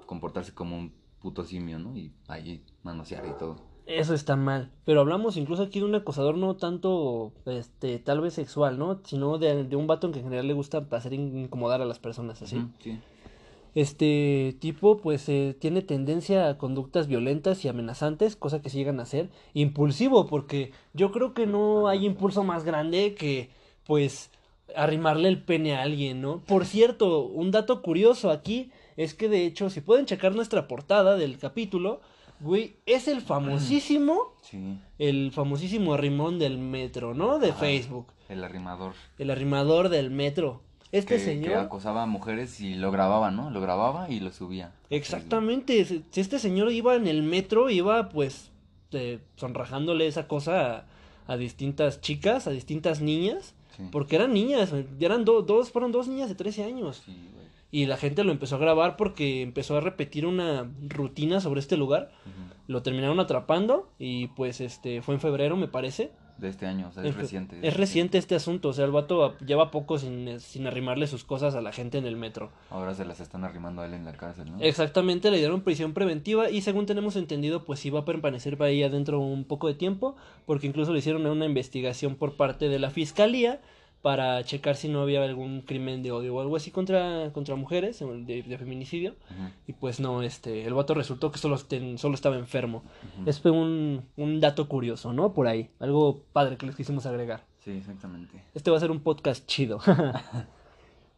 comportarse 0.06 0.54
como 0.54 0.78
un 0.78 0.92
puto 1.24 1.42
simio, 1.42 1.78
¿no? 1.78 1.96
Y 1.96 2.12
ahí 2.28 2.62
manosear 2.82 3.24
y 3.26 3.32
todo. 3.38 3.56
Eso 3.86 4.12
está 4.12 4.36
mal. 4.36 4.70
Pero 4.84 5.00
hablamos 5.00 5.38
incluso 5.38 5.62
aquí 5.62 5.78
de 5.78 5.86
un 5.86 5.94
acosador 5.94 6.36
no 6.36 6.56
tanto, 6.56 7.32
este, 7.46 7.98
tal 7.98 8.20
vez 8.20 8.34
sexual, 8.34 8.78
¿no? 8.78 9.00
Sino 9.04 9.38
de, 9.38 9.64
de 9.64 9.76
un 9.76 9.86
vato 9.86 10.06
en 10.06 10.12
que 10.12 10.18
en 10.18 10.26
general 10.26 10.46
le 10.46 10.52
gusta 10.52 10.86
hacer 10.90 11.14
incomodar 11.14 11.80
a 11.80 11.86
las 11.86 11.98
personas, 11.98 12.42
así. 12.42 12.62
Sí. 12.80 12.98
Este 13.74 14.56
tipo 14.60 14.98
pues 14.98 15.28
eh, 15.30 15.56
tiene 15.58 15.80
tendencia 15.80 16.48
a 16.48 16.58
conductas 16.58 17.08
violentas 17.08 17.64
y 17.64 17.68
amenazantes, 17.68 18.36
cosa 18.36 18.60
que 18.60 18.68
se 18.68 18.76
llegan 18.76 19.00
a 19.00 19.04
hacer. 19.04 19.30
Impulsivo, 19.54 20.26
porque 20.26 20.72
yo 20.92 21.10
creo 21.10 21.32
que 21.32 21.46
no 21.46 21.88
hay 21.88 22.04
impulso 22.04 22.44
más 22.44 22.64
grande 22.64 23.14
que 23.14 23.48
pues 23.86 24.30
arrimarle 24.76 25.28
el 25.28 25.42
pene 25.42 25.74
a 25.74 25.82
alguien, 25.82 26.20
¿no? 26.20 26.40
Por 26.46 26.66
cierto, 26.66 27.24
un 27.26 27.50
dato 27.50 27.80
curioso 27.80 28.30
aquí 28.30 28.70
es 28.96 29.14
que 29.14 29.28
de 29.28 29.46
hecho, 29.46 29.70
si 29.70 29.80
pueden 29.80 30.06
checar 30.06 30.34
nuestra 30.34 30.68
portada 30.68 31.16
del 31.16 31.38
capítulo, 31.38 32.00
güey, 32.40 32.76
es 32.86 33.08
el 33.08 33.20
famosísimo, 33.20 34.34
Sí. 34.42 34.78
el 34.98 35.32
famosísimo 35.32 35.94
arrimón 35.94 36.38
del 36.38 36.58
metro, 36.58 37.14
¿no? 37.14 37.38
De. 37.38 37.52
Facebook, 37.52 38.06
El 38.28 38.44
arrimador. 38.44 38.92
el 39.18 39.30
arrimador 39.30 39.88
del 39.88 40.10
metro. 40.10 40.60
Este 40.92 41.14
que, 41.14 41.20
que 41.20 41.24
señor, 41.24 41.54
acosaba 41.58 42.04
a 42.04 42.06
mujeres 42.06 42.60
y 42.60 42.74
lo 42.76 42.92
grababa, 42.92 43.30
¿no? 43.32 43.50
Lo 43.50 43.60
grababa 43.60 44.08
y 44.10 44.20
lo 44.20 44.30
subía. 44.32 44.72
exactamente, 44.90 45.84
si 45.84 46.04
si 46.10 46.20
este 46.20 46.38
señor 46.38 46.70
iba 46.72 46.94
en 46.94 47.06
el 47.08 47.22
metro, 47.22 47.68
iba 47.70 48.08
pues 48.10 48.50
eh, 48.92 49.18
sonrajándole 49.36 50.06
esa 50.06 50.28
cosa 50.28 50.86
a, 51.26 51.32
a 51.32 51.36
distintas 51.36 52.00
chicas, 52.00 52.46
a 52.46 52.50
distintas 52.50 53.00
niñas. 53.00 53.54
Sí. 53.76 53.82
Porque 53.90 54.14
eran 54.14 54.32
niñas, 54.32 54.72
eran 55.00 55.24
do- 55.24 55.42
dos, 55.42 55.72
fueron 55.72 55.90
dos 55.90 56.06
niñas 56.06 56.28
de 56.28 56.36
13 56.36 56.62
años. 56.64 57.02
Sí, 57.04 57.28
güey. 57.34 57.43
Y 57.74 57.86
la 57.86 57.96
gente 57.96 58.22
lo 58.22 58.30
empezó 58.30 58.54
a 58.54 58.60
grabar 58.60 58.96
porque 58.96 59.42
empezó 59.42 59.76
a 59.76 59.80
repetir 59.80 60.26
una 60.26 60.70
rutina 60.80 61.40
sobre 61.40 61.58
este 61.58 61.76
lugar. 61.76 62.12
Lo 62.68 62.84
terminaron 62.84 63.18
atrapando 63.18 63.90
y 63.98 64.28
pues 64.28 64.60
este 64.60 65.02
fue 65.02 65.16
en 65.16 65.20
febrero, 65.20 65.56
me 65.56 65.66
parece. 65.66 66.12
De 66.38 66.48
este 66.48 66.66
año, 66.66 66.86
o 66.86 66.92
sea, 66.92 67.02
es 67.02 67.16
reciente. 67.16 67.58
Es 67.66 67.76
reciente 67.76 68.16
este 68.16 68.36
asunto, 68.36 68.68
o 68.68 68.72
sea, 68.72 68.84
el 68.84 68.92
vato 68.92 69.36
lleva 69.38 69.72
poco 69.72 69.98
sin, 69.98 70.38
sin 70.38 70.68
arrimarle 70.68 71.08
sus 71.08 71.24
cosas 71.24 71.56
a 71.56 71.60
la 71.60 71.72
gente 71.72 71.98
en 71.98 72.06
el 72.06 72.14
metro. 72.14 72.52
Ahora 72.70 72.94
se 72.94 73.04
las 73.04 73.18
están 73.18 73.42
arrimando 73.42 73.82
a 73.82 73.86
él 73.86 73.94
en 73.94 74.04
la 74.04 74.12
cárcel, 74.12 74.52
¿no? 74.52 74.60
Exactamente, 74.60 75.32
le 75.32 75.38
dieron 75.38 75.62
prisión 75.62 75.94
preventiva 75.94 76.50
y 76.50 76.60
según 76.60 76.86
tenemos 76.86 77.16
entendido, 77.16 77.64
pues 77.64 77.84
iba 77.86 78.00
a 78.00 78.04
permanecer 78.04 78.60
ahí 78.62 78.84
adentro 78.84 79.18
un 79.18 79.44
poco 79.44 79.66
de 79.66 79.74
tiempo, 79.74 80.14
porque 80.46 80.68
incluso 80.68 80.92
le 80.92 81.00
hicieron 81.00 81.26
una 81.26 81.46
investigación 81.46 82.14
por 82.14 82.36
parte 82.36 82.68
de 82.68 82.78
la 82.78 82.90
fiscalía 82.90 83.60
para 84.04 84.44
checar 84.44 84.76
si 84.76 84.88
no 84.88 85.00
había 85.00 85.24
algún 85.24 85.62
crimen 85.62 86.02
de 86.02 86.12
odio 86.12 86.34
o 86.36 86.40
algo 86.42 86.56
así 86.56 86.70
contra, 86.70 87.32
contra 87.32 87.56
mujeres, 87.56 88.00
de, 88.00 88.42
de 88.42 88.58
feminicidio. 88.58 89.16
Y 89.66 89.72
pues 89.72 89.98
no, 89.98 90.20
este, 90.20 90.66
el 90.66 90.74
vato 90.74 90.92
resultó 90.92 91.32
que 91.32 91.38
solo, 91.38 91.56
ten- 91.58 91.96
solo 91.96 92.14
estaba 92.14 92.36
enfermo. 92.36 92.82
Es 93.24 93.42
un, 93.46 94.04
un 94.16 94.40
dato 94.40 94.68
curioso, 94.68 95.14
¿no? 95.14 95.32
Por 95.32 95.46
ahí, 95.46 95.70
algo 95.80 96.20
padre 96.34 96.58
que 96.58 96.66
les 96.66 96.76
quisimos 96.76 97.06
agregar. 97.06 97.46
Sí, 97.60 97.70
exactamente. 97.70 98.42
Este 98.52 98.70
va 98.70 98.76
a 98.76 98.80
ser 98.80 98.90
un 98.90 99.00
podcast 99.00 99.46
chido. 99.46 99.80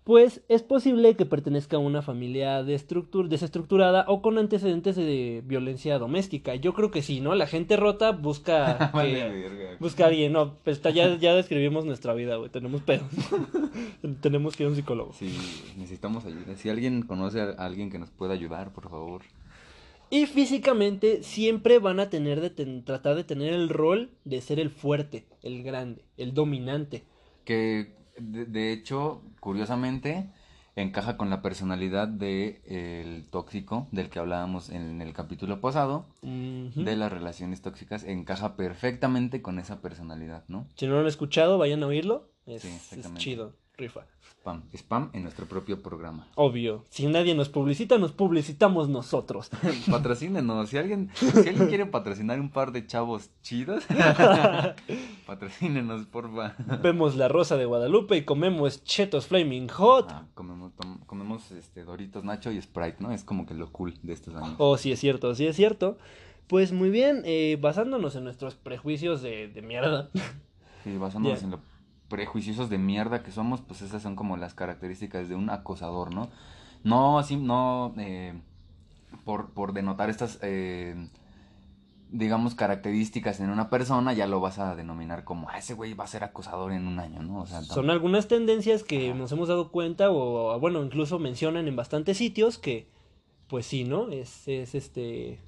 pues 0.06 0.40
es 0.48 0.62
posible 0.62 1.16
que 1.16 1.26
pertenezca 1.26 1.78
a 1.78 1.80
una 1.80 2.00
familia 2.00 2.62
desestructurada 2.62 4.04
o 4.06 4.22
con 4.22 4.38
antecedentes 4.38 4.94
de 4.94 5.42
violencia 5.44 5.98
doméstica. 5.98 6.54
Yo 6.54 6.74
creo 6.74 6.92
que 6.92 7.02
sí, 7.02 7.20
¿no? 7.20 7.34
La 7.34 7.48
gente 7.48 7.76
rota 7.76 8.12
busca 8.12 8.92
que- 8.94 9.76
busca 9.80 10.04
a 10.04 10.06
alguien, 10.06 10.32
no, 10.32 10.54
pues 10.62 10.80
ya, 10.80 11.16
ya 11.18 11.34
describimos 11.34 11.84
nuestra 11.86 12.14
vida, 12.14 12.36
güey, 12.36 12.50
tenemos 12.50 12.82
pedos. 12.82 13.08
tenemos 14.20 14.54
que 14.54 14.62
ir 14.62 14.68
a 14.68 14.70
un 14.70 14.76
psicólogo. 14.76 15.12
Sí, 15.12 15.26
necesitamos 15.76 16.24
ayuda. 16.24 16.54
Si 16.56 16.68
alguien 16.68 17.02
conoce 17.02 17.40
a 17.40 17.50
alguien 17.58 17.90
que 17.90 17.98
nos 17.98 18.10
pueda 18.10 18.32
ayudar, 18.34 18.72
por 18.72 18.88
favor. 18.88 19.22
Y 20.08 20.26
físicamente 20.26 21.24
siempre 21.24 21.80
van 21.80 21.98
a 21.98 22.08
tener 22.10 22.40
de 22.40 22.50
ten- 22.50 22.84
tratar 22.84 23.16
de 23.16 23.24
tener 23.24 23.52
el 23.52 23.68
rol 23.68 24.10
de 24.24 24.40
ser 24.40 24.60
el 24.60 24.70
fuerte, 24.70 25.24
el 25.42 25.64
grande, 25.64 26.04
el 26.16 26.32
dominante. 26.32 27.02
Que 27.44 27.92
de, 28.18 28.44
de 28.46 28.72
hecho, 28.72 29.22
curiosamente, 29.40 30.30
encaja 30.76 31.16
con 31.16 31.30
la 31.30 31.40
personalidad 31.40 32.06
de 32.06 32.60
el 32.66 33.28
tóxico 33.28 33.88
del 33.92 34.10
que 34.10 34.18
hablábamos 34.18 34.68
en 34.68 35.00
el 35.00 35.12
capítulo 35.14 35.60
pasado, 35.60 36.06
de 36.22 36.96
las 36.96 37.10
relaciones 37.10 37.62
tóxicas, 37.62 38.04
encaja 38.04 38.56
perfectamente 38.56 39.40
con 39.40 39.58
esa 39.58 39.80
personalidad, 39.80 40.44
¿no? 40.48 40.66
Si 40.76 40.86
no 40.86 40.94
lo 40.94 41.00
han 41.00 41.06
escuchado, 41.06 41.56
vayan 41.58 41.82
a 41.82 41.86
oírlo. 41.86 42.30
Es, 42.46 42.62
Sí, 42.62 42.78
es 42.92 43.14
chido, 43.14 43.56
rifa. 43.76 44.06
Spam, 44.46 44.62
spam 44.72 45.10
en 45.12 45.24
nuestro 45.24 45.46
propio 45.46 45.82
programa. 45.82 46.28
Obvio, 46.36 46.84
si 46.88 47.08
nadie 47.08 47.34
nos 47.34 47.48
publicita, 47.48 47.98
nos 47.98 48.12
publicitamos 48.12 48.88
nosotros. 48.88 49.50
Patrocínenos, 49.90 50.68
si 50.68 50.78
alguien, 50.78 51.10
si 51.14 51.48
alguien 51.48 51.66
quiere 51.66 51.86
patrocinar 51.86 52.38
un 52.38 52.50
par 52.50 52.70
de 52.70 52.86
chavos 52.86 53.30
chidos, 53.42 53.84
patrocínenos, 55.26 56.06
porfa. 56.06 56.54
Vemos 56.80 57.16
la 57.16 57.26
rosa 57.26 57.56
de 57.56 57.64
Guadalupe 57.64 58.18
y 58.18 58.24
comemos 58.24 58.84
chetos 58.84 59.26
flaming 59.26 59.66
hot. 59.68 60.06
Ah, 60.10 60.26
comemos, 60.34 60.70
comemos 61.06 61.50
este 61.50 61.82
Doritos 61.82 62.22
Nacho 62.22 62.52
y 62.52 62.62
Sprite, 62.62 62.98
¿no? 63.00 63.10
Es 63.10 63.24
como 63.24 63.46
que 63.46 63.54
lo 63.54 63.72
cool 63.72 63.94
de 64.04 64.12
estos 64.12 64.36
años. 64.36 64.54
Oh, 64.58 64.76
sí 64.76 64.92
es 64.92 65.00
cierto, 65.00 65.34
sí 65.34 65.48
es 65.48 65.56
cierto. 65.56 65.98
Pues 66.46 66.70
muy 66.70 66.90
bien, 66.90 67.22
eh, 67.24 67.58
basándonos 67.60 68.14
en 68.14 68.22
nuestros 68.22 68.54
prejuicios 68.54 69.22
de, 69.22 69.48
de 69.48 69.62
mierda. 69.62 70.08
Sí, 70.84 70.96
basándonos 70.96 71.42
en 71.42 71.50
lo 71.50 71.58
prejuiciosos 72.08 72.70
de 72.70 72.78
mierda 72.78 73.22
que 73.22 73.32
somos, 73.32 73.60
pues 73.60 73.82
esas 73.82 74.02
son 74.02 74.16
como 74.16 74.36
las 74.36 74.54
características 74.54 75.28
de 75.28 75.34
un 75.34 75.50
acosador, 75.50 76.14
¿no? 76.14 76.28
No 76.84 77.18
así, 77.18 77.36
no 77.36 77.94
eh, 77.98 78.34
por, 79.24 79.50
por 79.50 79.72
denotar 79.72 80.08
estas, 80.08 80.38
eh, 80.42 81.08
digamos, 82.10 82.54
características 82.54 83.40
en 83.40 83.50
una 83.50 83.68
persona, 83.70 84.12
ya 84.12 84.26
lo 84.26 84.40
vas 84.40 84.58
a 84.58 84.76
denominar 84.76 85.24
como, 85.24 85.48
ah, 85.50 85.58
ese 85.58 85.74
güey 85.74 85.94
va 85.94 86.04
a 86.04 86.08
ser 86.08 86.22
acosador 86.22 86.72
en 86.72 86.86
un 86.86 87.00
año, 87.00 87.22
¿no? 87.22 87.40
O 87.40 87.46
sea, 87.46 87.62
Son 87.62 87.90
algunas 87.90 88.28
tendencias 88.28 88.84
que 88.84 89.12
nos 89.14 89.32
hemos 89.32 89.48
dado 89.48 89.72
cuenta 89.72 90.10
o, 90.10 90.58
bueno, 90.60 90.82
incluso 90.84 91.18
mencionan 91.18 91.66
en 91.66 91.76
bastantes 91.76 92.18
sitios 92.18 92.58
que, 92.58 92.88
pues 93.48 93.66
sí, 93.66 93.84
¿no? 93.84 94.10
Es, 94.10 94.46
es 94.46 94.74
este, 94.74 95.40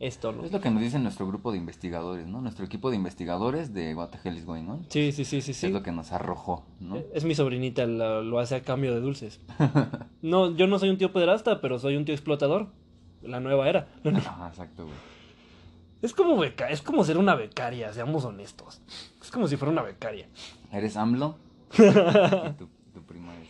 esto, 0.00 0.32
¿no? 0.32 0.44
Es 0.44 0.50
lo 0.50 0.60
que 0.60 0.70
nos 0.70 0.82
dice 0.82 0.98
nuestro 0.98 1.26
grupo 1.28 1.52
de 1.52 1.58
investigadores, 1.58 2.26
¿no? 2.26 2.40
Nuestro 2.40 2.64
equipo 2.64 2.90
de 2.90 2.96
investigadores 2.96 3.72
de 3.72 3.94
What 3.94 4.08
the 4.08 4.18
Hell 4.28 4.36
is 4.36 4.44
Going 4.46 4.66
On. 4.68 4.86
Sí, 4.88 5.12
sí, 5.12 5.24
sí, 5.24 5.40
sí, 5.42 5.54
sí. 5.54 5.66
Es 5.66 5.72
lo 5.72 5.82
que 5.82 5.92
nos 5.92 6.10
arrojó, 6.10 6.64
¿no? 6.80 6.96
Es 7.14 7.24
mi 7.24 7.34
sobrinita, 7.34 7.86
la- 7.86 8.20
lo 8.22 8.38
hace 8.40 8.56
a 8.56 8.62
cambio 8.62 8.92
de 8.94 9.00
dulces. 9.00 9.40
No, 10.22 10.54
yo 10.56 10.66
no 10.66 10.78
soy 10.78 10.90
un 10.90 10.98
tío 10.98 11.12
pederasta, 11.12 11.60
pero 11.62 11.78
soy 11.78 11.96
un 11.96 12.04
tío 12.04 12.14
explotador. 12.14 12.68
La 13.22 13.40
nueva 13.40 13.68
era. 13.68 13.88
Ajá, 14.04 14.48
exacto, 14.48 14.84
güey. 14.84 14.96
Es 16.02 16.14
como 16.14 16.36
beca, 16.38 16.70
es 16.70 16.80
como 16.80 17.04
ser 17.04 17.18
una 17.18 17.34
becaria, 17.34 17.92
seamos 17.92 18.24
honestos. 18.24 18.80
Es 19.20 19.30
como 19.30 19.46
si 19.48 19.56
fuera 19.58 19.70
una 19.72 19.82
becaria. 19.82 20.26
Eres 20.72 20.96
AMLO 20.96 21.36
y 21.74 22.52
tu, 22.56 22.68
tu 22.94 23.02
prima 23.06 23.32
es. 23.36 23.48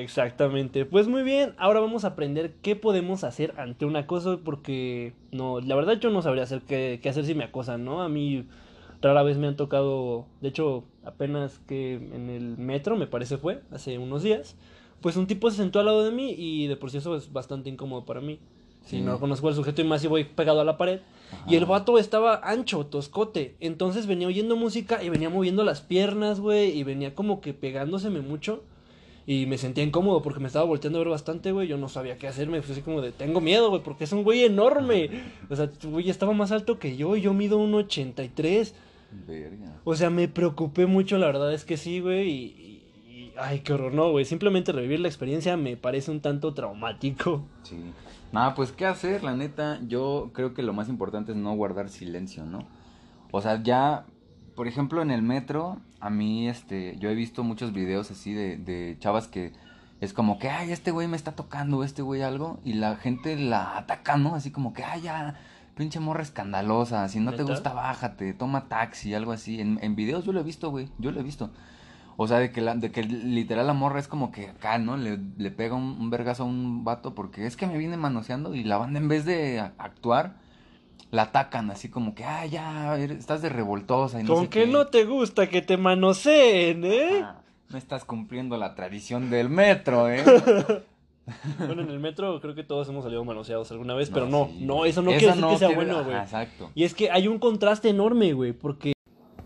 Exactamente. 0.00 0.84
Pues 0.84 1.08
muy 1.08 1.22
bien, 1.22 1.54
ahora 1.58 1.80
vamos 1.80 2.04
a 2.04 2.08
aprender 2.08 2.54
qué 2.62 2.76
podemos 2.76 3.24
hacer 3.24 3.54
ante 3.58 3.84
un 3.84 3.96
acoso, 3.96 4.40
porque 4.44 5.14
no, 5.32 5.60
la 5.60 5.74
verdad 5.74 5.98
yo 5.98 6.10
no 6.10 6.22
sabría 6.22 6.42
hacer 6.44 6.62
qué, 6.62 7.00
qué 7.02 7.08
hacer 7.08 7.24
si 7.24 7.34
me 7.34 7.44
acosan, 7.44 7.84
¿no? 7.84 8.02
A 8.02 8.08
mí 8.08 8.46
rara 9.00 9.22
vez 9.22 9.38
me 9.38 9.46
han 9.46 9.56
tocado, 9.56 10.26
de 10.40 10.48
hecho, 10.48 10.84
apenas 11.04 11.60
que 11.66 11.94
en 11.94 12.28
el 12.30 12.56
metro, 12.58 12.96
me 12.96 13.06
parece 13.06 13.38
fue, 13.38 13.62
hace 13.70 13.98
unos 13.98 14.22
días, 14.22 14.56
pues 15.00 15.16
un 15.16 15.26
tipo 15.26 15.50
se 15.50 15.58
sentó 15.58 15.80
al 15.80 15.86
lado 15.86 16.04
de 16.04 16.10
mí 16.10 16.34
y 16.36 16.66
de 16.66 16.76
por 16.76 16.90
sí 16.90 16.98
eso 16.98 17.16
es 17.16 17.32
bastante 17.32 17.70
incómodo 17.70 18.04
para 18.04 18.20
mí. 18.20 18.38
Si 18.82 18.98
Sí. 18.98 19.02
no 19.02 19.18
conozco 19.18 19.48
al 19.48 19.54
sujeto 19.54 19.80
y 19.80 19.84
más 19.84 20.00
si 20.00 20.06
voy 20.06 20.24
pegado 20.24 20.60
a 20.60 20.64
la 20.64 20.76
pared. 20.76 21.00
Y 21.48 21.56
el 21.56 21.66
vato 21.66 21.98
estaba 21.98 22.40
ancho, 22.44 22.86
toscote. 22.86 23.56
Entonces 23.58 24.06
venía 24.06 24.28
oyendo 24.28 24.54
música 24.54 25.02
y 25.02 25.08
venía 25.08 25.28
moviendo 25.28 25.64
las 25.64 25.80
piernas, 25.80 26.38
güey. 26.38 26.70
Y 26.78 26.84
venía 26.84 27.12
como 27.12 27.40
que 27.40 27.52
pegándoseme 27.52 28.20
mucho. 28.20 28.62
Y 29.28 29.46
me 29.46 29.58
sentía 29.58 29.82
incómodo 29.82 30.22
porque 30.22 30.38
me 30.38 30.46
estaba 30.46 30.64
volteando 30.64 30.98
a 30.98 31.02
ver 31.02 31.10
bastante, 31.10 31.50
güey. 31.50 31.66
Yo 31.66 31.76
no 31.78 31.88
sabía 31.88 32.16
qué 32.16 32.28
hacer. 32.28 32.48
Me 32.48 32.62
fui 32.62 32.72
así 32.74 32.82
como 32.82 33.00
de, 33.00 33.10
tengo 33.10 33.40
miedo, 33.40 33.70
güey, 33.70 33.82
porque 33.82 34.04
es 34.04 34.12
un 34.12 34.22
güey 34.22 34.44
enorme. 34.44 35.10
O 35.50 35.56
sea, 35.56 35.68
güey 35.84 36.08
estaba 36.10 36.32
más 36.32 36.52
alto 36.52 36.78
que 36.78 36.96
yo. 36.96 37.16
y 37.16 37.22
Yo 37.22 37.34
mido 37.34 37.58
un 37.58 37.74
83. 37.74 38.74
Verga. 39.26 39.80
O 39.84 39.94
sea, 39.96 40.10
me 40.10 40.28
preocupé 40.28 40.86
mucho, 40.86 41.18
la 41.18 41.26
verdad 41.26 41.52
es 41.52 41.64
que 41.64 41.76
sí, 41.76 41.98
güey. 42.00 42.28
Y, 42.28 42.34
y- 42.44 43.12
y- 43.12 43.32
ay, 43.36 43.60
qué 43.60 43.72
horror, 43.72 43.92
no, 43.94 44.10
güey. 44.12 44.24
Simplemente 44.24 44.70
revivir 44.72 45.00
la 45.00 45.08
experiencia 45.08 45.56
me 45.56 45.76
parece 45.76 46.10
un 46.12 46.20
tanto 46.20 46.54
traumático. 46.54 47.44
Sí. 47.64 47.76
Nada, 48.32 48.54
pues 48.54 48.70
qué 48.72 48.86
hacer, 48.86 49.24
la 49.24 49.34
neta. 49.34 49.80
Yo 49.88 50.30
creo 50.34 50.54
que 50.54 50.62
lo 50.62 50.72
más 50.72 50.88
importante 50.88 51.32
es 51.32 51.38
no 51.38 51.54
guardar 51.56 51.88
silencio, 51.88 52.44
¿no? 52.44 52.66
O 53.32 53.40
sea, 53.40 53.60
ya, 53.62 54.06
por 54.56 54.66
ejemplo, 54.66 55.02
en 55.02 55.10
el 55.10 55.22
metro, 55.22 55.78
a 56.00 56.10
mí, 56.10 56.48
este, 56.48 56.96
yo 56.98 57.10
he 57.10 57.14
visto 57.14 57.44
muchos 57.44 57.72
videos 57.72 58.10
así 58.10 58.32
de, 58.32 58.56
de 58.56 58.96
chavas 58.98 59.28
que 59.28 59.52
es 60.00 60.12
como 60.12 60.38
que, 60.38 60.48
ay, 60.48 60.72
este 60.72 60.90
güey 60.90 61.08
me 61.08 61.16
está 61.16 61.32
tocando, 61.32 61.84
este 61.84 62.02
güey 62.02 62.22
algo, 62.22 62.58
y 62.64 62.72
la 62.72 62.96
gente 62.96 63.36
la 63.36 63.76
ataca, 63.76 64.16
¿no? 64.16 64.34
Así 64.34 64.50
como 64.50 64.72
que, 64.72 64.82
ay, 64.82 65.02
ya, 65.02 65.34
pinche 65.76 66.00
morra 66.00 66.22
escandalosa, 66.22 67.08
si 67.08 67.20
no 67.20 67.34
te 67.34 67.42
gusta, 67.42 67.72
bájate, 67.74 68.32
toma 68.32 68.68
taxi, 68.68 69.14
algo 69.14 69.32
así. 69.32 69.60
En, 69.60 69.78
en 69.82 69.94
videos 69.94 70.24
yo 70.24 70.32
lo 70.32 70.40
he 70.40 70.42
visto, 70.42 70.70
güey, 70.70 70.88
yo 70.98 71.12
lo 71.12 71.20
he 71.20 71.22
visto. 71.22 71.50
O 72.16 72.26
sea, 72.26 72.38
de 72.38 72.50
que, 72.50 72.62
la, 72.62 72.74
de 72.74 72.90
que 72.90 73.04
literal 73.04 73.66
la 73.66 73.74
morra 73.74 74.00
es 74.00 74.08
como 74.08 74.32
que 74.32 74.48
acá, 74.48 74.78
¿no? 74.78 74.96
Le, 74.96 75.18
le 75.36 75.50
pega 75.50 75.74
un, 75.74 75.98
un 76.00 76.08
vergazo 76.08 76.44
a 76.44 76.46
un 76.46 76.82
vato 76.82 77.14
porque 77.14 77.46
es 77.46 77.56
que 77.56 77.66
me 77.66 77.76
viene 77.76 77.98
manoseando 77.98 78.54
y 78.54 78.64
la 78.64 78.78
banda 78.78 78.98
en 78.98 79.08
vez 79.08 79.26
de 79.26 79.60
actuar, 79.60 80.36
la 81.16 81.22
atacan 81.22 81.70
así 81.70 81.88
como 81.88 82.14
que, 82.14 82.24
ah, 82.24 82.46
ya, 82.46 82.96
estás 82.98 83.42
de 83.42 83.48
revoltosa 83.48 84.20
y 84.20 84.24
no 84.24 84.34
Con 84.34 84.44
sé 84.44 84.50
que 84.50 84.64
qué. 84.64 84.66
no 84.70 84.86
te 84.86 85.04
gusta 85.04 85.48
que 85.48 85.62
te 85.62 85.76
manoseen, 85.76 86.84
¿eh? 86.84 87.20
Ah, 87.24 87.40
no 87.70 87.78
estás 87.78 88.04
cumpliendo 88.04 88.56
la 88.56 88.74
tradición 88.76 89.28
del 89.30 89.48
metro, 89.50 90.08
¿eh? 90.10 90.22
Bueno, 91.58 91.82
en 91.82 91.90
el 91.90 91.98
metro 91.98 92.40
creo 92.40 92.54
que 92.54 92.62
todos 92.62 92.88
hemos 92.88 93.02
salido 93.02 93.24
manoseados 93.24 93.68
alguna 93.72 93.94
vez, 93.94 94.10
pero 94.10 94.26
No, 94.28 94.46
no, 94.46 94.46
sí, 94.52 94.64
no, 94.64 94.74
güey. 94.76 94.90
eso 94.90 95.02
no 95.02 95.10
quiere 95.10 95.26
decir 95.26 95.44
que 95.44 95.58
sea 95.58 95.68
quiere- 95.68 95.74
bueno, 95.84 96.04
güey. 96.04 96.16
exacto. 96.16 96.70
Y 96.76 96.84
es 96.84 96.94
que 96.94 97.10
hay 97.10 97.26
un 97.26 97.40
contraste 97.40 97.88
enorme, 97.88 98.32
güey, 98.32 98.52
porque 98.52 98.92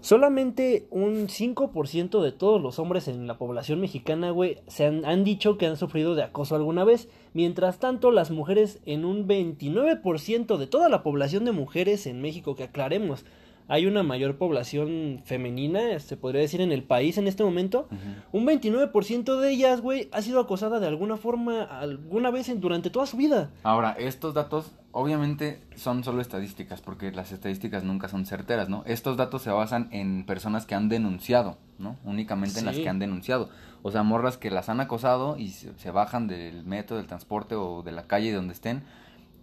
Solamente 0.01 0.87
un 0.91 1.29
5% 1.29 2.23
de 2.23 2.33
todos 2.33 2.61
los 2.63 2.79
hombres 2.79 3.07
en 3.07 3.27
la 3.27 3.37
población 3.37 3.81
mexicana, 3.81 4.31
güey, 4.31 4.57
se 4.67 4.87
han, 4.87 5.05
han 5.05 5.25
dicho 5.25 5.59
que 5.59 5.67
han 5.67 5.77
sufrido 5.77 6.15
de 6.15 6.23
acoso 6.23 6.57
alguna 6.57 6.85
vez. 6.85 7.09
Mientras 7.35 7.79
tanto, 7.79 8.11
las 8.11 8.31
mujeres 8.31 8.81
en 8.87 9.05
un 9.05 9.29
29% 9.29 10.57
de 10.57 10.67
toda 10.67 10.89
la 10.89 11.03
población 11.03 11.45
de 11.45 11.53
mujeres 11.53 12.07
en 12.07 12.23
México, 12.23 12.57
que 12.57 12.65
aclaremos, 12.65 13.27
hay 13.71 13.87
una 13.87 14.03
mayor 14.03 14.37
población 14.37 15.23
femenina, 15.25 15.97
se 16.01 16.17
podría 16.17 16.41
decir, 16.41 16.61
en 16.61 16.73
el 16.73 16.83
país 16.83 17.19
en 17.19 17.29
este 17.29 17.45
momento. 17.45 17.89
Un 18.33 18.45
29% 18.45 19.39
de 19.39 19.51
ellas, 19.53 19.81
güey, 19.81 20.09
ha 20.11 20.23
sido 20.23 20.41
acosada 20.41 20.81
de 20.81 20.89
alguna 20.89 21.17
forma 21.17 21.63
alguna 21.63 22.33
vez 22.33 22.49
en, 22.49 22.61
durante 22.61 22.91
toda 22.91 23.07
su 23.07 23.17
vida. 23.17 23.51
Ahora, 23.63 23.93
estos 23.93 24.35
datos 24.35 24.73
obviamente 24.91 25.61
son 25.77 26.03
solo 26.03 26.21
estadísticas, 26.21 26.81
porque 26.81 27.13
las 27.13 27.31
estadísticas 27.31 27.85
nunca 27.85 28.09
son 28.09 28.27
certeras, 28.27 28.69
¿no? 28.69 28.83
Estos 28.87 29.17
datos 29.17 29.43
se 29.43 29.51
basan 29.51 29.89
en 29.93 30.27
personas 30.27 30.67
que 30.67 30.75
han 30.75 30.89
denunciado, 30.89 31.57
¿no? 31.79 31.97
Únicamente 32.03 32.59
en 32.59 32.67
las 32.67 32.77
que 32.77 32.89
han 32.89 32.99
denunciado. 32.99 33.51
O 33.83 33.93
sea, 33.93 34.03
morras 34.03 34.37
que 34.37 34.51
las 34.51 34.69
han 34.69 34.81
acosado 34.81 35.37
y 35.39 35.51
se, 35.51 35.79
se 35.79 35.93
bajan 35.93 36.27
del 36.27 36.65
metro, 36.65 36.97
del 36.97 37.07
transporte 37.07 37.55
o 37.55 37.85
de 37.85 37.93
la 37.93 38.09
calle 38.09 38.33
donde 38.33 38.53
estén 38.53 38.83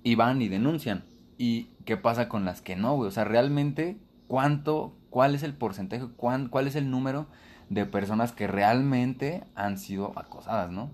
y 0.03 0.15
van 0.15 0.41
y 0.41 0.49
denuncian. 0.49 1.05
¿Y 1.37 1.69
qué 1.85 1.95
pasa 1.95 2.27
con 2.27 2.43
las 2.43 2.61
que 2.61 2.75
no, 2.75 2.95
güey? 2.97 3.07
O 3.07 3.11
sea, 3.11 3.23
realmente 3.23 3.97
cuánto, 4.27 4.93
cuál 5.09 5.35
es 5.35 5.43
el 5.43 5.53
porcentaje, 5.53 6.07
cuál, 6.15 6.49
cuál 6.49 6.67
es 6.67 6.75
el 6.75 6.89
número 6.89 7.27
de 7.69 7.85
personas 7.85 8.31
que 8.31 8.47
realmente 8.47 9.43
han 9.55 9.77
sido 9.77 10.13
acosadas, 10.17 10.71
¿no? 10.71 10.89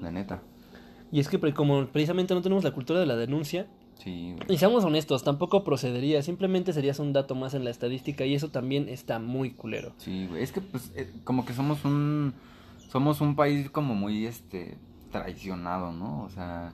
La 0.00 0.10
neta. 0.10 0.42
Y 1.12 1.20
es 1.20 1.28
que 1.28 1.38
como 1.54 1.86
precisamente 1.86 2.34
no 2.34 2.42
tenemos 2.42 2.64
la 2.64 2.72
cultura 2.72 2.98
de 3.00 3.06
la 3.06 3.16
denuncia, 3.16 3.66
Sí, 4.02 4.36
y 4.48 4.58
seamos 4.58 4.84
honestos, 4.84 5.24
tampoco 5.24 5.64
procedería, 5.64 6.20
simplemente 6.20 6.74
serías 6.74 6.98
un 6.98 7.14
dato 7.14 7.34
más 7.34 7.54
en 7.54 7.64
la 7.64 7.70
estadística 7.70 8.26
y 8.26 8.34
eso 8.34 8.50
también 8.50 8.90
está 8.90 9.18
muy 9.18 9.52
culero. 9.52 9.94
Sí, 9.96 10.26
güey, 10.26 10.42
es 10.42 10.52
que 10.52 10.60
pues 10.60 10.92
eh, 10.96 11.10
como 11.24 11.46
que 11.46 11.54
somos 11.54 11.82
un 11.84 12.34
somos 12.90 13.20
un 13.20 13.36
país 13.36 13.70
como 13.70 13.94
muy 13.94 14.26
este 14.26 14.76
traicionado, 15.10 15.92
¿no? 15.92 16.24
O 16.24 16.28
sea, 16.28 16.72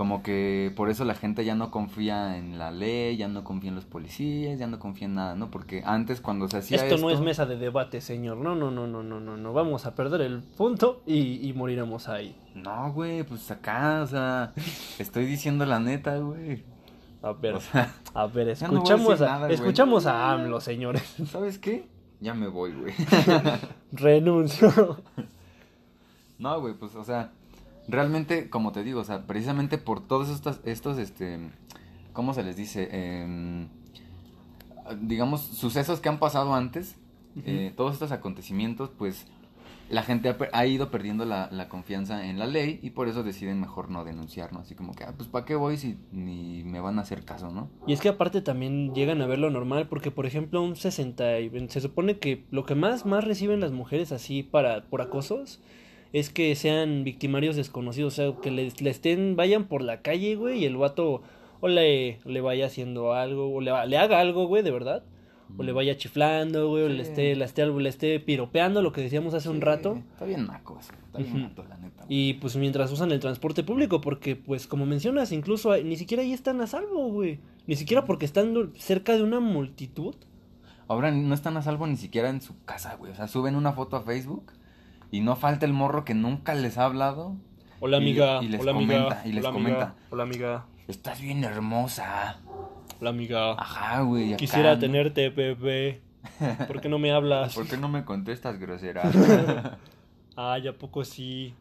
como 0.00 0.22
que 0.22 0.72
por 0.76 0.88
eso 0.88 1.04
la 1.04 1.14
gente 1.14 1.44
ya 1.44 1.54
no 1.54 1.70
confía 1.70 2.38
en 2.38 2.58
la 2.58 2.70
ley, 2.70 3.18
ya 3.18 3.28
no 3.28 3.44
confía 3.44 3.68
en 3.68 3.74
los 3.74 3.84
policías, 3.84 4.58
ya 4.58 4.66
no 4.66 4.78
confía 4.78 5.08
en 5.08 5.16
nada, 5.16 5.34
¿no? 5.34 5.50
Porque 5.50 5.82
antes 5.84 6.22
cuando 6.22 6.48
se 6.48 6.56
hacía 6.56 6.78
esto, 6.78 6.94
esto... 6.94 7.06
no 7.06 7.12
es 7.12 7.20
mesa 7.20 7.44
de 7.44 7.58
debate, 7.58 8.00
señor. 8.00 8.38
No, 8.38 8.54
no, 8.54 8.70
no, 8.70 8.86
no, 8.86 9.02
no, 9.02 9.20
no, 9.20 9.36
no. 9.36 9.52
Vamos 9.52 9.84
a 9.84 9.94
perder 9.94 10.22
el 10.22 10.40
punto 10.40 11.02
y, 11.04 11.46
y 11.46 11.52
moriremos 11.52 12.08
ahí. 12.08 12.34
No, 12.54 12.90
güey, 12.94 13.24
pues 13.24 13.50
acá, 13.50 14.00
o 14.02 14.06
sea, 14.06 14.54
estoy 14.98 15.26
diciendo 15.26 15.66
la 15.66 15.80
neta, 15.80 16.16
güey. 16.16 16.64
A 17.20 17.32
ver, 17.32 17.56
O 17.56 17.60
sea, 17.60 17.94
a 18.14 18.26
ver, 18.26 18.46
no 18.46 18.52
a 18.52 18.52
escuchamos 18.54 19.20
a, 19.20 19.50
escuchamos 19.50 20.06
a 20.06 20.32
AMLO, 20.32 20.62
señores. 20.62 21.14
¿sabes 21.30 21.58
qué? 21.58 21.84
Ya 22.20 22.32
me 22.32 22.48
voy, 22.48 22.72
güey. 22.72 22.94
Renuncio. 23.92 24.96
No, 26.38 26.58
güey, 26.58 26.72
pues, 26.72 26.94
o 26.94 27.04
sea, 27.04 27.32
realmente, 27.90 28.50
como 28.50 28.72
te 28.72 28.82
digo, 28.82 29.00
o 29.00 29.04
sea, 29.04 29.26
precisamente 29.26 29.78
por 29.78 30.06
todos 30.06 30.28
estos, 30.28 30.60
estos 30.64 30.98
este, 30.98 31.38
¿cómo 32.12 32.34
se 32.34 32.42
les 32.42 32.56
dice? 32.56 32.88
Em, 32.92 33.68
digamos, 35.00 35.40
sucesos 35.40 36.00
que 36.00 36.08
han 36.08 36.18
pasado 36.18 36.54
antes, 36.54 36.96
eh, 37.44 37.72
todos 37.76 37.94
estos 37.94 38.12
acontecimientos, 38.12 38.90
pues, 38.90 39.26
la 39.88 40.04
gente 40.04 40.34
ha, 40.52 40.66
ido 40.66 40.90
perdiendo 40.90 41.24
la, 41.24 41.48
la 41.50 41.68
confianza 41.68 42.24
en 42.26 42.38
la 42.38 42.46
ley 42.46 42.78
y 42.80 42.90
por 42.90 43.08
eso 43.08 43.24
deciden 43.24 43.60
mejor 43.60 43.90
no 43.90 44.04
denunciar, 44.04 44.52
¿no? 44.52 44.60
Así 44.60 44.76
como 44.76 44.94
que, 44.94 45.02
ah, 45.02 45.12
pues, 45.16 45.28
¿para 45.28 45.44
qué 45.44 45.56
voy 45.56 45.76
si 45.76 45.98
ni 46.12 46.62
me 46.62 46.80
van 46.80 46.98
a 46.98 47.02
hacer 47.02 47.24
caso, 47.24 47.50
¿no? 47.50 47.68
Y 47.88 47.92
es 47.92 48.00
que 48.00 48.08
aparte 48.08 48.40
también 48.40 48.94
llegan 48.94 49.20
a 49.20 49.26
ver 49.26 49.40
lo 49.40 49.50
normal, 49.50 49.88
porque 49.88 50.12
por 50.12 50.26
ejemplo 50.26 50.62
un 50.62 50.76
60, 50.76 51.40
y- 51.40 51.68
se 51.68 51.80
supone 51.80 52.18
que 52.18 52.44
lo 52.52 52.64
que 52.64 52.76
más, 52.76 53.04
más 53.04 53.24
reciben 53.24 53.58
las 53.58 53.72
mujeres 53.72 54.12
así 54.12 54.44
para, 54.44 54.84
por 54.84 55.02
acosos 55.02 55.60
es 56.12 56.30
que 56.30 56.54
sean 56.54 57.04
victimarios 57.04 57.56
desconocidos, 57.56 58.14
o 58.14 58.16
sea, 58.16 58.40
que 58.40 58.50
le, 58.50 58.72
le 58.80 58.90
estén, 58.90 59.36
vayan 59.36 59.64
por 59.64 59.82
la 59.82 60.02
calle, 60.02 60.34
güey, 60.36 60.60
y 60.60 60.64
el 60.64 60.76
vato 60.76 61.22
o 61.60 61.68
le, 61.68 62.18
le 62.24 62.40
vaya 62.40 62.66
haciendo 62.66 63.12
algo, 63.12 63.54
o 63.54 63.60
le, 63.60 63.72
le 63.86 63.98
haga 63.98 64.20
algo, 64.20 64.46
güey, 64.46 64.62
de 64.62 64.70
verdad, 64.70 65.04
o 65.56 65.62
le 65.62 65.72
vaya 65.72 65.96
chiflando, 65.96 66.68
güey, 66.68 66.84
o 66.84 66.88
le 66.88 67.02
esté, 67.02 67.34
le 67.36 67.44
esté, 67.44 67.66
le 67.66 67.88
esté 67.88 68.20
piropeando, 68.20 68.82
lo 68.82 68.92
que 68.92 69.02
decíamos 69.02 69.34
hace 69.34 69.48
un 69.48 69.60
rato. 69.60 70.00
Está 70.12 70.24
bien 70.24 70.46
naco 70.46 70.78
eso, 70.80 70.92
está 71.06 71.18
bien 71.18 71.42
naco, 71.42 71.64
la 71.68 71.76
neta. 71.76 72.04
güey. 72.04 72.06
Y 72.08 72.34
pues 72.34 72.56
mientras 72.56 72.90
usan 72.92 73.12
el 73.12 73.20
transporte 73.20 73.62
público, 73.62 74.00
porque 74.00 74.36
pues 74.36 74.66
como 74.66 74.86
mencionas, 74.86 75.32
incluso 75.32 75.76
ni 75.82 75.96
siquiera 75.96 76.22
ahí 76.22 76.32
están 76.32 76.60
a 76.60 76.66
salvo, 76.66 77.08
güey. 77.10 77.40
Ni 77.66 77.76
siquiera 77.76 78.04
porque 78.04 78.24
están 78.24 78.72
cerca 78.76 79.14
de 79.16 79.22
una 79.22 79.40
multitud. 79.40 80.14
Ahora 80.88 81.12
no 81.12 81.34
están 81.34 81.56
a 81.56 81.62
salvo 81.62 81.86
ni 81.86 81.96
siquiera 81.96 82.30
en 82.30 82.40
su 82.40 82.60
casa, 82.64 82.96
güey. 82.96 83.12
O 83.12 83.14
sea, 83.14 83.28
suben 83.28 83.54
una 83.54 83.72
foto 83.72 83.96
a 83.96 84.02
Facebook 84.02 84.52
y 85.10 85.20
no 85.20 85.36
falta 85.36 85.66
el 85.66 85.72
morro 85.72 86.04
que 86.04 86.14
nunca 86.14 86.54
les 86.54 86.78
ha 86.78 86.84
hablado. 86.84 87.36
Hola 87.80 87.96
amiga, 87.96 88.42
y 88.42 88.48
les 88.48 88.60
hola 88.60 88.72
comenta, 88.72 88.96
amiga, 89.20 89.22
y 89.26 89.32
les 89.32 89.44
hola 89.44 89.52
comenta. 89.52 89.82
amiga, 89.84 89.96
hola 90.10 90.22
amiga, 90.22 90.66
Estás 90.88 91.20
bien 91.20 91.44
hermosa. 91.44 92.38
hola 93.00 93.10
amiga. 93.10 93.52
Ajá, 93.52 94.00
güey. 94.02 94.36
Quisiera 94.36 94.78
tenerte, 94.78 95.30
bebé. 95.30 96.02
¿Por 96.66 96.80
qué 96.80 96.88
no 96.88 96.98
me 96.98 97.12
hablas? 97.12 97.54
¿Por 97.56 97.66
qué 97.66 97.76
no 97.76 97.88
me 97.88 98.04
contestas, 98.04 98.58
grosera? 98.58 99.02
Ay, 100.36 100.68
¿a 100.68 100.72
poco 100.76 101.04
sí? 101.04 101.54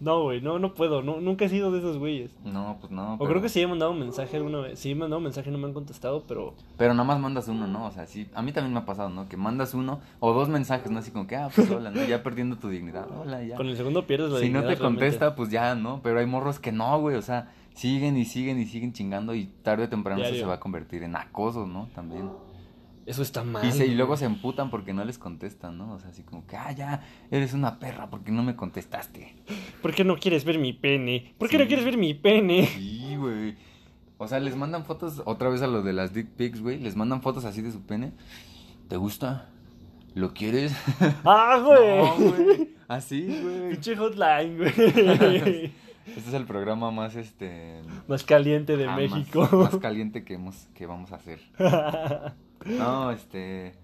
No, 0.00 0.22
güey, 0.22 0.40
no, 0.40 0.58
no 0.58 0.74
puedo, 0.74 1.02
no, 1.02 1.20
nunca 1.20 1.44
he 1.44 1.48
sido 1.48 1.70
de 1.72 1.78
esos 1.78 1.98
güeyes. 1.98 2.30
no, 2.44 2.78
pues 2.80 2.90
no. 2.90 3.14
O 3.14 3.18
pero- 3.18 3.30
creo 3.30 3.42
que 3.42 3.48
sí 3.48 3.60
he 3.60 3.66
mandado 3.66 3.90
un 3.92 3.98
mensaje 4.00 4.36
alguna 4.36 4.58
vez. 4.60 4.78
Sí 4.78 4.90
he 4.92 4.94
mandado 4.94 5.18
un 5.18 5.24
mensaje 5.24 5.48
y 5.50 5.52
no 5.52 5.58
me 5.58 5.66
han 5.66 5.74
contestado, 5.74 6.24
pero... 6.26 6.54
Pero 6.78 6.94
nada 6.94 7.04
más 7.04 7.18
mandas 7.20 7.48
uno, 7.48 7.66
¿no? 7.66 7.86
O 7.86 7.90
sea, 7.90 8.06
sí. 8.06 8.26
A 8.34 8.42
mí 8.42 8.52
también 8.52 8.72
me 8.72 8.80
ha 8.80 8.86
pasado, 8.86 9.10
¿no? 9.10 9.28
Que 9.28 9.36
mandas 9.36 9.74
uno 9.74 10.00
o 10.20 10.32
dos 10.32 10.48
mensajes, 10.48 10.90
¿no? 10.90 10.98
Así 11.00 11.10
como 11.10 11.26
que, 11.26 11.36
ah, 11.36 11.48
pues 11.54 11.70
hola, 11.70 11.90
¿no? 11.90 12.02
Ya 12.04 12.22
perdiendo 12.22 12.56
tu 12.56 12.68
dignidad. 12.68 13.06
Hola, 13.20 13.42
ya. 13.42 13.56
Con 13.56 13.68
el 13.68 13.76
segundo 13.76 14.06
pierdes 14.06 14.30
la 14.30 14.38
Si 14.38 14.44
no 14.48 14.58
dignidad 14.60 14.68
te 14.74 14.74
realmente. 14.80 15.00
contesta, 15.04 15.34
pues 15.36 15.50
ya, 15.50 15.74
¿no? 15.74 16.00
Pero 16.02 16.18
hay 16.20 16.26
morros 16.26 16.58
que 16.58 16.72
no, 16.72 16.98
güey. 17.00 17.16
O 17.16 17.22
sea, 17.22 17.52
siguen 17.74 18.16
y 18.16 18.24
siguen 18.24 18.58
y 18.58 18.66
siguen 18.66 18.92
chingando 18.92 19.34
y 19.34 19.46
tarde 19.62 19.84
o 19.84 19.88
temprano 19.88 20.22
eso 20.22 20.34
se 20.34 20.44
va 20.44 20.54
a 20.54 20.60
convertir 20.60 21.02
en 21.02 21.14
acoso, 21.16 21.66
¿no? 21.66 21.88
También. 21.94 22.28
Eso 23.10 23.22
está 23.22 23.42
mal. 23.42 23.66
Y, 23.66 23.72
se, 23.72 23.86
y 23.88 23.94
luego 23.96 24.16
se 24.16 24.24
emputan 24.24 24.70
porque 24.70 24.92
no 24.92 25.04
les 25.04 25.18
contestan, 25.18 25.76
¿no? 25.76 25.94
O 25.94 25.98
sea, 25.98 26.10
así 26.10 26.22
como 26.22 26.46
que, 26.46 26.56
ah, 26.56 26.70
ya, 26.70 27.02
eres 27.32 27.54
una 27.54 27.80
perra 27.80 28.08
porque 28.08 28.30
no 28.30 28.44
me 28.44 28.54
contestaste. 28.54 29.34
¿Por 29.82 29.92
qué 29.92 30.04
no 30.04 30.16
quieres 30.16 30.44
ver 30.44 30.60
mi 30.60 30.72
pene? 30.72 31.34
¿Por 31.36 31.48
qué 31.48 31.56
Sí. 31.56 31.62
no 31.62 31.66
quieres 31.66 31.84
ver 31.84 31.98
mi 31.98 32.14
pene? 32.14 32.66
Sí, 32.66 33.16
güey. 33.16 33.56
O 34.18 34.28
sea, 34.28 34.38
les 34.38 34.54
mandan 34.54 34.84
fotos, 34.84 35.22
otra 35.24 35.48
vez 35.48 35.60
a 35.62 35.66
lo 35.66 35.82
de 35.82 35.92
las 35.92 36.14
dick 36.14 36.28
pics, 36.28 36.60
güey. 36.60 36.78
Les 36.78 36.94
mandan 36.94 37.20
fotos 37.20 37.44
así 37.44 37.62
de 37.62 37.72
su 37.72 37.82
pene. 37.82 38.12
¿Te 38.88 38.96
gusta? 38.96 39.48
¿Lo 40.14 40.32
quieres? 40.32 40.72
¡Ah, 41.24 41.58
No, 41.60 41.66
güey! 42.16 42.44
güey. 42.44 42.68
Así, 42.86 43.26
güey. 43.42 43.70
Pinche 43.70 43.96
hotline, 43.96 44.56
güey. 44.56 45.72
Este 46.06 46.28
es 46.30 46.34
el 46.34 46.44
programa 46.44 46.90
más, 46.90 47.14
este... 47.14 47.82
Más 48.08 48.24
caliente 48.24 48.76
de 48.76 48.84
ah, 48.86 48.96
más- 48.96 48.96
México. 48.96 49.48
Más, 49.52 49.76
caliente 49.76 50.24
que, 50.24 50.34
hemos, 50.34 50.56
que 50.74 50.86
vamos 50.86 51.12
a 51.12 51.16
hacer. 51.16 51.40
No, 52.64 53.10
este... 53.12 53.74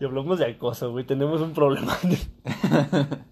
y 0.00 0.04
hablamos 0.04 0.38
de 0.38 0.46
acoso, 0.46 0.90
güey. 0.92 1.04
Tenemos 1.04 1.40
un 1.40 1.52
problema. 1.52 1.96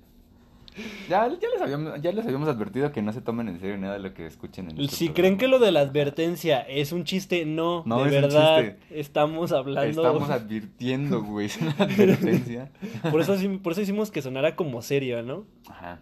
Ya, 1.08 1.26
ya, 1.28 1.48
les 1.54 1.62
habíamos, 1.62 2.02
ya 2.02 2.12
les 2.12 2.24
habíamos 2.26 2.48
advertido 2.50 2.92
que 2.92 3.00
no 3.00 3.10
se 3.10 3.22
tomen 3.22 3.48
en 3.48 3.58
serio 3.60 3.78
nada 3.78 3.94
de 3.94 4.00
lo 4.00 4.12
que 4.12 4.26
escuchen 4.26 4.68
en 4.70 4.72
este 4.78 4.94
si 4.94 5.04
programa. 5.06 5.14
creen 5.14 5.38
que 5.38 5.48
lo 5.48 5.58
de 5.58 5.72
la 5.72 5.80
advertencia 5.80 6.60
es 6.60 6.92
un 6.92 7.04
chiste, 7.04 7.46
no. 7.46 7.82
No, 7.86 8.04
de 8.04 8.10
es 8.10 8.14
un 8.16 8.22
verdad. 8.22 8.60
chiste. 8.60 9.00
Estamos 9.00 9.52
hablando. 9.52 10.02
Estamos 10.02 10.28
advirtiendo, 10.30 11.22
güey. 11.22 11.46
Es 11.46 11.56
una 11.62 11.70
advertencia. 11.78 12.70
por, 13.10 13.22
eso, 13.22 13.36
por 13.62 13.72
eso 13.72 13.80
hicimos 13.80 14.10
que 14.10 14.20
sonara 14.20 14.54
como 14.54 14.82
serio, 14.82 15.22
¿no? 15.22 15.44
Ajá. 15.66 16.00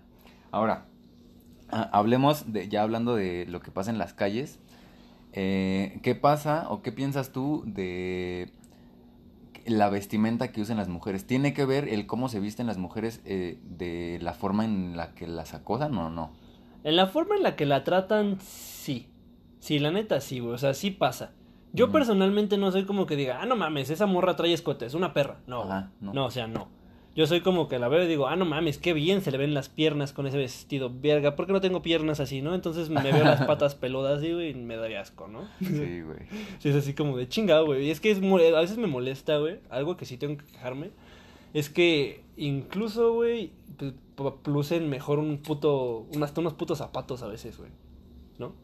Ahora, 0.50 0.86
ah, 1.70 1.88
hablemos 1.92 2.52
de, 2.52 2.68
ya 2.68 2.82
hablando 2.82 3.14
de 3.14 3.46
lo 3.48 3.60
que 3.60 3.70
pasa 3.70 3.92
en 3.92 3.98
las 3.98 4.12
calles. 4.12 4.58
eh, 5.34 6.00
¿Qué 6.02 6.16
pasa 6.16 6.66
o 6.68 6.82
qué 6.82 6.90
piensas 6.90 7.30
tú 7.30 7.62
de 7.64 8.50
la 9.66 9.88
vestimenta 9.88 10.52
que 10.52 10.60
usan 10.60 10.76
las 10.76 10.88
mujeres? 10.88 11.26
¿Tiene 11.26 11.54
que 11.54 11.64
ver 11.64 11.88
el 11.88 12.06
cómo 12.06 12.28
se 12.28 12.40
visten 12.40 12.66
las 12.66 12.78
mujeres 12.78 13.20
eh, 13.24 13.58
de 13.62 14.18
la 14.22 14.32
forma 14.34 14.64
en 14.64 14.96
la 14.96 15.14
que 15.14 15.26
las 15.26 15.54
acosan 15.54 15.96
o 15.96 16.10
no? 16.10 16.32
En 16.82 16.96
la 16.96 17.06
forma 17.06 17.36
en 17.36 17.42
la 17.42 17.56
que 17.56 17.66
la 17.66 17.84
tratan, 17.84 18.38
sí. 18.40 19.08
Sí, 19.58 19.78
la 19.78 19.90
neta 19.90 20.20
sí, 20.20 20.40
güey. 20.40 20.54
O 20.54 20.58
sea, 20.58 20.74
sí 20.74 20.90
pasa. 20.90 21.32
Yo 21.72 21.90
personalmente 21.90 22.56
no 22.56 22.70
soy 22.70 22.84
como 22.84 23.04
que 23.06 23.16
diga, 23.16 23.40
ah, 23.42 23.46
no 23.46 23.56
mames, 23.56 23.90
esa 23.90 24.06
morra 24.06 24.36
trae 24.36 24.52
escote, 24.52 24.86
es 24.86 24.94
una 24.94 25.12
perra. 25.12 25.38
No, 25.48 25.62
Ajá, 25.62 25.90
no. 26.00 26.12
no. 26.12 26.26
o 26.26 26.30
sea, 26.30 26.46
no. 26.46 26.68
Yo 27.14 27.26
soy 27.28 27.42
como 27.42 27.68
que 27.68 27.78
la 27.78 27.86
veo 27.88 28.02
y 28.02 28.08
digo, 28.08 28.26
ah, 28.26 28.34
no 28.34 28.44
mames, 28.44 28.78
qué 28.78 28.92
bien 28.92 29.20
se 29.22 29.30
le 29.30 29.38
ven 29.38 29.54
las 29.54 29.68
piernas 29.68 30.12
con 30.12 30.26
ese 30.26 30.36
vestido, 30.36 30.90
verga. 30.92 31.36
¿Por 31.36 31.46
qué 31.46 31.52
no 31.52 31.60
tengo 31.60 31.80
piernas 31.80 32.18
así, 32.18 32.42
no? 32.42 32.54
Entonces 32.56 32.90
me 32.90 33.00
veo 33.02 33.22
las 33.22 33.46
patas 33.46 33.74
peludas 33.76 34.22
y, 34.24 34.32
güey, 34.32 34.50
y 34.50 34.54
me 34.54 34.76
daría 34.76 35.00
asco, 35.00 35.28
¿no? 35.28 35.48
Sí, 35.60 36.00
güey. 36.00 36.18
Sí, 36.58 36.70
es 36.70 36.74
así 36.76 36.92
como 36.94 37.16
de 37.16 37.28
chingado, 37.28 37.66
güey. 37.66 37.86
Y 37.86 37.90
es 37.90 38.00
que 38.00 38.10
es 38.10 38.18
a 38.20 38.60
veces 38.60 38.78
me 38.78 38.88
molesta, 38.88 39.38
güey. 39.38 39.60
Algo 39.70 39.96
que 39.96 40.06
sí 40.06 40.16
tengo 40.18 40.36
que 40.38 40.44
quejarme. 40.44 40.90
Es 41.52 41.70
que 41.70 42.22
incluso, 42.36 43.12
güey, 43.12 43.52
pues, 43.76 43.92
p- 44.16 44.50
lucen 44.50 44.90
mejor 44.90 45.20
un 45.20 45.38
puto. 45.38 46.06
Hasta 46.20 46.40
unos 46.40 46.54
putos 46.54 46.78
zapatos 46.78 47.22
a 47.22 47.28
veces, 47.28 47.56
güey. 47.58 47.70
¿No? 48.40 48.54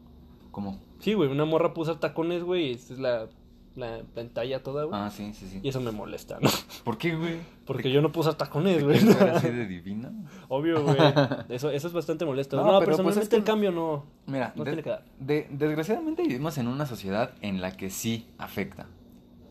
¿Cómo? 0.51 0.77
Sí, 0.99 1.13
güey. 1.13 1.29
Una 1.29 1.45
morra 1.45 1.73
puso 1.73 1.99
tacones, 1.99 2.43
güey. 2.43 2.71
Es 2.71 2.89
la 2.99 3.29
la 3.75 4.01
pantalla 4.13 4.61
toda, 4.63 4.83
güey. 4.83 4.99
Ah, 4.99 5.09
sí, 5.09 5.33
sí, 5.33 5.47
sí. 5.47 5.59
Y 5.63 5.69
eso 5.69 5.79
me 5.81 5.91
molesta, 5.91 6.37
¿no? 6.41 6.49
¿Por 6.83 6.97
qué, 6.97 7.15
güey? 7.15 7.39
Porque 7.65 7.91
yo 7.91 8.01
no 8.01 8.11
puse 8.11 8.33
tacones, 8.33 8.77
¿Te 8.79 8.83
güey. 8.83 9.03
ver 9.05 9.29
así 9.35 9.49
de 9.49 9.65
divina? 9.65 10.11
Obvio, 10.49 10.83
güey. 10.83 10.97
Eso, 11.49 11.69
eso 11.71 11.87
es 11.87 11.93
bastante 11.93 12.25
molesto. 12.25 12.57
No, 12.57 12.63
No, 12.63 12.67
pero, 12.67 12.79
pues, 12.79 12.87
personalmente 12.97 13.23
es 13.23 13.29
que- 13.29 13.35
el 13.37 13.43
cambio 13.43 13.71
no. 13.71 14.05
Mira, 14.25 14.51
No 14.55 14.63
de- 14.65 14.71
tiene 14.71 14.83
que 14.83 14.89
dar. 14.89 15.03
de- 15.19 15.47
desgraciadamente 15.51 16.23
vivimos 16.23 16.57
en 16.57 16.67
una 16.67 16.85
sociedad 16.85 17.31
en 17.41 17.61
la 17.61 17.71
que 17.71 17.89
sí 17.89 18.27
afecta. 18.37 18.87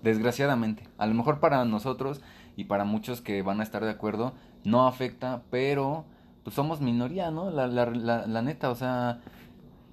Desgraciadamente. 0.03 0.85
A 0.99 1.07
lo 1.07 1.15
mejor 1.15 1.41
para 1.41 1.65
nosotros 1.65 2.21
y 2.57 2.65
para 2.65 2.85
muchos 2.85 3.21
que 3.21 3.43
van 3.43 3.61
a 3.61 3.63
estar 3.63 3.85
de 3.85 3.91
acuerdo, 3.91 4.33
no 4.65 4.87
afecta, 4.87 5.43
pero 5.51 6.05
pues 6.43 6.55
somos 6.57 6.81
minoría, 6.81 7.31
¿no? 7.31 7.51
La, 7.51 7.67
la, 7.67 7.87
la, 7.87 8.27
la 8.27 8.43
neta, 8.43 8.71
o 8.71 8.75
sea, 8.75 9.21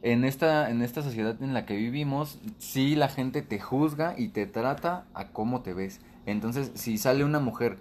en 0.02 0.24
esta, 0.24 0.70
en 0.70 0.82
esta 0.82 1.02
sociedad 1.02 1.42
en 1.42 1.54
la 1.54 1.66
que 1.66 1.76
vivimos, 1.76 2.40
sí 2.58 2.96
la 2.96 3.10
gente 3.10 3.42
te 3.42 3.60
juzga 3.60 4.14
y 4.18 4.30
te 4.30 4.46
trata 4.46 5.06
a 5.14 5.30
cómo 5.30 5.62
te 5.62 5.74
ves. 5.74 6.00
Entonces, 6.26 6.72
si 6.76 6.98
sale 6.98 7.24
una 7.24 7.40
mujer, 7.40 7.78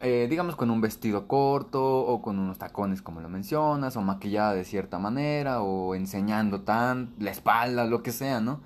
eh, 0.00 0.26
digamos 0.28 0.56
con 0.56 0.70
un 0.70 0.80
vestido 0.80 1.26
corto 1.26 1.84
o 1.84 2.22
con 2.22 2.38
unos 2.38 2.58
tacones 2.58 3.02
como 3.02 3.20
lo 3.20 3.28
mencionas, 3.28 3.96
o 3.96 4.02
maquillada 4.02 4.54
de 4.54 4.64
cierta 4.64 4.98
manera, 4.98 5.60
o 5.62 5.94
enseñando 5.94 6.62
tan 6.62 7.14
la 7.18 7.30
espalda, 7.30 7.84
lo 7.86 8.02
que 8.02 8.12
sea, 8.12 8.40
¿no? 8.40 8.60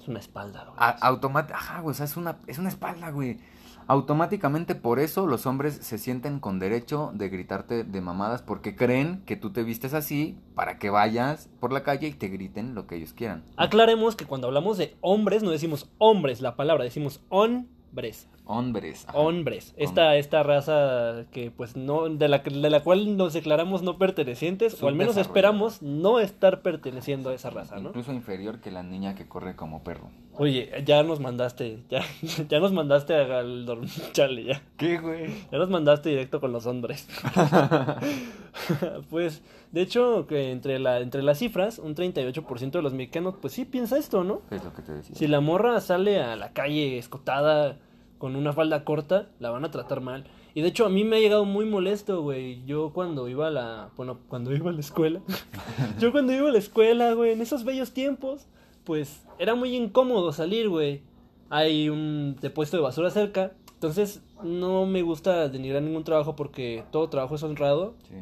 Es 0.00 0.08
una 0.08 0.18
espalda, 0.18 0.64
güey. 0.64 0.76
Automáticamente, 0.78 1.54
ajá, 1.54 1.80
güey, 1.80 1.92
o 1.92 1.94
sea, 1.94 2.04
es 2.04 2.16
una, 2.16 2.36
es 2.46 2.58
una 2.58 2.68
espalda, 2.68 3.10
güey. 3.10 3.38
Automáticamente 3.86 4.74
por 4.74 4.98
eso 4.98 5.26
los 5.26 5.46
hombres 5.46 5.74
se 5.74 5.98
sienten 5.98 6.40
con 6.40 6.58
derecho 6.58 7.10
de 7.14 7.28
gritarte 7.28 7.84
de 7.84 8.00
mamadas 8.00 8.42
porque 8.42 8.76
creen 8.76 9.22
que 9.26 9.36
tú 9.36 9.52
te 9.52 9.62
vistes 9.62 9.92
así 9.92 10.38
para 10.54 10.78
que 10.78 10.90
vayas 10.90 11.50
por 11.60 11.72
la 11.72 11.82
calle 11.82 12.08
y 12.08 12.12
te 12.12 12.28
griten 12.28 12.74
lo 12.74 12.86
que 12.86 12.96
ellos 12.96 13.12
quieran. 13.12 13.44
Aclaremos 13.56 14.16
que 14.16 14.24
cuando 14.24 14.46
hablamos 14.46 14.78
de 14.78 14.96
hombres, 15.00 15.42
no 15.42 15.50
decimos 15.50 15.90
hombres 15.98 16.40
la 16.40 16.56
palabra, 16.56 16.84
decimos 16.84 17.22
hombres. 17.28 18.28
Hombres. 18.46 19.06
ajá. 19.08 19.16
Hombres. 19.18 19.72
Esta, 19.78 20.16
esta 20.16 20.42
raza 20.42 21.24
que 21.32 21.50
pues 21.50 21.76
no, 21.76 22.08
de 22.10 22.28
la, 22.28 22.38
de 22.40 22.70
la 22.70 22.82
cual 22.82 23.16
nos 23.16 23.32
declaramos 23.32 23.82
no 23.82 23.96
pertenecientes, 23.96 24.82
o 24.82 24.88
al 24.88 24.94
menos 24.94 25.16
esperamos 25.16 25.80
no 25.80 26.20
estar 26.20 26.60
perteneciendo 26.60 27.30
a 27.30 27.34
esa 27.34 27.48
raza, 27.50 27.76
¿no? 27.76 27.88
Incluso 27.88 28.12
inferior 28.12 28.60
que 28.60 28.70
la 28.70 28.82
niña 28.82 29.14
que 29.14 29.26
corre 29.26 29.56
como 29.56 29.82
perro. 29.82 30.10
Oye, 30.36 30.70
ya 30.84 31.02
nos 31.04 31.20
mandaste, 31.20 31.78
ya, 31.88 32.02
ya 32.48 32.58
nos 32.60 32.72
mandaste 32.72 33.14
al 33.14 33.64
dorm- 33.66 33.88
chale, 34.12 34.44
ya. 34.44 34.62
¿Qué, 34.76 34.98
güey? 34.98 35.28
Ya 35.50 35.58
nos 35.58 35.70
mandaste 35.70 36.10
directo 36.10 36.40
con 36.40 36.52
los 36.52 36.66
hombres. 36.66 37.08
pues, 39.10 39.42
de 39.72 39.80
hecho, 39.82 40.26
que 40.26 40.50
entre, 40.50 40.78
la, 40.78 41.00
entre 41.00 41.22
las 41.22 41.38
cifras, 41.38 41.78
un 41.78 41.94
38% 41.94 42.70
de 42.70 42.82
los 42.82 42.92
mexicanos, 42.92 43.36
pues 43.40 43.52
sí 43.52 43.64
piensa 43.64 43.96
esto, 43.96 44.24
¿no? 44.24 44.42
¿Qué 44.48 44.56
es 44.56 44.64
lo 44.64 44.72
que 44.74 44.82
te 44.82 44.92
decía? 44.92 45.14
Si 45.16 45.26
la 45.28 45.40
morra 45.40 45.80
sale 45.80 46.20
a 46.20 46.36
la 46.36 46.52
calle 46.52 46.98
escotada 46.98 47.76
con 48.24 48.36
una 48.36 48.54
falda 48.54 48.84
corta, 48.84 49.28
la 49.38 49.50
van 49.50 49.66
a 49.66 49.70
tratar 49.70 50.00
mal. 50.00 50.24
Y 50.54 50.62
de 50.62 50.68
hecho 50.68 50.86
a 50.86 50.88
mí 50.88 51.04
me 51.04 51.16
ha 51.16 51.20
llegado 51.20 51.44
muy 51.44 51.66
molesto, 51.66 52.22
güey. 52.22 52.64
Yo 52.64 52.90
cuando 52.94 53.28
iba 53.28 53.48
a 53.48 53.50
la, 53.50 53.90
bueno, 53.98 54.18
cuando 54.30 54.54
iba 54.54 54.70
a 54.70 54.72
la 54.72 54.80
escuela, 54.80 55.20
yo 56.00 56.10
cuando 56.10 56.32
iba 56.32 56.48
a 56.48 56.52
la 56.52 56.56
escuela, 56.56 57.12
güey, 57.12 57.32
en 57.32 57.42
esos 57.42 57.64
bellos 57.64 57.92
tiempos, 57.92 58.46
pues 58.84 59.26
era 59.38 59.54
muy 59.54 59.76
incómodo 59.76 60.32
salir, 60.32 60.70
güey. 60.70 61.02
Hay 61.50 61.90
un 61.90 62.36
depuesto 62.40 62.78
de 62.78 62.82
basura 62.82 63.10
cerca, 63.10 63.52
entonces 63.74 64.22
no 64.42 64.86
me 64.86 65.02
gusta 65.02 65.50
denigrar 65.50 65.82
ningún 65.82 66.04
trabajo 66.04 66.34
porque 66.34 66.82
todo 66.90 67.10
trabajo 67.10 67.34
es 67.34 67.42
honrado. 67.42 67.94
Sí. 68.08 68.14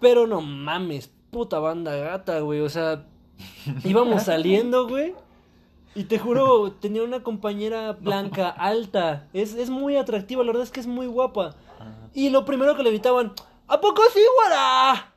Pero 0.00 0.26
no 0.26 0.40
mames, 0.40 1.08
puta 1.30 1.60
banda 1.60 1.94
gata, 1.94 2.40
güey. 2.40 2.58
O 2.62 2.68
sea, 2.68 3.06
íbamos 3.84 4.22
saliendo, 4.24 4.88
güey. 4.88 5.14
Y 5.94 6.04
te 6.04 6.18
juro, 6.18 6.72
tenía 6.72 7.02
una 7.04 7.22
compañera 7.22 7.92
blanca, 8.00 8.48
alta. 8.50 9.28
Es, 9.32 9.54
es 9.54 9.70
muy 9.70 9.96
atractiva, 9.96 10.42
la 10.42 10.48
verdad 10.48 10.64
es 10.64 10.70
que 10.70 10.80
es 10.80 10.86
muy 10.86 11.06
guapa. 11.06 11.54
Y 12.12 12.30
lo 12.30 12.44
primero 12.44 12.76
que 12.76 12.82
le 12.82 12.90
gritaban, 12.90 13.32
¿A 13.66 13.80
poco 13.80 14.02
sí, 14.12 14.20
güera? 14.36 15.12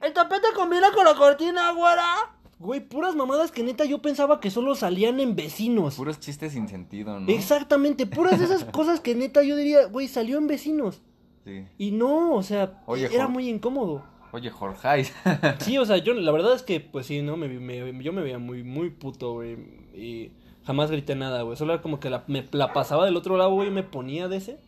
¿El 0.00 0.12
tapete 0.12 0.48
combina 0.54 0.90
con 0.92 1.04
la 1.04 1.14
cortina, 1.14 1.70
güera? 1.72 2.34
Güey, 2.58 2.80
puras 2.80 3.14
mamadas 3.14 3.52
que 3.52 3.62
neta 3.62 3.84
yo 3.84 4.02
pensaba 4.02 4.40
que 4.40 4.50
solo 4.50 4.74
salían 4.74 5.20
en 5.20 5.36
vecinos. 5.36 5.96
Puros 5.96 6.18
chistes 6.18 6.52
sin 6.52 6.68
sentido, 6.68 7.20
¿no? 7.20 7.30
Exactamente, 7.30 8.06
puras 8.06 8.38
de 8.38 8.46
esas 8.46 8.64
cosas 8.72 9.00
que 9.00 9.14
neta 9.14 9.42
yo 9.42 9.56
diría, 9.56 9.86
güey, 9.86 10.08
salió 10.08 10.38
en 10.38 10.48
vecinos. 10.48 11.00
Sí. 11.44 11.64
Y 11.78 11.92
no, 11.92 12.34
o 12.34 12.42
sea, 12.42 12.82
Oye, 12.86 13.06
era 13.06 13.24
Jorge. 13.24 13.32
muy 13.32 13.48
incómodo. 13.48 14.04
Oye, 14.32 14.50
Jorge. 14.50 15.04
Sí, 15.60 15.78
o 15.78 15.84
sea, 15.84 15.98
yo 15.98 16.14
la 16.14 16.32
verdad 16.32 16.54
es 16.54 16.62
que, 16.62 16.80
pues 16.80 17.06
sí, 17.06 17.22
¿no? 17.22 17.36
Me, 17.36 17.48
me- 17.48 18.02
yo 18.02 18.12
me 18.12 18.22
veía 18.22 18.38
muy, 18.38 18.62
muy 18.64 18.90
puto, 18.90 19.32
güey. 19.34 19.56
Y 19.94 20.32
jamás 20.64 20.90
grité 20.90 21.14
nada, 21.14 21.42
güey. 21.42 21.56
Solo 21.56 21.74
era 21.74 21.82
como 21.82 22.00
que 22.00 22.08
la, 22.10 22.24
me 22.26 22.44
la 22.52 22.72
pasaba 22.72 23.04
del 23.04 23.16
otro 23.16 23.36
lado, 23.36 23.50
güey, 23.52 23.68
y 23.68 23.70
me 23.72 23.82
ponía 23.82 24.28
de 24.28 24.38
ese. 24.38 24.58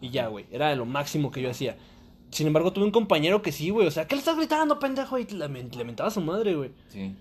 Y 0.00 0.10
ya, 0.10 0.26
güey. 0.28 0.46
Era 0.50 0.74
lo 0.74 0.86
máximo 0.86 1.30
que 1.30 1.40
yo 1.42 1.50
hacía. 1.50 1.76
Sin 2.30 2.46
embargo, 2.46 2.72
tuve 2.72 2.84
un 2.84 2.90
compañero 2.90 3.42
que 3.42 3.52
sí, 3.52 3.70
güey. 3.70 3.86
O 3.86 3.90
sea, 3.90 4.06
¿qué 4.06 4.14
le 4.16 4.20
estás 4.20 4.36
gritando, 4.36 4.78
pendejo? 4.78 5.18
Y 5.18 5.24
le, 5.26 5.48
le 5.48 5.84
mentaba 5.84 6.08
a 6.08 6.12
su 6.12 6.20
madre, 6.20 6.54
güey. 6.54 6.70
sí. 6.88 7.14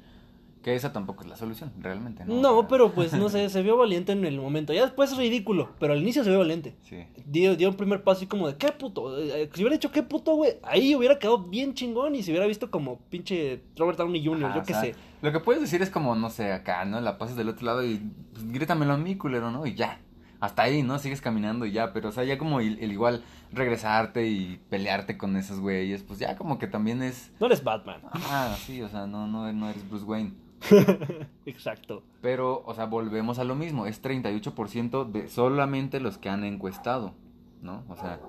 Que 0.62 0.76
esa 0.76 0.92
tampoco 0.92 1.24
es 1.24 1.30
la 1.30 1.38
solución, 1.38 1.72
realmente, 1.80 2.26
¿no? 2.26 2.42
No, 2.42 2.68
pero 2.68 2.92
pues, 2.92 3.14
no 3.14 3.30
sé, 3.30 3.50
se 3.50 3.62
vio 3.62 3.78
valiente 3.78 4.12
en 4.12 4.26
el 4.26 4.40
momento. 4.40 4.74
Ya 4.74 4.82
después 4.84 5.12
es 5.12 5.18
ridículo, 5.18 5.70
pero 5.80 5.94
al 5.94 6.02
inicio 6.02 6.24
se 6.24 6.30
vio 6.30 6.40
valiente. 6.40 6.76
Sí. 6.82 7.06
Dio, 7.26 7.56
dio 7.56 7.70
un 7.70 7.76
primer 7.76 8.04
paso 8.04 8.26
y 8.26 8.28
como 8.28 8.48
de, 8.50 8.58
¿qué 8.58 8.72
puto? 8.74 9.18
Eh, 9.18 9.50
Si 9.54 9.62
hubiera 9.62 9.76
dicho, 9.76 9.92
¿qué 9.92 10.04
puto, 10.04 10.36
güey? 10.36 10.54
Ahí 10.64 10.96
hubiera 10.96 11.18
quedado 11.18 11.38
bien 11.44 11.74
chingón 11.74 12.14
y 12.16 12.24
se 12.24 12.32
hubiera 12.32 12.46
visto 12.46 12.70
como 12.70 13.00
pinche 13.10 13.62
Robert 13.78 13.98
Downey 13.98 14.26
Jr., 14.26 14.46
Ajá, 14.46 14.56
yo 14.56 14.62
o 14.62 14.66
qué 14.66 14.74
sea, 14.74 14.82
sé. 14.82 14.96
Lo 15.22 15.32
que 15.32 15.40
puedes 15.40 15.62
decir 15.62 15.82
es 15.82 15.90
como, 15.90 16.16
no 16.16 16.30
sé, 16.30 16.52
acá, 16.52 16.84
¿no? 16.84 17.00
La 17.00 17.18
pasas 17.18 17.38
del 17.38 17.48
otro 17.50 17.66
lado 17.66 17.86
y 17.86 18.02
pues, 18.34 18.52
grítamelo 18.52 18.94
a 18.94 18.98
mí, 18.98 19.16
culero, 19.16 19.52
¿no? 19.52 19.66
Y 19.66 19.76
ya. 19.76 20.02
Hasta 20.42 20.64
ahí, 20.64 20.84
¿no? 20.84 21.00
Sigues 21.00 21.20
caminando 21.20 21.66
y 21.66 21.72
ya. 21.74 21.92
Pero, 21.92 22.10
o 22.10 22.12
sea, 22.14 22.24
ya 22.24 22.38
como 22.38 22.62
el, 22.62 22.80
el 22.80 22.92
igual 22.94 23.24
regresarte 23.52 24.28
y 24.28 24.60
pelearte 24.70 25.18
con 25.18 25.36
esos 25.36 25.60
güeyes, 25.60 26.04
pues 26.04 26.20
ya 26.20 26.38
como 26.38 26.58
que 26.58 26.68
también 26.68 27.02
es. 27.04 27.32
No 27.42 27.48
eres 27.48 27.62
Batman. 27.64 28.02
Ah, 28.14 28.56
sí, 28.66 28.82
o 28.82 28.88
sea, 28.88 29.06
no, 29.06 29.28
no, 29.28 29.52
no 29.52 29.70
eres 29.70 29.88
Bruce 29.90 30.06
Wayne. 30.06 30.32
Exacto. 31.46 32.04
Pero, 32.22 32.64
o 32.66 32.74
sea, 32.74 32.86
volvemos 32.86 33.40
a 33.40 33.44
lo 33.44 33.56
mismo. 33.56 33.86
Es 33.86 34.02
38% 34.02 35.12
de 35.12 35.28
solamente 35.28 36.00
los 36.00 36.18
que 36.18 36.30
han 36.30 36.44
encuestado, 36.44 37.14
¿no? 37.62 37.84
O 37.90 37.96
sea, 37.96 38.20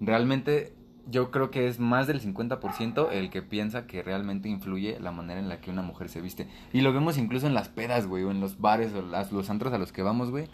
realmente 0.00 0.74
yo 1.10 1.30
creo 1.30 1.50
que 1.50 1.66
es 1.66 1.78
más 1.78 2.06
del 2.06 2.20
50% 2.20 3.10
el 3.10 3.30
que 3.30 3.42
piensa 3.42 3.86
que 3.86 4.02
realmente 4.02 4.48
influye 4.48 4.98
la 5.00 5.12
manera 5.12 5.40
en 5.40 5.48
la 5.48 5.60
que 5.60 5.70
una 5.70 5.82
mujer 5.82 6.08
se 6.08 6.20
viste. 6.20 6.46
Y 6.72 6.80
lo 6.82 6.92
vemos 6.92 7.18
incluso 7.18 7.46
en 7.46 7.54
las 7.54 7.68
pedas, 7.68 8.06
güey, 8.06 8.24
o 8.24 8.30
en 8.30 8.40
los 8.40 8.60
bares 8.60 8.92
o 8.94 9.02
las, 9.02 9.32
los 9.32 9.50
antros 9.50 9.72
a 9.72 9.78
los 9.78 9.92
que 9.92 10.02
vamos, 10.02 10.30
güey. 10.30 10.46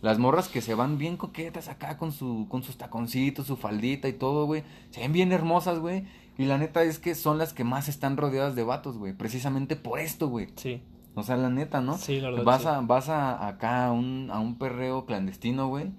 Las 0.00 0.18
morras 0.18 0.48
que 0.48 0.60
se 0.60 0.74
van 0.74 0.98
bien 0.98 1.16
coquetas 1.16 1.68
acá 1.68 1.96
con 1.96 2.10
su 2.10 2.48
con 2.48 2.64
sus 2.64 2.76
taconcitos, 2.76 3.46
su 3.46 3.56
faldita 3.56 4.08
y 4.08 4.12
todo, 4.12 4.46
güey. 4.46 4.64
Se 4.90 5.00
ven 5.00 5.12
bien 5.12 5.30
hermosas, 5.30 5.78
güey. 5.78 6.04
Y 6.38 6.46
la 6.46 6.58
neta 6.58 6.82
es 6.82 6.98
que 6.98 7.14
son 7.14 7.38
las 7.38 7.52
que 7.52 7.64
más 7.64 7.88
están 7.88 8.16
rodeadas 8.16 8.54
de 8.54 8.62
vatos, 8.64 8.98
güey. 8.98 9.12
Precisamente 9.12 9.76
por 9.76 9.98
esto, 9.98 10.28
güey. 10.28 10.48
Sí. 10.56 10.82
O 11.14 11.22
sea, 11.22 11.36
la 11.36 11.50
neta, 11.50 11.80
¿no? 11.82 11.98
Sí, 11.98 12.20
la 12.20 12.30
verdad, 12.30 12.44
Vas 12.44 12.62
sí. 12.62 12.68
a, 12.68 12.80
vas 12.80 13.08
a 13.10 13.46
acá 13.46 13.86
a 13.86 13.92
un, 13.92 14.30
a 14.32 14.40
un 14.40 14.56
perreo 14.58 15.04
clandestino, 15.04 15.68
güey. 15.68 15.92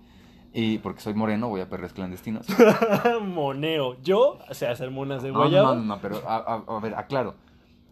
Y 0.55 0.79
porque 0.79 1.01
soy 1.01 1.13
moreno, 1.13 1.49
voy 1.49 1.61
a 1.61 1.69
perreos 1.69 1.93
clandestinos. 1.93 2.45
Moneo. 3.21 3.97
Yo, 4.01 4.39
o 4.49 4.53
sea, 4.53 4.71
hacer 4.71 4.91
monas 4.91 5.21
de 5.23 5.29
No, 5.29 5.35
no, 5.35 5.39
guayaba. 5.45 5.75
no, 5.75 5.81
no, 5.83 5.99
pero 6.01 6.21
a, 6.27 6.35
a- 6.37 6.63
a 6.75 6.79
ver, 6.79 6.95
aclaro. 6.95 7.35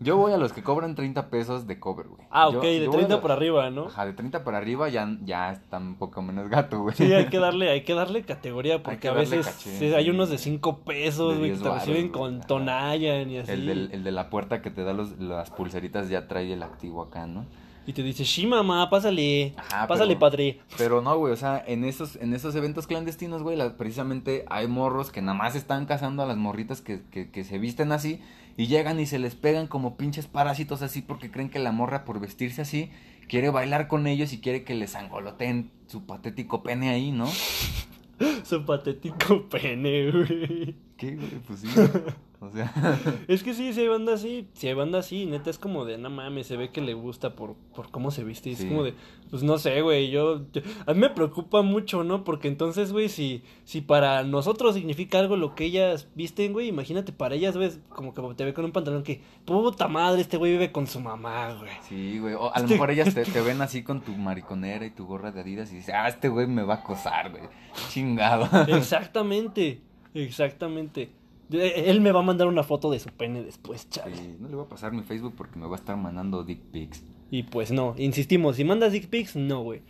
Yo 0.03 0.17
voy 0.17 0.33
a 0.33 0.37
los 0.37 0.51
que 0.51 0.63
cobran 0.63 0.95
30 0.95 1.29
pesos 1.29 1.67
de 1.67 1.79
cover, 1.79 2.07
güey. 2.07 2.27
Ah, 2.31 2.49
Yo- 2.51 2.57
ok, 2.57 2.63
de 2.63 2.79
yo 2.79 2.85
voy 2.87 2.95
a 2.95 2.97
30 2.97 3.13
los- 3.15 3.21
por 3.21 3.31
arriba, 3.31 3.69
¿no? 3.69 3.85
Ajá, 3.85 4.05
de 4.05 4.13
30 4.13 4.43
para 4.43 4.57
arriba 4.57 4.89
ya, 4.89 5.07
ya 5.23 5.51
está 5.51 5.77
un 5.77 5.95
poco 5.95 6.21
menos 6.23 6.49
gato, 6.49 6.81
güey. 6.81 6.95
Sí, 6.95 7.13
hay 7.13 7.27
que 7.27 7.37
darle, 7.39 7.69
hay 7.69 7.83
que 7.83 7.93
darle 7.93 8.23
categoría 8.23 8.81
porque 8.81 8.99
que 8.99 9.07
a 9.09 9.13
veces 9.13 9.45
caché, 9.45 9.77
sí, 9.77 9.93
hay 9.93 10.09
unos 10.09 10.29
de 10.29 10.37
5 10.39 10.79
pesos, 10.79 11.33
De 11.33 11.39
güey, 11.39 11.51
que 11.51 11.57
10 11.57 11.63
te 11.63 11.69
reciben 11.79 12.01
güey, 12.09 12.11
con 12.11 12.37
ajá. 12.39 12.47
tonayan 12.47 13.29
y 13.29 13.37
así. 13.37 13.51
El, 13.51 13.65
del, 13.67 13.89
el 13.93 14.03
de 14.03 14.11
la 14.11 14.29
puerta 14.29 14.61
que 14.61 14.71
te 14.71 14.83
da 14.83 14.93
los, 14.93 15.19
las 15.19 15.51
pulseritas 15.51 16.09
ya 16.09 16.27
trae 16.27 16.51
el 16.51 16.63
activo 16.63 17.03
acá, 17.03 17.27
¿no? 17.27 17.45
Y 17.85 17.93
te 17.93 18.03
dice, 18.03 18.25
sí, 18.25 18.45
mamá, 18.45 18.89
pásale. 18.91 19.53
Ajá, 19.57 19.87
pásale, 19.87 20.09
pero- 20.15 20.19
padre. 20.19 20.59
Pero 20.77 21.01
no, 21.01 21.17
güey, 21.17 21.33
o 21.33 21.35
sea, 21.35 21.63
en 21.65 21.83
esos, 21.83 22.15
en 22.15 22.33
esos 22.35 22.53
eventos 22.55 22.85
clandestinos, 22.85 23.41
güey, 23.41 23.57
la- 23.57 23.75
precisamente 23.75 24.45
hay 24.49 24.67
morros 24.67 25.11
que 25.11 25.21
nada 25.23 25.35
más 25.37 25.55
están 25.55 25.87
cazando 25.87 26.21
a 26.21 26.27
las 26.27 26.37
morritas 26.37 26.81
que, 26.81 27.01
que, 27.09 27.31
que 27.31 27.43
se 27.43 27.57
visten 27.57 27.91
así 27.91 28.21
y 28.57 28.67
llegan 28.67 28.99
y 28.99 29.05
se 29.05 29.19
les 29.19 29.35
pegan 29.35 29.67
como 29.67 29.97
pinches 29.97 30.27
parásitos 30.27 30.81
así 30.81 31.01
porque 31.01 31.31
creen 31.31 31.49
que 31.49 31.59
la 31.59 31.71
morra 31.71 32.05
por 32.05 32.19
vestirse 32.19 32.61
así 32.61 32.91
quiere 33.27 33.49
bailar 33.49 33.87
con 33.87 34.07
ellos 34.07 34.33
y 34.33 34.39
quiere 34.39 34.63
que 34.63 34.75
les 34.75 34.95
angoloteen 34.95 35.71
su 35.87 36.05
patético 36.05 36.63
pene 36.63 36.89
ahí, 36.89 37.11
¿no? 37.11 37.27
Su 38.43 38.65
patético 38.65 39.49
pene, 39.49 40.11
güey. 40.11 40.75
¿Qué, 40.95 41.15
güey? 41.15 41.39
Pues 41.47 41.61
sí. 41.61 41.67
O 42.43 42.49
sea, 42.51 42.73
Es 43.27 43.43
que 43.43 43.53
sí, 43.53 43.71
si 43.71 43.81
hay 43.81 43.87
banda 43.87 44.13
así, 44.15 44.47
si 44.53 44.67
hay 44.67 44.73
banda 44.73 44.97
así, 44.97 45.27
neta 45.27 45.51
es 45.51 45.59
como 45.59 45.85
de, 45.85 45.99
no 45.99 46.09
mames, 46.09 46.47
se 46.47 46.57
ve 46.57 46.71
que 46.71 46.81
le 46.81 46.95
gusta 46.95 47.35
por, 47.35 47.53
por 47.75 47.91
cómo 47.91 48.09
se 48.09 48.23
viste. 48.23 48.49
y 48.49 48.53
Es 48.53 48.65
como 48.65 48.81
de, 48.83 48.95
pues 49.29 49.43
no 49.43 49.59
sé, 49.59 49.81
güey, 49.83 50.09
yo, 50.09 50.41
yo- 50.51 50.61
a 50.87 50.93
mí 50.95 50.99
me 50.99 51.11
preocupa 51.11 51.61
mucho, 51.61 52.03
¿no? 52.03 52.23
Porque 52.23 52.47
entonces, 52.47 52.91
güey, 52.91 53.09
si, 53.09 53.43
si 53.63 53.81
para 53.81 54.23
nosotros 54.23 54.73
significa 54.73 55.19
algo 55.19 55.37
lo 55.37 55.53
que 55.53 55.65
ellas 55.65 56.07
visten, 56.15 56.51
güey, 56.51 56.67
imagínate 56.67 57.11
para 57.11 57.35
ellas, 57.35 57.55
ves, 57.55 57.79
como 57.89 58.13
que 58.15 58.21
te 58.33 58.43
ve 58.43 58.55
con 58.55 58.65
un 58.65 58.71
pantalón 58.71 59.03
que, 59.03 59.21
puta 59.45 59.87
madre, 59.87 60.21
este 60.21 60.37
güey 60.37 60.53
vive 60.53 60.71
con 60.71 60.87
su 60.87 60.99
mamá, 60.99 61.53
güey. 61.53 61.71
sí, 61.87 62.17
güey. 62.17 62.33
O 62.33 62.51
a 62.51 62.59
lo 62.59 62.67
mejor 62.67 62.89
ellas 62.89 63.13
te, 63.13 63.23
te 63.23 63.41
ven 63.41 63.61
así 63.61 63.83
con 63.83 64.01
tu 64.01 64.13
mariconera 64.13 64.83
y 64.83 64.89
tu 64.89 65.05
gorra 65.05 65.31
de 65.31 65.41
Adidas 65.41 65.71
y 65.71 65.75
dices, 65.75 65.93
ah, 65.95 66.07
este 66.07 66.27
güey 66.27 66.47
me 66.47 66.63
va 66.63 66.73
a 66.73 66.77
acosar, 66.77 67.29
güey. 67.29 67.43
Chingado. 67.89 68.49
Exactamente, 68.67 69.79
exactamente. 70.15 71.09
Eh, 71.51 71.85
Él 71.87 72.01
me 72.01 72.11
va 72.11 72.19
a 72.19 72.23
mandar 72.23 72.47
una 72.47 72.63
foto 72.63 72.91
de 72.91 72.99
su 72.99 73.09
pene 73.09 73.43
después, 73.43 73.89
chale. 73.89 74.15
Sí, 74.15 74.35
no 74.39 74.47
le 74.49 74.55
voy 74.55 74.65
a 74.65 74.69
pasar 74.69 74.91
mi 74.91 75.03
Facebook 75.03 75.33
porque 75.37 75.59
me 75.59 75.67
va 75.67 75.75
a 75.75 75.79
estar 75.79 75.97
mandando 75.97 76.43
dick 76.43 76.59
pics. 76.71 77.03
Y 77.29 77.43
pues 77.43 77.71
no, 77.71 77.95
insistimos, 77.97 78.55
si 78.57 78.63
mandas 78.63 78.91
dick 78.91 79.07
pics, 79.07 79.35
no, 79.35 79.61
güey. 79.63 79.81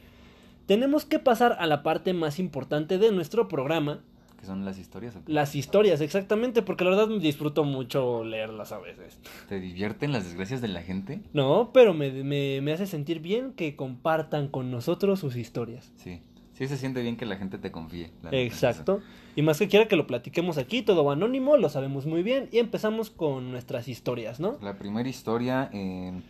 Tenemos 0.65 1.05
que 1.05 1.19
pasar 1.19 1.57
a 1.59 1.65
la 1.65 1.83
parte 1.83 2.13
más 2.13 2.39
importante 2.39 2.97
de 2.97 3.11
nuestro 3.11 3.47
programa, 3.47 4.01
¿Qué 4.39 4.45
son 4.47 4.65
las 4.65 4.79
historias? 4.79 5.15
las 5.27 5.55
historias, 5.55 6.01
exactamente, 6.01 6.61
porque 6.63 6.83
la 6.83 6.91
verdad 6.91 7.09
disfruto 7.19 7.63
mucho 7.63 8.23
leerlas 8.23 8.71
a 8.71 8.79
veces. 8.79 9.19
¿Te 9.49 9.59
divierten 9.59 10.11
las 10.11 10.23
desgracias 10.23 10.61
de 10.61 10.67
la 10.67 10.81
gente? 10.81 11.21
No, 11.33 11.71
pero 11.73 11.93
me, 11.93 12.11
me, 12.23 12.59
me 12.61 12.73
hace 12.73 12.87
sentir 12.87 13.19
bien 13.19 13.53
que 13.53 13.75
compartan 13.75 14.47
con 14.47 14.71
nosotros 14.71 15.19
sus 15.19 15.35
historias. 15.35 15.91
Sí. 15.97 16.21
Sí 16.61 16.67
se 16.67 16.77
siente 16.77 17.01
bien 17.01 17.17
que 17.17 17.25
la 17.25 17.37
gente 17.37 17.57
te 17.57 17.71
confíe. 17.71 18.11
Exacto. 18.29 19.01
Y 19.35 19.41
más 19.41 19.57
que 19.57 19.67
quiera 19.67 19.87
que 19.87 19.95
lo 19.95 20.05
platiquemos 20.05 20.59
aquí, 20.59 20.83
todo 20.83 21.09
anónimo, 21.09 21.57
lo 21.57 21.69
sabemos 21.69 22.05
muy 22.05 22.21
bien. 22.21 22.49
Y 22.51 22.59
empezamos 22.59 23.09
con 23.09 23.49
nuestras 23.49 23.87
historias, 23.87 24.39
¿no? 24.39 24.59
La 24.61 24.77
primera 24.77 25.09
historia 25.09 25.71
eh, 25.73 26.21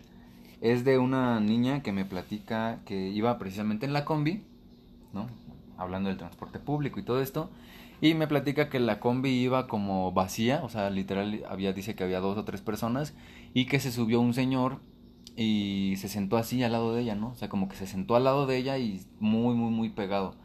es 0.62 0.86
de 0.86 1.00
una 1.00 1.42
niña 1.42 1.84
que 1.84 1.92
me 1.92 2.06
platica 2.06 2.80
que 2.86 3.10
iba 3.10 3.38
precisamente 3.40 3.86
en 3.86 3.92
la 3.92 4.06
combi, 4.06 4.42
¿no? 5.12 5.28
Hablando 5.78 6.08
del 6.08 6.18
transporte 6.18 6.60
público 6.60 7.02
y 7.02 7.04
todo 7.04 7.22
esto. 7.22 7.50
Y 8.00 8.14
me 8.14 8.26
platica 8.26 8.70
que 8.70 8.80
la 8.80 9.02
combi 9.02 9.32
iba 9.32 9.68
como 9.68 10.14
vacía, 10.14 10.62
o 10.64 10.70
sea, 10.70 10.90
literal 10.92 11.44
había, 11.50 11.74
dice 11.74 11.94
que 11.94 12.06
había 12.06 12.22
dos 12.22 12.38
o 12.38 12.46
tres 12.46 12.62
personas 12.62 13.14
y 13.54 13.66
que 13.66 13.82
se 13.82 13.92
subió 13.92 14.22
un 14.22 14.34
señor 14.34 14.80
y 15.36 15.96
se 15.98 16.08
sentó 16.08 16.38
así 16.38 16.64
al 16.64 16.74
lado 16.74 16.94
de 16.94 17.02
ella, 17.02 17.16
¿no? 17.16 17.30
O 17.30 17.36
sea, 17.36 17.50
como 17.50 17.68
que 17.70 17.76
se 17.76 17.88
sentó 17.88 18.16
al 18.16 18.24
lado 18.26 18.46
de 18.48 18.58
ella 18.58 18.78
y 18.78 19.02
muy, 19.20 19.56
muy, 19.56 19.72
muy 19.72 19.90
pegado. 19.90 20.36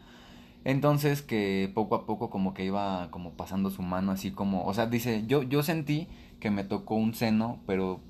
Entonces 0.64 1.22
que 1.22 1.70
poco 1.74 1.94
a 1.94 2.06
poco 2.06 2.28
como 2.28 2.52
que 2.52 2.64
iba 2.64 3.08
como 3.12 3.32
pasando 3.34 3.70
su 3.70 3.82
mano 3.82 4.10
así 4.12 4.32
como, 4.32 4.64
o 4.64 4.74
sea, 4.74 4.86
dice, 4.86 5.24
yo, 5.26 5.42
yo 5.44 5.62
sentí 5.62 6.08
que 6.40 6.50
me 6.50 6.64
tocó 6.64 6.96
un 6.96 7.14
seno, 7.14 7.60
pero 7.66 8.00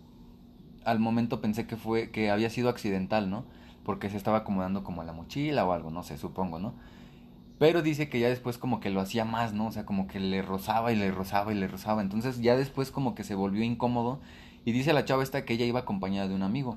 al 0.85 0.99
momento 0.99 1.41
pensé 1.41 1.67
que 1.67 1.77
fue, 1.77 2.11
que 2.11 2.31
había 2.31 2.49
sido 2.49 2.69
accidental, 2.71 3.29
¿no? 3.29 3.45
Porque 3.85 4.09
se 4.09 4.17
estaba 4.17 4.39
acomodando 4.39 4.85
como 4.85 5.03
a 5.03 5.05
la 5.05 5.13
mochila 5.13 5.67
o 5.67 5.73
algo, 5.73 5.91
no 5.91 6.03
sé, 6.03 6.17
supongo, 6.17 6.59
¿no? 6.59 6.75
Pero 7.59 7.83
dice 7.83 8.09
que 8.09 8.21
ya 8.21 8.29
después 8.29 8.59
como 8.59 8.81
que 8.81 8.91
lo 8.91 9.01
hacía 9.01 9.25
más, 9.25 9.53
¿no? 9.53 9.67
O 9.67 9.73
sea, 9.73 9.87
como 9.87 10.07
que 10.07 10.21
le 10.21 10.43
rozaba 10.43 10.93
y 10.93 10.97
le 10.97 11.11
rozaba 11.11 11.53
y 11.53 11.57
le 11.57 11.69
rozaba. 11.69 12.03
Entonces 12.03 12.41
ya 12.41 12.57
después 12.57 12.91
como 12.91 13.15
que 13.15 13.25
se 13.25 13.35
volvió 13.35 13.65
incómodo. 13.65 14.21
Y 14.67 14.73
dice 14.73 14.93
la 14.93 15.07
chava 15.07 15.23
esta 15.23 15.47
que 15.47 15.55
ella 15.55 15.65
iba 15.65 15.81
acompañada 15.81 16.29
de 16.29 16.35
un 16.35 16.43
amigo. 16.43 16.77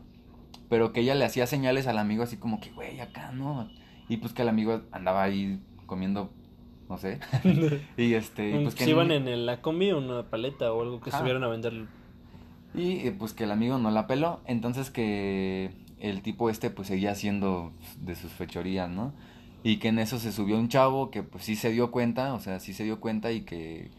Pero 0.70 0.94
que 0.94 1.02
ella 1.02 1.16
le 1.16 1.26
hacía 1.26 1.48
señales 1.48 1.88
al 1.88 1.98
amigo 1.98 2.24
así 2.24 2.38
como 2.38 2.62
que, 2.62 2.70
güey, 2.72 3.00
acá, 3.02 3.32
¿no? 3.34 3.68
Y 4.08 4.18
pues 4.18 4.32
que 4.32 4.44
el 4.44 4.50
amigo 4.50 4.82
andaba 4.92 5.24
ahí 5.24 5.60
comiendo, 5.88 6.30
no 6.88 6.98
sé. 7.00 7.20
y 7.98 8.14
este, 8.14 8.52
y 8.62 8.64
pues 8.64 8.76
que 8.76 8.88
iban 8.90 9.12
en 9.12 9.28
el- 9.28 9.46
la 9.48 9.62
combi 9.62 9.92
una 9.92 10.30
paleta 10.30 10.72
o 10.72 10.82
algo 10.84 11.02
que 11.02 11.10
Ajá. 11.10 11.20
subieron 11.20 11.44
a 11.44 11.48
vender. 11.48 11.88
Y 12.76 13.08
eh, 13.08 13.16
pues 13.18 13.34
que 13.34 13.46
el 13.46 13.52
amigo 13.52 13.80
no 13.80 13.90
la 13.90 14.06
peló, 14.06 14.42
entonces 14.46 14.92
que 14.92 15.72
el 16.00 16.22
tipo 16.22 16.52
este 16.52 16.70
pues 16.70 16.88
seguía 16.88 17.12
haciendo 17.12 17.74
de 18.00 18.16
sus 18.16 18.32
fechorías, 18.32 18.90
¿no? 18.90 19.14
Y 19.64 19.78
que 19.78 19.88
en 19.88 19.98
eso 19.98 20.20
se 20.20 20.32
subió 20.32 20.58
un 20.58 20.70
chavo 20.70 21.10
que 21.10 21.24
pues 21.24 21.44
sí 21.44 21.56
se 21.56 21.72
dio 21.72 21.90
cuenta, 21.90 22.36
o 22.36 22.40
sea, 22.40 22.60
sí 22.60 22.74
se 22.74 22.84
dio 22.84 23.00
cuenta 23.00 23.32
y 23.32 23.42
que 23.42 23.90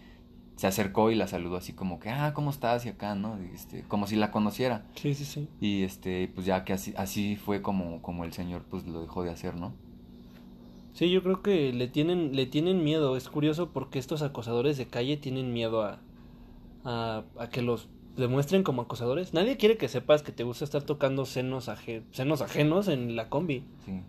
se 0.60 0.66
acercó 0.66 1.10
y 1.10 1.14
la 1.14 1.26
saludó 1.26 1.56
así 1.56 1.72
como 1.72 1.98
que, 2.00 2.10
ah, 2.10 2.34
¿cómo 2.34 2.50
estás? 2.50 2.84
Y 2.84 2.90
acá, 2.90 3.14
¿no? 3.14 3.38
Y, 3.42 3.54
este, 3.54 3.82
como 3.88 4.06
si 4.06 4.14
la 4.16 4.30
conociera. 4.30 4.84
Sí, 4.94 5.14
sí, 5.14 5.24
sí. 5.24 5.48
Y 5.58 5.84
este, 5.84 6.30
pues 6.34 6.44
ya 6.44 6.66
que 6.66 6.74
así, 6.74 6.92
así 6.98 7.36
fue 7.36 7.62
como, 7.62 8.02
como 8.02 8.26
el 8.26 8.34
señor 8.34 8.64
pues 8.68 8.86
lo 8.86 9.00
dejó 9.00 9.22
de 9.22 9.30
hacer, 9.30 9.54
¿no? 9.56 9.72
Sí, 10.92 11.10
yo 11.10 11.22
creo 11.22 11.40
que 11.40 11.72
le 11.72 11.88
tienen, 11.88 12.36
le 12.36 12.44
tienen 12.44 12.84
miedo. 12.84 13.16
Es 13.16 13.30
curioso 13.30 13.70
porque 13.70 13.98
estos 13.98 14.20
acosadores 14.20 14.76
de 14.76 14.84
calle 14.84 15.16
tienen 15.16 15.50
miedo 15.54 15.82
a, 15.82 15.98
a, 16.84 17.24
a 17.38 17.48
que 17.48 17.62
los 17.62 17.88
demuestren 18.18 18.62
como 18.62 18.82
acosadores. 18.82 19.32
Nadie 19.32 19.56
quiere 19.56 19.78
que 19.78 19.88
sepas 19.88 20.22
que 20.22 20.32
te 20.32 20.44
gusta 20.44 20.66
estar 20.66 20.82
tocando 20.82 21.24
senos, 21.24 21.70
aje- 21.70 22.02
senos 22.10 22.42
ajenos 22.42 22.88
en 22.88 23.16
la 23.16 23.30
combi. 23.30 23.64
Sí. 23.86 24.02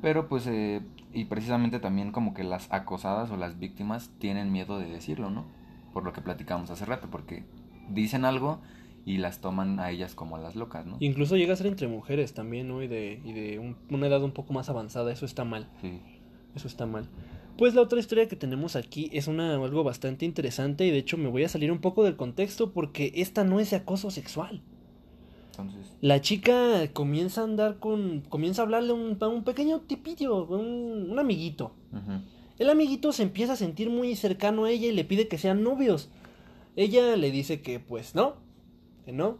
Pero 0.00 0.28
pues, 0.28 0.48
eh, 0.48 0.80
y 1.12 1.24
precisamente 1.26 1.78
también 1.80 2.12
como 2.12 2.34
que 2.34 2.44
las 2.44 2.66
acosadas 2.72 3.30
o 3.30 3.36
las 3.36 3.58
víctimas 3.58 4.10
tienen 4.18 4.50
miedo 4.52 4.78
de 4.78 4.88
decirlo, 4.88 5.30
¿no? 5.30 5.44
Por 5.92 6.04
lo 6.04 6.12
que 6.12 6.20
platicamos 6.20 6.70
hace 6.70 6.84
rato, 6.86 7.08
porque 7.10 7.44
dicen 7.90 8.24
algo 8.24 8.60
y 9.04 9.18
las 9.18 9.40
toman 9.40 9.80
a 9.80 9.90
ellas 9.90 10.14
como 10.14 10.36
a 10.36 10.38
las 10.38 10.54
locas, 10.54 10.86
¿no? 10.86 10.96
Incluso 11.00 11.36
llega 11.36 11.52
a 11.52 11.56
ser 11.56 11.66
entre 11.66 11.88
mujeres 11.88 12.34
también, 12.34 12.68
¿no? 12.68 12.82
Y 12.82 12.86
de, 12.88 13.20
y 13.24 13.32
de 13.32 13.58
un- 13.58 13.76
una 13.90 14.06
edad 14.06 14.22
un 14.22 14.30
poco 14.32 14.52
más 14.52 14.68
avanzada. 14.68 15.12
Eso 15.12 15.26
está 15.26 15.44
mal. 15.44 15.68
Sí. 15.80 16.00
Eso 16.54 16.68
está 16.68 16.86
mal. 16.86 17.08
Pues 17.58 17.74
la 17.74 17.82
otra 17.82 17.98
historia 18.00 18.28
que 18.28 18.36
tenemos 18.36 18.76
aquí 18.76 19.10
es 19.12 19.26
una 19.26 19.54
algo 19.54 19.84
bastante 19.84 20.24
interesante 20.24 20.86
y 20.86 20.90
de 20.90 20.98
hecho 20.98 21.18
me 21.18 21.28
voy 21.28 21.44
a 21.44 21.48
salir 21.48 21.70
un 21.72 21.80
poco 21.80 22.04
del 22.04 22.16
contexto 22.16 22.72
porque 22.72 23.12
esta 23.16 23.44
no 23.44 23.60
es 23.60 23.70
de 23.70 23.76
acoso 23.76 24.10
sexual. 24.10 24.62
Entonces, 25.52 25.94
La 26.00 26.20
chica 26.22 26.90
comienza 26.94 27.42
a 27.42 27.44
andar 27.44 27.78
con. 27.78 28.22
comienza 28.28 28.62
a 28.62 28.64
hablarle 28.64 28.92
a 28.92 28.94
un, 28.94 29.18
a 29.20 29.28
un 29.28 29.44
pequeño 29.44 29.80
tipillo, 29.80 30.44
un, 30.46 31.10
un 31.10 31.18
amiguito. 31.18 31.72
El 32.58 32.70
amiguito 32.70 33.12
se 33.12 33.22
empieza 33.22 33.52
a 33.52 33.56
sentir 33.56 33.90
muy 33.90 34.16
cercano 34.16 34.64
a 34.64 34.70
ella 34.70 34.88
y 34.88 34.92
le 34.92 35.04
pide 35.04 35.28
que 35.28 35.36
sean 35.36 35.62
novios. 35.62 36.08
Ella 36.74 37.16
le 37.16 37.30
dice 37.30 37.60
que 37.60 37.80
pues 37.80 38.14
no, 38.14 38.36
que 39.04 39.12
no. 39.12 39.36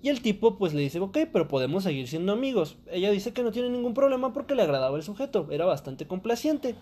Y 0.00 0.10
el 0.10 0.22
tipo 0.22 0.56
pues 0.58 0.74
le 0.74 0.82
dice, 0.82 1.00
ok, 1.00 1.18
pero 1.32 1.48
podemos 1.48 1.82
seguir 1.82 2.06
siendo 2.06 2.32
amigos. 2.32 2.76
Ella 2.92 3.10
dice 3.10 3.32
que 3.32 3.42
no 3.42 3.50
tiene 3.50 3.68
ningún 3.70 3.94
problema 3.94 4.32
porque 4.32 4.54
le 4.54 4.62
agradaba 4.62 4.96
el 4.96 5.02
sujeto, 5.02 5.48
era 5.50 5.64
bastante 5.64 6.06
complaciente. 6.06 6.76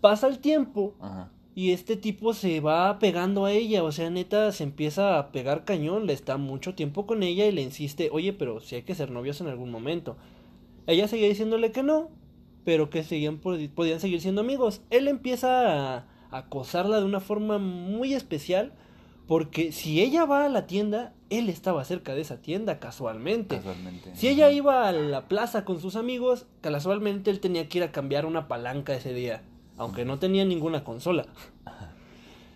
Pasa 0.00 0.26
el 0.26 0.40
tiempo 0.40 0.94
ajá, 1.00 1.30
y 1.54 1.70
este 1.70 1.96
tipo 1.96 2.34
se 2.34 2.60
va 2.60 2.98
pegando 2.98 3.44
a 3.44 3.52
ella, 3.52 3.84
o 3.84 3.92
sea, 3.92 4.10
neta, 4.10 4.50
se 4.52 4.64
empieza 4.64 5.18
a 5.18 5.30
pegar 5.30 5.64
cañón, 5.64 6.06
le 6.06 6.12
está 6.12 6.36
mucho 6.36 6.74
tiempo 6.74 7.06
con 7.06 7.22
ella 7.22 7.46
y 7.46 7.52
le 7.52 7.62
insiste, 7.62 8.08
oye, 8.12 8.32
pero 8.32 8.60
si 8.60 8.74
hay 8.76 8.82
que 8.82 8.94
ser 8.94 9.10
novios 9.10 9.40
en 9.40 9.46
algún 9.46 9.70
momento. 9.70 10.16
Ella 10.86 11.06
seguía 11.08 11.28
diciéndole 11.28 11.70
que 11.72 11.82
no, 11.82 12.10
pero 12.64 12.90
que 12.90 13.02
seguían, 13.04 13.40
pod- 13.40 13.70
podían 13.70 14.00
seguir 14.00 14.20
siendo 14.20 14.40
amigos. 14.40 14.82
Él 14.90 15.06
empieza 15.08 15.96
a 15.98 16.06
acosarla 16.30 16.98
de 16.98 17.04
una 17.04 17.20
forma 17.20 17.58
muy 17.58 18.14
especial, 18.14 18.72
porque 19.28 19.72
si 19.72 20.02
ella 20.02 20.24
va 20.26 20.44
a 20.44 20.48
la 20.48 20.66
tienda, 20.66 21.14
él 21.30 21.48
estaba 21.48 21.84
cerca 21.84 22.14
de 22.14 22.20
esa 22.20 22.42
tienda 22.42 22.80
casualmente. 22.80 23.56
casualmente. 23.56 24.10
Si 24.14 24.28
ella 24.28 24.50
iba 24.50 24.86
a 24.88 24.92
la 24.92 25.28
plaza 25.28 25.64
con 25.64 25.80
sus 25.80 25.96
amigos, 25.96 26.46
casualmente 26.60 27.30
él 27.30 27.40
tenía 27.40 27.68
que 27.68 27.78
ir 27.78 27.84
a 27.84 27.92
cambiar 27.92 28.26
una 28.26 28.48
palanca 28.48 28.94
ese 28.94 29.14
día, 29.14 29.42
aunque 29.76 30.04
no 30.04 30.18
tenía 30.18 30.44
ninguna 30.44 30.84
consola. 30.84 31.26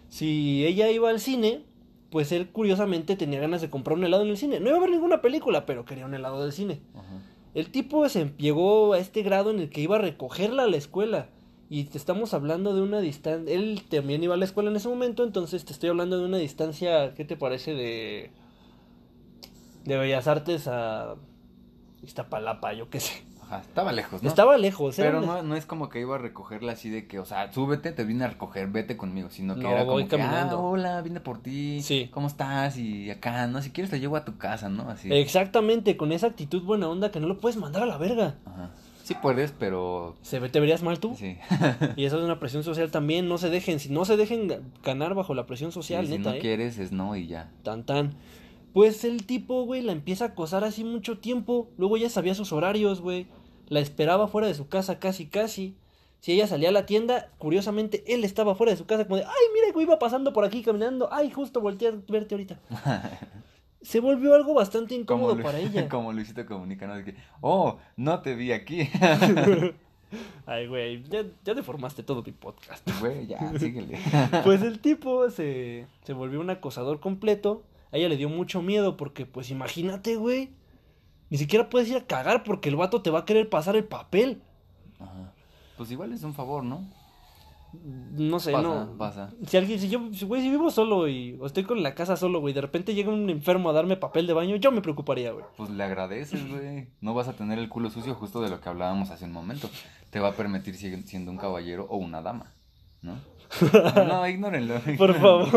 Si 0.08 0.64
ella 0.64 0.90
iba 0.90 1.10
al 1.10 1.20
cine, 1.20 1.64
pues 2.10 2.32
él 2.32 2.48
curiosamente 2.48 3.16
tenía 3.16 3.40
ganas 3.40 3.60
de 3.60 3.70
comprar 3.70 3.98
un 3.98 4.04
helado 4.04 4.22
en 4.22 4.30
el 4.30 4.36
cine. 4.36 4.60
No 4.60 4.68
iba 4.68 4.78
a 4.78 4.80
ver 4.80 4.90
ninguna 4.90 5.20
película, 5.20 5.66
pero 5.66 5.84
quería 5.84 6.06
un 6.06 6.14
helado 6.14 6.42
del 6.42 6.52
cine. 6.52 6.80
Ajá. 6.94 7.20
El 7.54 7.70
tipo 7.70 8.08
se 8.08 8.32
llegó 8.38 8.92
a 8.92 8.98
este 8.98 9.22
grado 9.22 9.50
en 9.50 9.58
el 9.58 9.70
que 9.70 9.80
iba 9.80 9.96
a 9.96 10.00
recogerla 10.00 10.64
a 10.64 10.68
la 10.68 10.76
escuela. 10.76 11.28
Y 11.70 11.84
te 11.84 11.98
estamos 11.98 12.32
hablando 12.32 12.74
de 12.74 12.82
una 12.82 13.00
distancia. 13.00 13.52
Él 13.52 13.82
también 13.90 14.22
iba 14.22 14.34
a 14.34 14.36
la 14.36 14.44
escuela 14.44 14.70
en 14.70 14.76
ese 14.76 14.88
momento, 14.88 15.24
entonces 15.24 15.64
te 15.64 15.72
estoy 15.72 15.90
hablando 15.90 16.18
de 16.18 16.24
una 16.24 16.38
distancia. 16.38 17.14
¿Qué 17.14 17.24
te 17.24 17.36
parece 17.36 17.74
de. 17.74 18.30
de 19.84 19.96
Bellas 19.98 20.26
Artes 20.28 20.68
a. 20.68 21.16
Iztapalapa, 22.02 22.72
yo 22.74 22.88
qué 22.88 23.00
sé. 23.00 23.24
Ajá, 23.50 23.60
estaba 23.60 23.92
lejos, 23.92 24.22
¿no? 24.22 24.28
Estaba 24.28 24.58
lejos, 24.58 24.96
Pero 24.96 25.22
no, 25.22 25.42
no 25.42 25.56
es 25.56 25.64
como 25.64 25.88
que 25.88 26.00
iba 26.00 26.16
a 26.16 26.18
recogerla 26.18 26.72
así 26.72 26.90
de 26.90 27.06
que, 27.06 27.18
o 27.18 27.24
sea, 27.24 27.50
súbete, 27.52 27.92
te 27.92 28.04
vine 28.04 28.24
a 28.24 28.28
recoger, 28.28 28.68
vete 28.68 28.96
conmigo, 28.98 29.30
sino 29.30 29.54
que 29.54 29.62
No, 29.62 29.70
era 29.70 29.84
voy 29.84 30.02
como 30.04 30.08
que, 30.08 30.16
caminando. 30.18 30.56
ah, 30.58 30.60
hola, 30.60 31.00
vine 31.00 31.20
por 31.20 31.38
ti, 31.42 31.80
Sí. 31.82 32.08
¿cómo 32.12 32.26
estás? 32.26 32.76
Y 32.76 33.10
acá, 33.10 33.46
no, 33.46 33.62
si 33.62 33.70
quieres 33.70 33.90
te 33.90 34.00
llevo 34.00 34.16
a 34.16 34.24
tu 34.26 34.36
casa, 34.36 34.68
¿no? 34.68 34.90
Así. 34.90 35.12
Exactamente, 35.12 35.96
con 35.96 36.12
esa 36.12 36.26
actitud 36.26 36.62
buena 36.62 36.88
onda 36.88 37.10
que 37.10 37.20
no 37.20 37.26
lo 37.26 37.38
puedes 37.38 37.56
mandar 37.56 37.82
a 37.82 37.86
la 37.86 37.96
verga. 37.96 38.34
Ajá. 38.44 38.70
Sí 39.02 39.14
puedes, 39.22 39.52
pero... 39.52 40.16
¿Se 40.20 40.38
¿Te 40.50 40.60
verías 40.60 40.82
mal 40.82 41.00
tú? 41.00 41.14
Sí. 41.16 41.38
Y 41.96 42.04
eso 42.04 42.18
es 42.18 42.24
una 42.24 42.38
presión 42.38 42.62
social 42.62 42.90
también. 42.90 43.26
No 43.26 43.38
se 43.38 43.48
dejen, 43.48 43.80
si 43.80 43.88
no 43.88 44.04
se 44.04 44.18
dejen 44.18 44.46
ga- 44.50 44.60
ganar 44.84 45.14
bajo 45.14 45.32
la 45.32 45.46
presión 45.46 45.72
social, 45.72 46.04
Sí, 46.06 46.12
si 46.12 46.18
neta, 46.18 46.30
no 46.32 46.36
¿eh? 46.36 46.40
quieres, 46.40 46.76
es 46.78 46.92
no 46.92 47.16
y 47.16 47.26
ya. 47.26 47.50
Tan 47.62 47.86
tan. 47.86 48.12
Pues 48.74 49.04
el 49.04 49.24
tipo, 49.24 49.64
güey, 49.64 49.80
la 49.80 49.92
empieza 49.92 50.24
a 50.24 50.28
acosar 50.28 50.62
así 50.62 50.84
mucho 50.84 51.16
tiempo. 51.18 51.70
Luego 51.78 51.96
ya 51.96 52.10
sabía 52.10 52.34
sus 52.34 52.52
horarios, 52.52 53.00
güey. 53.00 53.26
La 53.68 53.80
esperaba 53.80 54.28
fuera 54.28 54.48
de 54.48 54.54
su 54.54 54.68
casa 54.68 54.98
casi 54.98 55.26
casi. 55.26 55.76
Si 56.20 56.32
ella 56.32 56.46
salía 56.46 56.70
a 56.70 56.72
la 56.72 56.86
tienda, 56.86 57.30
curiosamente 57.38 58.02
él 58.12 58.24
estaba 58.24 58.54
fuera 58.54 58.72
de 58.72 58.78
su 58.78 58.86
casa 58.86 59.04
como 59.04 59.16
de, 59.16 59.24
ay, 59.24 59.44
mira, 59.54 59.72
güey, 59.72 59.86
iba 59.86 59.98
pasando 59.98 60.32
por 60.32 60.44
aquí 60.44 60.62
caminando, 60.62 61.08
ay, 61.12 61.30
justo 61.30 61.60
volteé 61.60 61.88
a 61.88 61.94
verte 62.08 62.34
ahorita. 62.34 62.58
Se 63.82 64.00
volvió 64.00 64.34
algo 64.34 64.54
bastante 64.54 64.96
incómodo 64.96 65.40
para 65.40 65.60
ella. 65.60 65.88
Como 65.90 66.12
Luisito 66.12 66.44
Comunica, 66.44 66.88
¿no? 66.88 66.96
De 66.96 67.04
que, 67.04 67.14
oh, 67.40 67.78
no 67.96 68.20
te 68.20 68.34
vi 68.34 68.50
aquí. 68.50 68.88
Ay, 70.46 70.66
güey, 70.66 71.04
ya, 71.04 71.24
ya 71.44 71.54
deformaste 71.54 72.02
todo 72.02 72.22
mi 72.24 72.32
podcast. 72.32 72.88
Güey, 72.98 73.26
ya, 73.26 73.52
síguele. 73.58 73.98
Pues 74.42 74.62
el 74.62 74.80
tipo 74.80 75.30
se, 75.30 75.86
se 76.02 76.12
volvió 76.14 76.40
un 76.40 76.50
acosador 76.50 76.98
completo. 76.98 77.62
A 77.92 77.98
ella 77.98 78.08
le 78.08 78.16
dio 78.16 78.28
mucho 78.28 78.62
miedo 78.62 78.96
porque, 78.96 79.26
pues 79.26 79.50
imagínate, 79.50 80.16
güey. 80.16 80.50
Ni 81.30 81.38
siquiera 81.38 81.68
puedes 81.68 81.88
ir 81.88 81.96
a 81.96 82.06
cagar 82.06 82.42
porque 82.44 82.68
el 82.68 82.76
vato 82.76 83.02
te 83.02 83.10
va 83.10 83.20
a 83.20 83.24
querer 83.24 83.48
pasar 83.48 83.76
el 83.76 83.84
papel. 83.84 84.42
Ajá. 84.98 85.32
Pues 85.76 85.90
igual 85.90 86.12
es 86.12 86.22
un 86.24 86.34
favor, 86.34 86.64
¿no? 86.64 86.86
No 87.72 88.40
sé, 88.40 88.50
Pasa, 88.52 88.66
no. 88.66 88.96
pasa. 88.96 89.30
Si 89.46 89.56
alguien, 89.58 89.78
si 89.78 89.90
yo, 89.90 90.00
güey, 90.26 90.40
si 90.40 90.48
vivo 90.48 90.70
solo 90.70 91.06
y 91.06 91.36
o 91.38 91.44
estoy 91.46 91.64
con 91.64 91.82
la 91.82 91.94
casa 91.94 92.16
solo, 92.16 92.40
güey, 92.40 92.54
de 92.54 92.62
repente 92.62 92.94
llega 92.94 93.12
un 93.12 93.28
enfermo 93.28 93.68
a 93.68 93.74
darme 93.74 93.96
papel 93.98 94.26
de 94.26 94.32
baño, 94.32 94.56
yo 94.56 94.72
me 94.72 94.80
preocuparía, 94.80 95.32
güey. 95.32 95.44
Pues 95.58 95.68
le 95.68 95.84
agradeces, 95.84 96.48
güey. 96.48 96.88
No 97.02 97.12
vas 97.12 97.28
a 97.28 97.34
tener 97.34 97.58
el 97.58 97.68
culo 97.68 97.90
sucio 97.90 98.14
justo 98.14 98.40
de 98.40 98.48
lo 98.48 98.60
que 98.62 98.68
hablábamos 98.70 99.10
hace 99.10 99.26
un 99.26 99.32
momento. 99.32 99.68
Te 100.08 100.18
va 100.18 100.28
a 100.28 100.32
permitir 100.32 100.76
siendo 100.76 101.30
un 101.30 101.36
caballero 101.36 101.86
o 101.90 101.98
una 101.98 102.22
dama, 102.22 102.52
¿no? 103.02 103.16
No, 103.94 104.04
no, 104.04 104.28
ignórenlo. 104.28 104.80
Por 104.96 105.14
favor, 105.14 105.50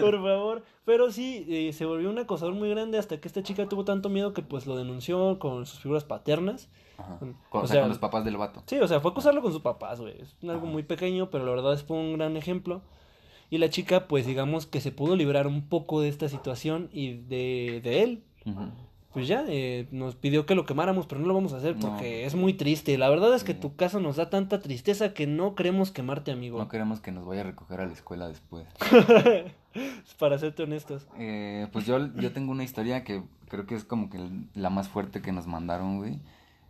por 0.00 0.22
favor. 0.22 0.62
Pero 0.84 1.10
sí, 1.10 1.46
eh, 1.48 1.72
se 1.72 1.86
volvió 1.86 2.10
un 2.10 2.18
acosador 2.18 2.54
muy 2.54 2.68
grande 2.68 2.98
hasta 2.98 3.18
que 3.18 3.26
esta 3.26 3.42
chica 3.42 3.66
tuvo 3.68 3.84
tanto 3.84 4.10
miedo 4.10 4.34
que 4.34 4.42
pues 4.42 4.66
lo 4.66 4.76
denunció 4.76 5.38
con 5.38 5.64
sus 5.64 5.80
figuras 5.80 6.04
paternas. 6.04 6.68
Ajá. 6.98 7.14
O 7.14 7.50
Con, 7.50 7.62
o 7.64 7.66
sea, 7.66 7.74
sea, 7.74 7.80
con 7.82 7.88
los 7.88 7.98
papás 7.98 8.24
del 8.24 8.36
vato. 8.36 8.62
Sí, 8.66 8.78
o 8.78 8.86
sea, 8.86 9.00
fue 9.00 9.10
acusarlo 9.10 9.40
con 9.40 9.52
sus 9.52 9.62
papás, 9.62 10.00
güey. 10.00 10.20
Es 10.20 10.36
algo 10.42 10.56
Ajá. 10.56 10.66
muy 10.66 10.82
pequeño, 10.82 11.30
pero 11.30 11.44
la 11.44 11.52
verdad 11.52 11.72
es 11.72 11.82
fue 11.82 11.96
un 11.96 12.14
gran 12.18 12.36
ejemplo. 12.36 12.82
Y 13.50 13.58
la 13.58 13.70
chica, 13.70 14.08
pues 14.08 14.26
digamos 14.26 14.66
que 14.66 14.80
se 14.80 14.92
pudo 14.92 15.16
librar 15.16 15.46
un 15.46 15.68
poco 15.68 16.00
de 16.00 16.08
esta 16.08 16.28
situación 16.28 16.88
y 16.92 17.14
de, 17.14 17.80
de 17.82 18.02
él. 18.02 18.24
Ujú. 18.44 18.70
Pues 19.14 19.28
ya, 19.28 19.44
eh, 19.48 19.86
nos 19.92 20.16
pidió 20.16 20.44
que 20.44 20.54
lo 20.56 20.66
quemáramos, 20.66 21.06
pero 21.06 21.20
no 21.20 21.28
lo 21.28 21.34
vamos 21.34 21.52
a 21.52 21.58
hacer 21.58 21.76
No. 21.76 21.88
porque 21.88 22.26
es 22.26 22.34
muy 22.34 22.52
triste. 22.52 22.98
La 22.98 23.08
verdad 23.08 23.32
es 23.34 23.44
que 23.44 23.52
Sí. 23.52 23.60
tu 23.60 23.76
caso 23.76 24.00
nos 24.00 24.16
da 24.16 24.28
tanta 24.28 24.60
tristeza 24.60 25.14
que 25.14 25.26
no 25.28 25.54
queremos 25.54 25.92
quemarte, 25.92 26.32
amigo. 26.32 26.58
No 26.58 26.68
queremos 26.68 27.00
que 27.00 27.12
nos 27.12 27.24
vaya 27.24 27.42
a 27.42 27.44
recoger 27.44 27.80
a 27.80 27.86
la 27.86 27.92
escuela 27.92 28.26
después. 28.28 28.66
Para 30.18 30.38
serte 30.38 30.64
honestos. 30.64 31.06
Eh, 31.18 31.68
pues 31.72 31.86
yo, 31.86 32.12
yo 32.16 32.32
tengo 32.32 32.52
una 32.52 32.64
historia 32.64 33.04
que 33.04 33.22
creo 33.48 33.66
que 33.66 33.74
es 33.76 33.84
como 33.84 34.10
que 34.10 34.18
la 34.54 34.68
más 34.70 34.88
fuerte 34.88 35.22
que 35.22 35.32
nos 35.32 35.46
mandaron, 35.46 35.98
güey. 35.98 36.18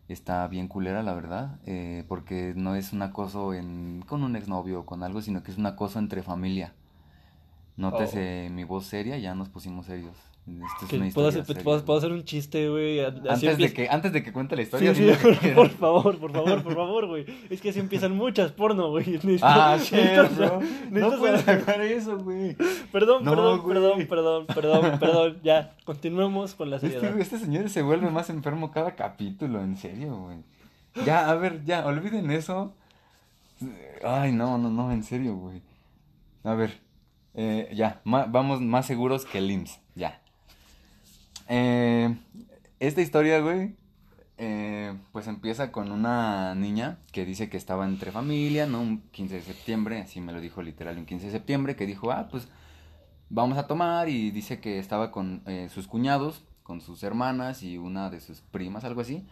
Está 0.08 0.46
bien 0.48 0.68
culera, 0.68 1.02
la 1.02 1.14
verdad. 1.14 1.58
eh, 1.66 2.04
porque 2.08 2.52
no 2.56 2.74
es 2.76 2.92
un 2.92 3.00
acoso 3.02 3.54
en, 3.54 4.04
con 4.06 4.22
un 4.22 4.36
exnovio 4.36 4.80
o 4.80 4.86
con 4.86 5.02
algo, 5.02 5.22
sino 5.22 5.42
que 5.42 5.50
es 5.50 5.56
un 5.56 5.64
acoso 5.66 5.98
entre 5.98 6.22
familia. 6.22 6.74
Nótese 7.76 8.50
mi 8.52 8.64
voz 8.64 8.84
seria, 8.86 9.16
ya 9.18 9.34
nos 9.34 9.48
pusimos 9.48 9.86
serios. 9.86 10.16
Esto 10.46 10.84
es 10.84 10.88
Que 10.90 10.96
una 10.98 11.08
puedo, 11.10 11.28
hacer, 11.28 11.46
seria, 11.46 11.62
puedo- 11.64 11.76
güey. 11.78 11.86
puedo 11.86 11.98
hacer 11.98 12.12
un 12.12 12.24
chiste, 12.24 12.68
güey. 12.68 13.00
Antes 13.00 13.56
de, 13.56 13.72
que, 13.72 13.88
antes 13.88 14.12
de 14.12 14.22
que 14.22 14.30
cuente 14.30 14.54
la 14.56 14.62
Sí, 14.62 14.84
historia, 14.84 14.94
sí, 14.94 15.10
por, 15.54 15.70
favor, 15.70 16.18
por 16.18 16.32
favor, 16.32 16.62
por 16.62 16.74
favor, 16.74 17.06
güey. 17.06 17.24
Es 17.48 17.62
que 17.62 17.70
así 17.70 17.80
empiezan 17.80 18.14
muchas 18.14 18.52
porno, 18.52 18.90
güey. 18.90 19.06
Necesito- 19.22 19.38
Ah, 19.42 19.78
shit, 19.80 19.94
necesito-. 19.94 20.60
No 20.90 21.18
puedes 21.18 21.40
sacar 21.40 21.80
eso, 21.80 22.18
güey. 22.18 22.56
Perdón, 22.92 23.24
No, 23.24 23.30
perdón, 23.30 23.60
güey. 23.60 23.74
perdón, 23.74 24.06
perdón, 24.06 24.46
perdón, 24.46 24.98
perdón. 24.98 25.40
Ya, 25.42 25.74
continuemos 25.84 26.54
con 26.54 26.68
la 26.68 26.76
Este, 26.76 26.88
seriedad. 26.90 27.10
güey, 27.12 27.22
este 27.22 27.38
señor 27.38 27.70
se 27.70 27.80
vuelve 27.80 28.10
más 28.10 28.28
enfermo 28.28 28.70
cada 28.70 28.94
capítulo, 28.96 29.62
en 29.62 29.78
serio, 29.78 30.14
güey. 30.16 30.38
Ya, 31.06 31.30
a 31.30 31.34
ver, 31.36 31.64
ya, 31.64 31.86
olviden 31.86 32.30
eso. 32.30 32.74
Ay, 34.04 34.32
no, 34.32 34.58
no, 34.58 34.68
no, 34.68 34.92
en 34.92 35.02
serio, 35.04 35.36
güey. 35.36 35.62
A 36.42 36.52
ver, 36.54 36.80
eh, 37.32 37.70
ya, 37.74 38.02
vamos 38.04 38.60
más 38.60 38.84
seguros 38.86 39.24
que 39.24 39.38
el 39.38 39.50
IMSS, 39.50 39.80
ya. 39.94 40.20
Eh, 41.48 42.16
esta 42.80 43.00
historia, 43.00 43.40
güey, 43.40 43.74
eh, 44.38 44.96
pues 45.12 45.26
empieza 45.26 45.70
con 45.70 45.92
una 45.92 46.54
niña 46.54 46.98
que 47.12 47.24
dice 47.24 47.48
que 47.48 47.56
estaba 47.56 47.86
entre 47.86 48.10
familia, 48.10 48.66
¿no? 48.66 48.80
Un 48.80 49.02
15 49.10 49.36
de 49.36 49.42
septiembre, 49.42 50.00
así 50.00 50.20
me 50.20 50.32
lo 50.32 50.40
dijo 50.40 50.62
literal, 50.62 50.98
un 50.98 51.06
15 51.06 51.26
de 51.26 51.32
septiembre, 51.32 51.76
que 51.76 51.86
dijo, 51.86 52.10
ah, 52.10 52.28
pues 52.30 52.48
vamos 53.30 53.58
a 53.58 53.66
tomar 53.66 54.08
y 54.08 54.30
dice 54.30 54.60
que 54.60 54.78
estaba 54.78 55.10
con 55.10 55.42
eh, 55.46 55.68
sus 55.72 55.86
cuñados, 55.86 56.44
con 56.62 56.80
sus 56.80 57.02
hermanas 57.02 57.62
y 57.62 57.78
una 57.78 58.10
de 58.10 58.20
sus 58.20 58.40
primas, 58.40 58.84
algo 58.84 59.00
así. 59.02 59.26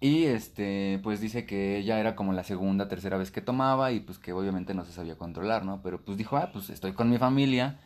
Y 0.00 0.24
este, 0.24 1.00
pues 1.02 1.20
dice 1.20 1.46
que 1.46 1.78
ella 1.78 2.00
era 2.00 2.16
como 2.16 2.32
la 2.32 2.44
segunda, 2.44 2.88
tercera 2.88 3.16
vez 3.16 3.30
que 3.30 3.40
tomaba 3.40 3.92
y 3.92 4.00
pues 4.00 4.18
que 4.18 4.32
obviamente 4.32 4.74
no 4.74 4.84
se 4.84 4.92
sabía 4.92 5.16
controlar, 5.16 5.64
¿no? 5.64 5.80
Pero 5.82 6.02
pues 6.02 6.18
dijo, 6.18 6.36
ah, 6.36 6.50
pues 6.52 6.70
estoy 6.70 6.92
con 6.92 7.10
mi 7.10 7.18
familia, 7.18 7.78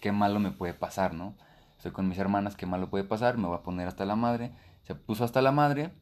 qué 0.00 0.12
malo 0.12 0.40
me 0.40 0.50
puede 0.52 0.74
pasar, 0.74 1.14
¿no? 1.14 1.34
Estoy 1.78 1.92
con 1.92 2.08
mis 2.08 2.18
hermanas, 2.18 2.56
qué 2.56 2.66
malo 2.66 2.90
puede 2.90 3.04
pasar, 3.04 3.38
me 3.38 3.46
voy 3.46 3.56
a 3.56 3.62
poner 3.62 3.86
hasta 3.88 4.04
la 4.04 4.16
madre. 4.16 4.52
Se 4.82 4.94
puso 4.96 5.24
hasta 5.24 5.40
la 5.42 5.52
madre. 5.52 5.92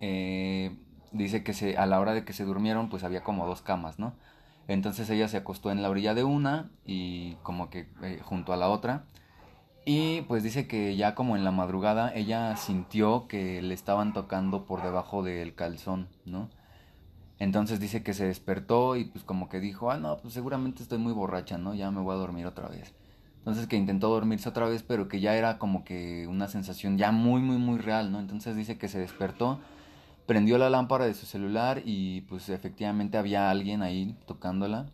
eh, 0.00 0.78
dice 1.12 1.42
que 1.44 1.52
se, 1.54 1.76
a 1.76 1.86
la 1.86 2.00
hora 2.00 2.14
de 2.14 2.24
que 2.24 2.32
se 2.32 2.44
durmieron, 2.44 2.88
pues 2.90 3.04
había 3.04 3.22
como 3.24 3.46
dos 3.46 3.62
camas, 3.62 3.98
¿no? 3.98 4.14
Entonces 4.68 5.10
ella 5.10 5.28
se 5.28 5.36
acostó 5.38 5.70
en 5.72 5.82
la 5.82 5.90
orilla 5.90 6.14
de 6.14 6.24
una 6.24 6.70
y 6.86 7.34
como 7.42 7.70
que 7.70 7.88
eh, 8.02 8.20
junto 8.24 8.52
a 8.52 8.56
la 8.56 8.68
otra. 8.70 9.04
Y 9.86 10.22
pues 10.22 10.42
dice 10.44 10.66
que 10.68 10.96
ya 10.96 11.14
como 11.14 11.36
en 11.36 11.44
la 11.44 11.50
madrugada 11.52 12.12
ella 12.14 12.56
sintió 12.56 13.28
que 13.28 13.62
le 13.62 13.74
estaban 13.74 14.12
tocando 14.14 14.64
por 14.66 14.82
debajo 14.82 15.22
del 15.24 15.54
calzón, 15.54 16.08
¿no? 16.24 16.50
Entonces 17.38 17.80
dice 17.80 18.02
que 18.02 18.14
se 18.14 18.26
despertó 18.26 18.96
y 18.96 19.04
pues 19.06 19.24
como 19.24 19.48
que 19.48 19.60
dijo, 19.60 19.90
ah, 19.90 19.98
no, 19.98 20.18
pues 20.18 20.34
seguramente 20.34 20.82
estoy 20.82 20.98
muy 20.98 21.12
borracha, 21.12 21.58
¿no? 21.58 21.74
Ya 21.74 21.90
me 21.90 22.00
voy 22.00 22.14
a 22.14 22.18
dormir 22.18 22.46
otra 22.46 22.68
vez. 22.68 22.94
Entonces 23.44 23.66
que 23.66 23.76
intentó 23.76 24.08
dormirse 24.08 24.48
otra 24.48 24.66
vez, 24.66 24.82
pero 24.82 25.06
que 25.06 25.20
ya 25.20 25.36
era 25.36 25.58
como 25.58 25.84
que 25.84 26.26
una 26.26 26.48
sensación 26.48 26.96
ya 26.96 27.12
muy, 27.12 27.42
muy, 27.42 27.58
muy 27.58 27.76
real, 27.78 28.10
¿no? 28.10 28.18
Entonces 28.18 28.56
dice 28.56 28.78
que 28.78 28.88
se 28.88 28.98
despertó, 28.98 29.60
prendió 30.24 30.56
la 30.56 30.70
lámpara 30.70 31.04
de 31.04 31.12
su 31.12 31.26
celular 31.26 31.82
y 31.84 32.22
pues 32.22 32.48
efectivamente 32.48 33.18
había 33.18 33.50
alguien 33.50 33.82
ahí 33.82 34.16
tocándola. 34.26 34.86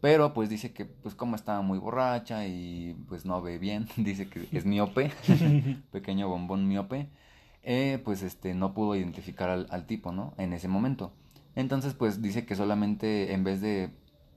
Pero 0.00 0.32
pues 0.32 0.48
dice 0.48 0.72
que 0.72 0.84
pues 0.84 1.16
como 1.16 1.34
estaba 1.34 1.60
muy 1.62 1.80
borracha 1.80 2.46
y 2.46 2.94
pues 3.08 3.24
no 3.24 3.42
ve 3.42 3.58
bien, 3.58 3.88
dice 3.96 4.28
que 4.28 4.46
es 4.52 4.64
miope, 4.64 5.10
pequeño 5.90 6.28
bombón 6.28 6.68
miope, 6.68 7.08
eh, 7.64 8.00
pues 8.04 8.22
este 8.22 8.54
no 8.54 8.74
pudo 8.74 8.94
identificar 8.94 9.50
al, 9.50 9.66
al 9.70 9.86
tipo, 9.86 10.12
¿no? 10.12 10.34
En 10.38 10.52
ese 10.52 10.68
momento. 10.68 11.12
Entonces 11.56 11.94
pues 11.94 12.22
dice 12.22 12.46
que 12.46 12.54
solamente 12.54 13.32
en 13.32 13.42
vez 13.42 13.60
de 13.60 13.90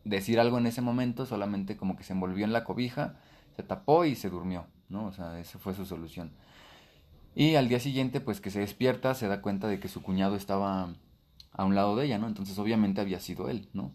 decir 0.03 0.39
algo 0.39 0.57
en 0.57 0.65
ese 0.65 0.81
momento, 0.81 1.27
solamente 1.27 1.77
como 1.77 1.95
que 1.95 2.03
se 2.03 2.13
envolvió 2.13 2.43
en 2.43 2.51
la 2.51 2.63
cobija, 2.63 3.19
se 3.55 3.63
tapó 3.63 4.05
y 4.05 4.15
se 4.15 4.29
durmió, 4.29 4.65
¿no? 4.89 5.05
O 5.07 5.11
sea, 5.11 5.39
esa 5.39 5.59
fue 5.59 5.73
su 5.73 5.85
solución. 5.85 6.31
Y 7.35 7.55
al 7.55 7.67
día 7.67 7.79
siguiente 7.79 8.21
pues 8.21 8.41
que 8.41 8.51
se 8.51 8.59
despierta, 8.59 9.13
se 9.13 9.27
da 9.27 9.41
cuenta 9.41 9.67
de 9.67 9.79
que 9.79 9.89
su 9.89 10.01
cuñado 10.01 10.35
estaba 10.35 10.89
a 11.51 11.65
un 11.65 11.75
lado 11.75 11.95
de 11.95 12.05
ella, 12.05 12.17
¿no? 12.17 12.27
Entonces 12.27 12.57
obviamente 12.59 13.01
había 13.01 13.19
sido 13.19 13.49
él, 13.49 13.69
¿no? 13.73 13.91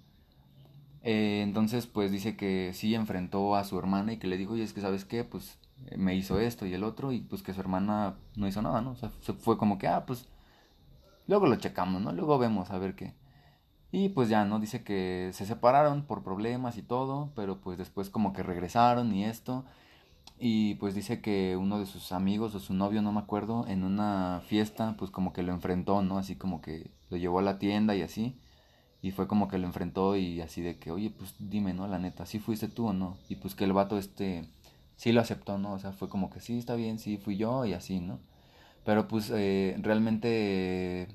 Eh, 1.02 1.40
entonces, 1.42 1.86
pues 1.86 2.12
dice 2.12 2.36
que 2.36 2.72
sí 2.74 2.94
enfrentó 2.94 3.56
a 3.56 3.64
su 3.64 3.78
hermana 3.78 4.12
y 4.12 4.18
que 4.18 4.26
le 4.26 4.36
dijo, 4.36 4.52
oye, 4.54 4.64
es 4.64 4.72
que 4.72 4.80
sabes 4.80 5.04
qué, 5.04 5.24
pues 5.24 5.58
eh, 5.86 5.96
me 5.96 6.14
hizo 6.14 6.38
esto 6.40 6.66
y 6.66 6.74
el 6.74 6.84
otro, 6.84 7.12
y 7.12 7.20
pues 7.20 7.42
que 7.42 7.54
su 7.54 7.60
hermana 7.60 8.16
no 8.36 8.46
hizo 8.48 8.62
nada, 8.62 8.82
¿no? 8.82 8.90
O 8.92 8.96
sea, 8.96 9.10
se 9.20 9.32
fue 9.32 9.56
como 9.56 9.78
que, 9.78 9.88
ah, 9.88 10.04
pues 10.06 10.28
luego 11.26 11.46
lo 11.46 11.56
checamos, 11.56 12.02
¿no? 12.02 12.12
Luego 12.12 12.38
vemos 12.38 12.70
a 12.70 12.78
ver 12.78 12.94
qué. 12.94 13.14
Y 13.92 14.10
pues 14.10 14.28
ya, 14.28 14.44
¿no? 14.44 14.60
Dice 14.60 14.82
que 14.84 15.30
se 15.32 15.46
separaron 15.46 16.02
por 16.04 16.22
problemas 16.22 16.76
y 16.76 16.82
todo, 16.82 17.30
pero 17.34 17.60
pues 17.60 17.78
después 17.78 18.10
como 18.10 18.32
que 18.32 18.42
regresaron 18.42 19.12
y 19.14 19.24
esto. 19.24 19.64
Y 20.38 20.76
pues 20.76 20.94
dice 20.94 21.20
que 21.20 21.56
uno 21.56 21.78
de 21.78 21.86
sus 21.86 22.12
amigos 22.12 22.54
o 22.54 22.60
su 22.60 22.72
novio, 22.74 23.02
no 23.02 23.12
me 23.12 23.20
acuerdo, 23.20 23.66
en 23.68 23.84
una 23.84 24.42
fiesta, 24.46 24.96
pues 24.98 25.10
como 25.10 25.32
que 25.32 25.42
lo 25.42 25.52
enfrentó, 25.52 26.02
¿no? 26.02 26.18
Así 26.18 26.36
como 26.36 26.62
que 26.62 26.90
lo 27.10 27.16
llevó 27.18 27.40
a 27.40 27.42
la 27.42 27.58
tienda 27.58 27.94
y 27.94 28.02
así. 28.02 28.38
Y 29.02 29.12
fue 29.12 29.26
como 29.28 29.48
que 29.48 29.58
lo 29.58 29.66
enfrentó 29.66 30.16
y 30.16 30.40
así 30.40 30.62
de 30.62 30.78
que, 30.78 30.90
oye, 30.92 31.10
pues 31.10 31.34
dime, 31.38 31.74
¿no? 31.74 31.86
La 31.88 31.98
neta, 31.98 32.26
¿sí 32.26 32.38
fuiste 32.38 32.68
tú 32.68 32.88
o 32.88 32.92
no? 32.92 33.16
Y 33.28 33.36
pues 33.36 33.54
que 33.54 33.64
el 33.64 33.72
vato 33.72 33.98
este 33.98 34.48
sí 34.96 35.12
lo 35.12 35.20
aceptó, 35.22 35.58
¿no? 35.58 35.72
O 35.72 35.78
sea, 35.78 35.92
fue 35.92 36.08
como 36.10 36.30
que 36.30 36.40
sí, 36.40 36.58
está 36.58 36.74
bien, 36.74 36.98
sí, 36.98 37.16
fui 37.18 37.36
yo 37.38 37.64
y 37.64 37.72
así, 37.72 38.00
¿no? 38.00 38.20
Pero 38.84 39.08
pues 39.08 39.30
eh, 39.34 39.76
realmente, 39.80 41.08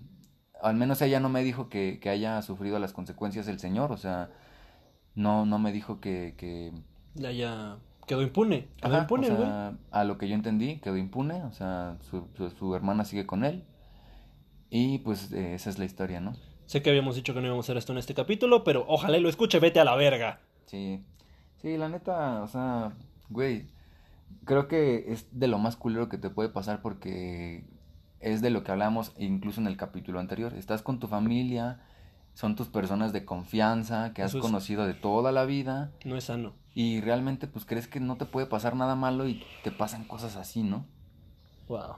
al 0.66 0.76
menos 0.76 1.02
ella 1.02 1.20
no 1.20 1.30
me 1.30 1.44
dijo 1.44 1.70
que, 1.70 2.00
que 2.00 2.10
haya 2.10 2.42
sufrido 2.42 2.80
las 2.80 2.94
consecuencias 2.94 3.48
el 3.48 3.60
señor, 3.60 3.92
o 3.92 3.98
sea, 3.98 4.30
no, 5.16 5.46
no 5.46 5.60
me 5.60 5.72
dijo 5.72 6.00
que... 6.00 6.36
que... 6.38 6.72
Ya, 7.14 7.32
ya. 7.32 7.78
Quedó 8.08 8.22
impune. 8.22 8.68
Quedó 8.78 8.94
Ajá, 8.94 9.02
impune, 9.04 9.32
o 9.32 9.36
güey. 9.36 9.50
a 9.92 10.04
lo 10.04 10.18
que 10.18 10.28
yo 10.28 10.36
entendí, 10.36 10.78
quedó 10.78 10.98
impune, 10.98 11.44
o 11.44 11.52
sea, 11.52 11.98
su, 12.02 12.28
su, 12.36 12.50
su 12.52 12.76
hermana 12.76 13.06
sigue 13.06 13.26
con 13.26 13.44
él. 13.44 13.64
Y 14.70 15.00
pues 15.00 15.32
eh, 15.32 15.56
esa 15.56 15.70
es 15.70 15.80
la 15.80 15.86
historia, 15.86 16.20
¿no? 16.20 16.34
Sé 16.66 16.82
que 16.82 16.90
habíamos 16.90 17.16
dicho 17.16 17.34
que 17.34 17.40
no 17.42 17.48
íbamos 17.48 17.66
a 17.66 17.68
hacer 17.68 17.78
esto 17.78 17.92
en 17.94 18.00
este 18.00 18.14
capítulo, 18.14 18.64
pero 18.64 18.86
ojalá 18.88 19.18
y 19.18 19.22
lo 19.22 19.30
escuche, 19.30 19.60
vete 19.60 19.80
a 19.80 19.86
la 19.86 19.96
verga. 19.96 20.42
Sí, 20.66 21.04
sí, 21.62 21.78
la 21.78 21.90
neta, 21.90 22.42
o 22.44 22.48
sea, 22.48 22.94
güey, 23.30 23.68
creo 24.46 24.68
que 24.68 25.06
es 25.14 25.28
de 25.32 25.48
lo 25.48 25.60
más 25.60 25.76
culero 25.76 26.10
que 26.10 26.18
te 26.18 26.30
puede 26.30 26.50
pasar 26.50 26.82
porque 26.82 27.64
es 28.26 28.42
de 28.42 28.50
lo 28.50 28.64
que 28.64 28.72
hablamos 28.72 29.14
incluso 29.18 29.62
en 29.62 29.68
el 29.68 29.78
capítulo 29.78 30.20
anterior. 30.20 30.54
Estás 30.54 30.82
con 30.82 31.00
tu 31.00 31.08
familia 31.08 31.80
son 32.34 32.58
tus 32.58 32.68
personas 32.68 33.14
de 33.14 33.24
confianza, 33.24 34.12
que 34.14 34.22
has 34.22 34.36
es- 34.36 34.42
conocido 34.42 34.86
de 34.86 34.94
toda 34.94 35.32
la 35.32 35.46
vida, 35.46 35.92
No 36.04 36.18
es 36.18 36.26
sano. 36.26 36.52
y 36.74 37.00
realmente 37.00 37.48
pues 37.48 37.64
crees 37.64 37.88
que 37.88 38.02
no 38.02 38.18
te 38.18 38.26
puede 38.26 38.46
pasar 38.46 38.76
nada 38.76 38.96
malo 38.96 39.26
y 39.26 39.42
te 39.64 39.72
pasan 39.72 40.04
cosas 40.04 40.36
así, 40.36 40.62
¿no? 40.62 40.86
Wow. 41.70 41.96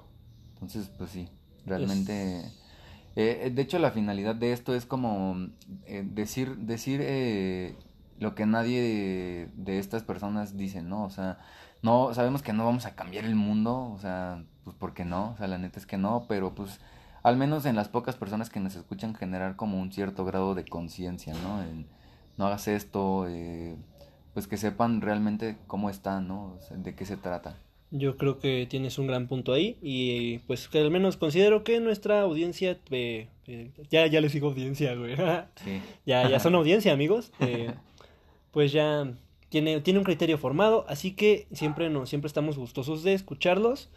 Entonces, 0.54 0.92
pues 0.96 1.10
sí, 1.10 1.28
realmente... 1.66 2.52
eh, 3.16 3.52
de 3.54 3.62
hecho, 3.64 3.80
la 3.80 3.90
finalidad 3.90 4.36
de 4.36 4.52
esto 4.54 4.76
es 4.76 4.86
como 4.86 5.38
eh, 5.88 6.04
decir, 6.06 6.56
decir 6.58 7.00
eh, 7.04 7.76
lo 8.20 8.36
que 8.36 8.46
nadie 8.46 9.50
de 9.56 9.80
estas 9.80 10.04
personas 10.04 10.56
dice, 10.56 10.84
¿no? 10.84 11.04
O 11.04 11.10
sea, 11.10 11.40
no, 11.88 12.14
sabemos 12.14 12.42
que 12.42 12.52
no 12.52 12.66
vamos 12.66 12.86
a 12.86 12.96
cambiar 12.96 13.24
el 13.24 13.36
mundo, 13.36 13.94
o 13.96 13.98
sea, 14.00 14.44
pues 14.66 14.76
porque 14.78 15.06
no, 15.06 15.32
o 15.32 15.38
sea, 15.38 15.48
la 15.48 15.58
neta 15.58 15.80
es 15.80 15.86
que 15.86 15.98
no, 15.98 16.26
pero 16.28 16.54
pues 16.54 16.82
al 17.24 17.38
menos 17.38 17.66
en 17.66 17.78
las 17.78 17.88
pocas 17.88 18.18
personas 18.18 18.50
que 18.50 18.60
nos 18.60 18.76
escuchan 18.76 19.16
generar 19.16 19.56
como 19.56 19.80
un 19.80 19.92
cierto 19.94 20.26
grado 20.26 20.54
de 20.54 20.66
conciencia, 20.66 21.34
¿no? 21.34 21.64
En, 21.64 21.88
no 22.36 22.48
hagas 22.48 22.68
esto, 22.68 23.26
eh, 23.30 23.78
pues 24.34 24.48
que 24.48 24.58
sepan 24.58 25.00
realmente 25.00 25.58
cómo 25.66 25.90
está, 25.90 26.20
¿no? 26.20 26.56
O 26.58 26.60
sea, 26.60 26.76
de 26.76 26.94
qué 26.94 27.06
se 27.06 27.16
trata. 27.16 27.56
Yo 27.90 28.18
creo 28.18 28.38
que 28.38 28.68
tienes 28.70 28.98
un 28.98 29.08
gran 29.08 29.28
punto 29.28 29.54
ahí 29.54 29.78
y 29.82 30.40
pues 30.40 30.68
que 30.68 30.80
al 30.80 30.92
menos 30.92 31.16
considero 31.16 31.64
que 31.64 31.80
nuestra 31.80 32.20
audiencia, 32.20 32.78
eh, 32.92 33.30
eh, 33.48 33.72
ya, 33.90 34.06
ya 34.08 34.20
les 34.20 34.34
digo 34.34 34.50
audiencia, 34.50 34.94
güey, 34.94 35.16
Sí. 35.64 35.82
ya, 36.06 36.30
ya 36.30 36.40
son 36.42 36.54
audiencia, 36.62 36.92
amigos, 36.92 37.32
eh, 37.40 37.74
pues 38.52 38.74
ya 38.74 39.10
tiene, 39.50 39.82
tiene 39.82 40.00
un 40.00 40.06
criterio 40.06 40.38
formado, 40.38 40.86
así 40.88 41.16
que 41.16 41.48
siempre, 41.52 41.90
no, 41.90 42.06
siempre 42.06 42.28
estamos 42.28 42.58
gustosos 42.58 43.04
de 43.04 43.14
escucharlos. 43.14 43.90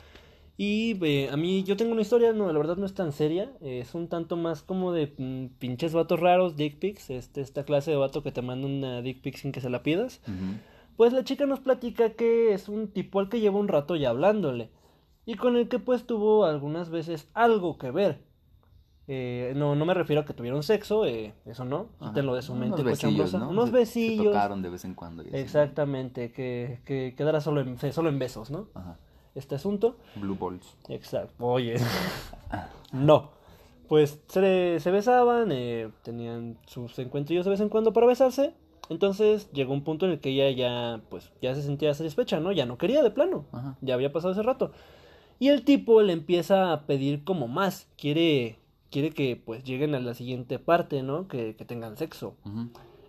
Y 0.56 1.02
eh, 1.06 1.30
a 1.30 1.38
mí, 1.38 1.64
yo 1.64 1.76
tengo 1.76 1.92
una 1.92 2.02
historia, 2.02 2.34
no, 2.34 2.52
la 2.52 2.58
verdad 2.58 2.76
no 2.76 2.84
es 2.84 2.92
tan 2.92 3.12
seria, 3.12 3.50
eh, 3.62 3.80
es 3.80 3.94
un 3.94 4.08
tanto 4.08 4.36
más 4.36 4.62
como 4.62 4.92
de 4.92 5.10
mm, 5.16 5.58
pinches 5.58 5.94
vatos 5.94 6.20
raros, 6.20 6.54
dick 6.56 6.78
pics, 6.78 7.08
este, 7.08 7.40
esta 7.40 7.64
clase 7.64 7.92
de 7.92 7.96
vato 7.96 8.22
que 8.22 8.30
te 8.30 8.42
manda 8.42 8.66
una 8.66 9.00
dick 9.00 9.22
pic 9.22 9.36
sin 9.36 9.52
que 9.52 9.62
se 9.62 9.70
la 9.70 9.82
pidas. 9.82 10.20
Pues 10.98 11.14
la 11.14 11.24
chica 11.24 11.46
nos 11.46 11.60
platica 11.60 12.10
que 12.10 12.52
es 12.52 12.68
un 12.68 12.88
tipo 12.88 13.20
al 13.20 13.30
que 13.30 13.40
lleva 13.40 13.58
un 13.58 13.68
rato 13.68 13.96
ya 13.96 14.10
hablándole 14.10 14.68
y 15.24 15.36
con 15.36 15.56
el 15.56 15.68
que 15.68 15.78
pues 15.78 16.06
tuvo 16.06 16.44
algunas 16.44 16.90
veces 16.90 17.28
algo 17.32 17.78
que 17.78 17.90
ver. 17.90 18.18
Eh, 19.12 19.54
no, 19.56 19.74
no 19.74 19.84
me 19.86 19.92
refiero 19.94 20.22
a 20.22 20.24
que 20.24 20.34
tuvieron 20.34 20.62
sexo, 20.62 21.04
eh, 21.04 21.34
eso 21.44 21.64
no, 21.64 21.88
quítenlo 22.00 22.32
de 22.36 22.42
su 22.42 22.52
Unos 22.52 22.68
mente 22.68 22.82
besillos, 22.84 23.30
cochambrosa. 23.32 23.38
¿no? 23.40 23.48
Unos 23.50 23.64
Se- 23.64 23.70
Se 23.72 23.76
besillos. 23.78 24.26
tocaron 24.26 24.62
de 24.62 24.70
vez 24.70 24.84
en 24.84 24.94
cuando. 24.94 25.22
y 25.24 25.26
así, 25.26 25.32
¿no? 25.34 25.38
Exactamente, 25.38 26.30
que, 26.30 26.78
que 26.84 27.14
quedara 27.16 27.40
solo 27.40 27.60
en, 27.60 27.76
solo 27.92 28.08
en 28.08 28.18
besos, 28.20 28.50
¿no? 28.52 28.68
Ajá. 28.74 28.98
Este 29.34 29.56
asunto. 29.56 29.96
Blue 30.14 30.36
balls. 30.36 30.76
Exacto. 30.88 31.34
Oye. 31.44 31.74
no. 32.92 33.30
Pues 33.88 34.20
se, 34.28 34.78
se 34.78 34.90
besaban, 34.92 35.48
eh, 35.50 35.90
tenían 36.04 36.56
sus 36.66 36.96
encuentrillos 37.00 37.44
de 37.44 37.50
vez 37.50 37.60
en 37.60 37.68
cuando 37.68 37.92
para 37.92 38.06
besarse. 38.06 38.54
Entonces 38.88 39.50
llegó 39.52 39.72
un 39.72 39.82
punto 39.82 40.06
en 40.06 40.12
el 40.12 40.20
que 40.20 40.30
ella 40.30 40.50
ya, 40.50 41.00
pues, 41.10 41.32
ya 41.42 41.54
se 41.56 41.62
sentía 41.62 41.92
satisfecha, 41.94 42.38
¿no? 42.38 42.52
Ya 42.52 42.66
no 42.66 42.78
quería 42.78 43.02
de 43.02 43.10
plano. 43.10 43.46
Ajá. 43.50 43.76
Ya 43.80 43.94
había 43.94 44.12
pasado 44.12 44.32
ese 44.32 44.42
rato. 44.44 44.70
Y 45.40 45.48
el 45.48 45.64
tipo 45.64 46.02
le 46.02 46.12
empieza 46.12 46.72
a 46.72 46.86
pedir 46.86 47.24
como 47.24 47.48
más. 47.48 47.88
Quiere, 47.96 48.58
quiere 48.90 49.10
que 49.10 49.36
pues 49.36 49.64
lleguen 49.64 49.94
a 49.94 50.00
la 50.00 50.14
siguiente 50.14 50.58
parte, 50.58 51.02
¿no? 51.02 51.28
Que, 51.28 51.56
que 51.56 51.64
tengan 51.64 51.96
sexo. 51.96 52.36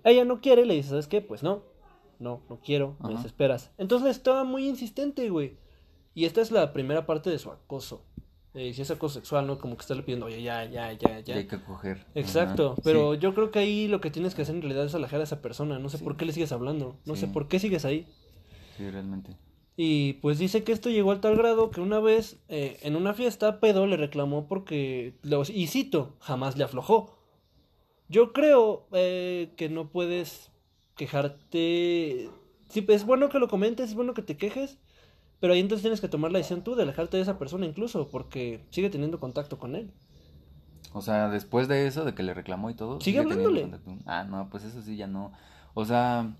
Ella 0.03 0.25
no 0.25 0.41
quiere, 0.41 0.65
le 0.65 0.75
dice, 0.75 0.89
¿sabes 0.89 1.07
qué? 1.07 1.21
Pues 1.21 1.43
no, 1.43 1.63
no, 2.19 2.41
no 2.49 2.59
quiero, 2.59 2.95
me 2.99 3.09
Ajá. 3.09 3.17
desesperas. 3.17 3.71
Entonces 3.77 4.11
estaba 4.11 4.43
muy 4.43 4.67
insistente, 4.67 5.29
güey. 5.29 5.57
Y 6.13 6.25
esta 6.25 6.41
es 6.41 6.51
la 6.51 6.73
primera 6.73 7.05
parte 7.05 7.29
de 7.29 7.39
su 7.39 7.51
acoso. 7.51 8.03
Eh, 8.53 8.73
si 8.73 8.81
es 8.81 8.91
acoso 8.91 9.15
sexual, 9.15 9.47
¿no? 9.47 9.57
Como 9.59 9.77
que 9.77 9.81
estarle 9.81 10.03
pidiendo, 10.03 10.25
oye, 10.25 10.41
ya, 10.43 10.65
ya, 10.65 10.91
ya, 10.91 11.21
ya. 11.21 11.35
hay 11.37 11.47
que 11.47 11.61
coger. 11.63 12.05
Exacto, 12.15 12.73
Ajá. 12.73 12.81
pero 12.83 13.13
Sí. 13.13 13.19
yo 13.21 13.33
creo 13.33 13.49
que 13.49 13.59
ahí 13.59 13.87
lo 13.87 14.01
que 14.01 14.11
tienes 14.11 14.35
que 14.35 14.41
hacer 14.41 14.55
en 14.55 14.61
realidad 14.61 14.83
es 14.85 14.93
alejar 14.93 15.21
a 15.21 15.23
esa 15.23 15.41
persona. 15.41 15.79
No 15.79 15.87
sé 15.87 15.99
Sí. 15.99 16.03
por 16.03 16.17
qué 16.17 16.25
le 16.25 16.33
sigues 16.33 16.51
hablando, 16.51 16.97
no 17.05 17.15
sé 17.15 17.27
por 17.27 17.47
qué 17.47 17.59
sigues 17.59 17.85
ahí. 17.85 18.07
Sí, 18.75 18.89
realmente. 18.89 19.37
Y 19.77 20.13
pues 20.13 20.37
dice 20.37 20.63
que 20.63 20.71
esto 20.73 20.89
llegó 20.89 21.11
al 21.11 21.21
tal 21.21 21.37
grado 21.37 21.71
que 21.71 21.81
una 21.81 21.99
vez 21.99 22.37
eh, 22.49 22.77
en 22.83 22.95
una 22.95 23.13
fiesta 23.13 23.59
pedo 23.59 23.87
le 23.87 23.97
reclamó 23.97 24.47
porque, 24.47 25.15
lo- 25.23 25.43
y 25.43 25.67
cito, 25.67 26.15
jamás 26.19 26.57
le 26.57 26.63
aflojó. 26.65 27.17
Yo 28.09 28.33
creo 28.33 28.87
eh, 28.93 29.53
que 29.57 29.69
no 29.69 29.89
puedes 29.89 30.51
quejarte. 30.95 32.29
Sí, 32.69 32.85
es 32.89 33.05
bueno 33.05 33.29
que 33.29 33.39
lo 33.39 33.47
comentes, 33.47 33.89
es 33.89 33.95
bueno 33.95 34.13
que 34.13 34.21
te 34.21 34.37
quejes, 34.37 34.77
pero 35.39 35.53
ahí 35.53 35.59
entonces 35.61 35.83
tienes 35.83 36.01
que 36.01 36.09
tomar 36.09 36.31
la 36.31 36.39
decisión 36.39 36.63
tú 36.63 36.75
de 36.75 36.83
alejarte 36.83 37.17
de 37.17 37.23
esa 37.23 37.39
persona 37.39 37.65
incluso, 37.65 38.09
porque 38.09 38.61
sigue 38.71 38.89
teniendo 38.89 39.19
contacto 39.19 39.59
con 39.59 39.75
él. 39.75 39.91
O 40.93 41.01
sea, 41.01 41.29
después 41.29 41.67
de 41.67 41.87
eso, 41.87 42.03
de 42.03 42.13
que 42.13 42.23
le 42.23 42.33
reclamó 42.33 42.69
y 42.69 42.73
todo. 42.73 42.99
Sigue 42.99 43.19
teniendo 43.19 43.43
hablándole. 43.43 43.61
contacto. 43.61 43.91
Ah, 44.05 44.23
no, 44.25 44.49
pues 44.49 44.63
eso 44.65 44.81
sí 44.81 44.97
ya 44.97 45.07
no. 45.07 45.31
O 45.73 45.85
sea, 45.85 46.35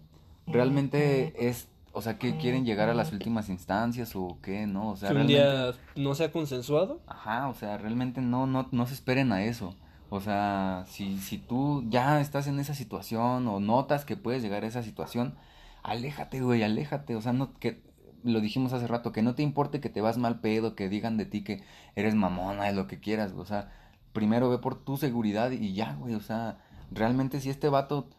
realmente 0.48 1.34
es. 1.48 1.68
O 1.94 2.02
sea, 2.02 2.18
que 2.18 2.38
quieren 2.38 2.66
llegar 2.66 2.90
a 2.90 2.94
las 2.94 3.12
últimas 3.12 3.50
instancias 3.50 4.16
o 4.16 4.38
qué, 4.42 4.66
¿no? 4.66 4.90
O 4.92 4.96
sea, 4.96 5.10
que 5.10 5.16
un 5.16 5.28
realmente. 5.28 5.34
día 5.34 5.74
no 6.04 6.16
sea 6.16 6.32
consensuado. 6.32 7.02
Ajá, 7.08 7.50
o 7.50 7.54
sea, 7.54 7.78
realmente 7.78 8.22
no, 8.22 8.48
no, 8.48 8.68
no 8.72 8.88
se 8.88 8.94
esperen 8.94 9.32
a 9.32 9.44
eso. 9.44 9.76
O 10.10 10.20
sea, 10.22 10.86
si, 10.88 11.18
si 11.18 11.38
tú 11.38 11.84
ya 11.90 12.20
estás 12.22 12.48
en 12.48 12.60
esa 12.60 12.74
situación 12.74 13.48
o 13.48 13.60
notas 13.60 14.06
que 14.06 14.18
puedes 14.18 14.42
llegar 14.42 14.64
a 14.64 14.68
esa 14.68 14.84
situación, 14.84 15.36
aléjate, 15.84 16.42
güey, 16.42 16.64
aléjate. 16.64 17.16
O 17.16 17.22
sea, 17.22 17.34
no, 17.34 17.54
que 17.60 17.82
lo 18.24 18.40
dijimos 18.42 18.74
hace 18.74 18.88
rato, 18.88 19.12
que 19.12 19.22
no 19.22 19.36
te 19.36 19.44
importe 19.44 19.80
que 19.82 19.90
te 19.90 20.02
vas 20.02 20.18
mal 20.18 20.40
pedo, 20.40 20.76
que 20.76 20.90
digan 20.90 21.18
de 21.18 21.26
ti 21.26 21.44
que 21.44 21.64
eres 21.96 22.16
mamona, 22.16 22.70
es 22.70 22.76
lo 22.76 22.88
que 22.88 23.00
quieras, 23.00 23.34
o 23.36 23.46
sea, 23.46 23.72
primero 24.14 24.50
ve 24.50 24.58
por 24.58 24.76
tu 24.76 24.98
seguridad 24.98 25.52
y 25.52 25.74
ya, 25.74 25.96
güey, 25.96 26.16
o 26.16 26.22
sea, 26.22 26.60
realmente 26.92 27.40
si 27.40 27.50
este 27.50 27.70
vato 27.70 28.10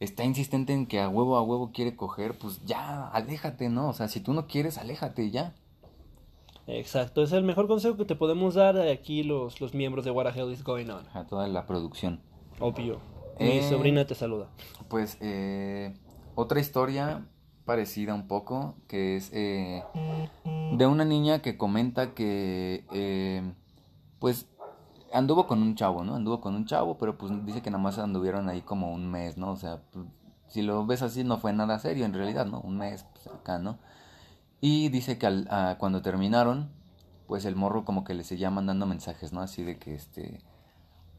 está 0.00 0.24
insistente 0.24 0.72
en 0.72 0.86
que 0.86 1.00
a 1.00 1.08
huevo 1.08 1.36
a 1.36 1.42
huevo 1.42 1.70
quiere 1.72 1.96
coger, 1.96 2.36
pues 2.38 2.64
ya, 2.64 3.08
aléjate, 3.08 3.68
¿no? 3.68 3.88
O 3.88 3.92
sea, 3.92 4.08
si 4.08 4.20
tú 4.20 4.32
no 4.32 4.46
quieres, 4.46 4.78
aléjate 4.78 5.30
ya. 5.30 5.54
Exacto, 6.66 7.22
es 7.22 7.32
el 7.32 7.44
mejor 7.44 7.68
consejo 7.68 7.96
que 7.96 8.04
te 8.04 8.16
podemos 8.16 8.54
dar 8.54 8.76
aquí 8.78 9.22
los, 9.22 9.60
los 9.60 9.72
miembros 9.72 10.04
de 10.04 10.10
What 10.10 10.32
the 10.32 10.40
Hell 10.40 10.52
is 10.52 10.64
Going 10.64 10.90
On. 10.90 11.04
A 11.14 11.24
toda 11.26 11.46
la 11.46 11.64
producción. 11.66 12.20
Obvio. 12.58 13.00
Mi 13.38 13.58
Eh, 13.58 13.68
sobrina 13.68 14.04
te 14.06 14.14
saluda. 14.14 14.48
Pues 14.88 15.16
eh, 15.20 15.94
otra 16.34 16.58
historia 16.58 17.26
parecida 17.64 18.14
un 18.14 18.26
poco, 18.26 18.74
que 18.88 19.16
es 19.16 19.30
eh, 19.32 19.82
de 20.72 20.86
una 20.86 21.04
niña 21.04 21.40
que 21.40 21.56
comenta 21.56 22.14
que 22.14 22.84
eh, 22.92 23.42
pues 24.18 24.48
anduvo 25.16 25.46
con 25.46 25.62
un 25.62 25.74
chavo, 25.74 26.04
¿no? 26.04 26.14
Anduvo 26.14 26.40
con 26.40 26.54
un 26.54 26.66
chavo, 26.66 26.98
pero 26.98 27.16
pues 27.18 27.32
dice 27.44 27.62
que 27.62 27.70
nada 27.70 27.82
más 27.82 27.98
anduvieron 27.98 28.48
ahí 28.48 28.62
como 28.62 28.92
un 28.92 29.10
mes, 29.10 29.36
¿no? 29.38 29.50
O 29.52 29.56
sea, 29.56 29.80
pues, 29.92 30.06
si 30.48 30.62
lo 30.62 30.86
ves 30.86 31.02
así 31.02 31.24
no 31.24 31.38
fue 31.38 31.52
nada 31.52 31.78
serio 31.78 32.04
en 32.04 32.14
realidad, 32.14 32.46
¿no? 32.46 32.60
Un 32.60 32.78
mes 32.78 33.04
pues, 33.12 33.26
acá, 33.28 33.58
¿no? 33.58 33.78
Y 34.60 34.88
dice 34.88 35.18
que 35.18 35.26
al- 35.26 35.48
ah, 35.50 35.76
cuando 35.78 36.02
terminaron, 36.02 36.70
pues 37.26 37.44
el 37.44 37.56
morro 37.56 37.84
como 37.84 38.04
que 38.04 38.14
le 38.14 38.24
seguía 38.24 38.50
mandando 38.50 38.86
mensajes, 38.86 39.32
¿no? 39.32 39.40
Así 39.40 39.62
de 39.64 39.78
que 39.78 39.94
este, 39.94 40.40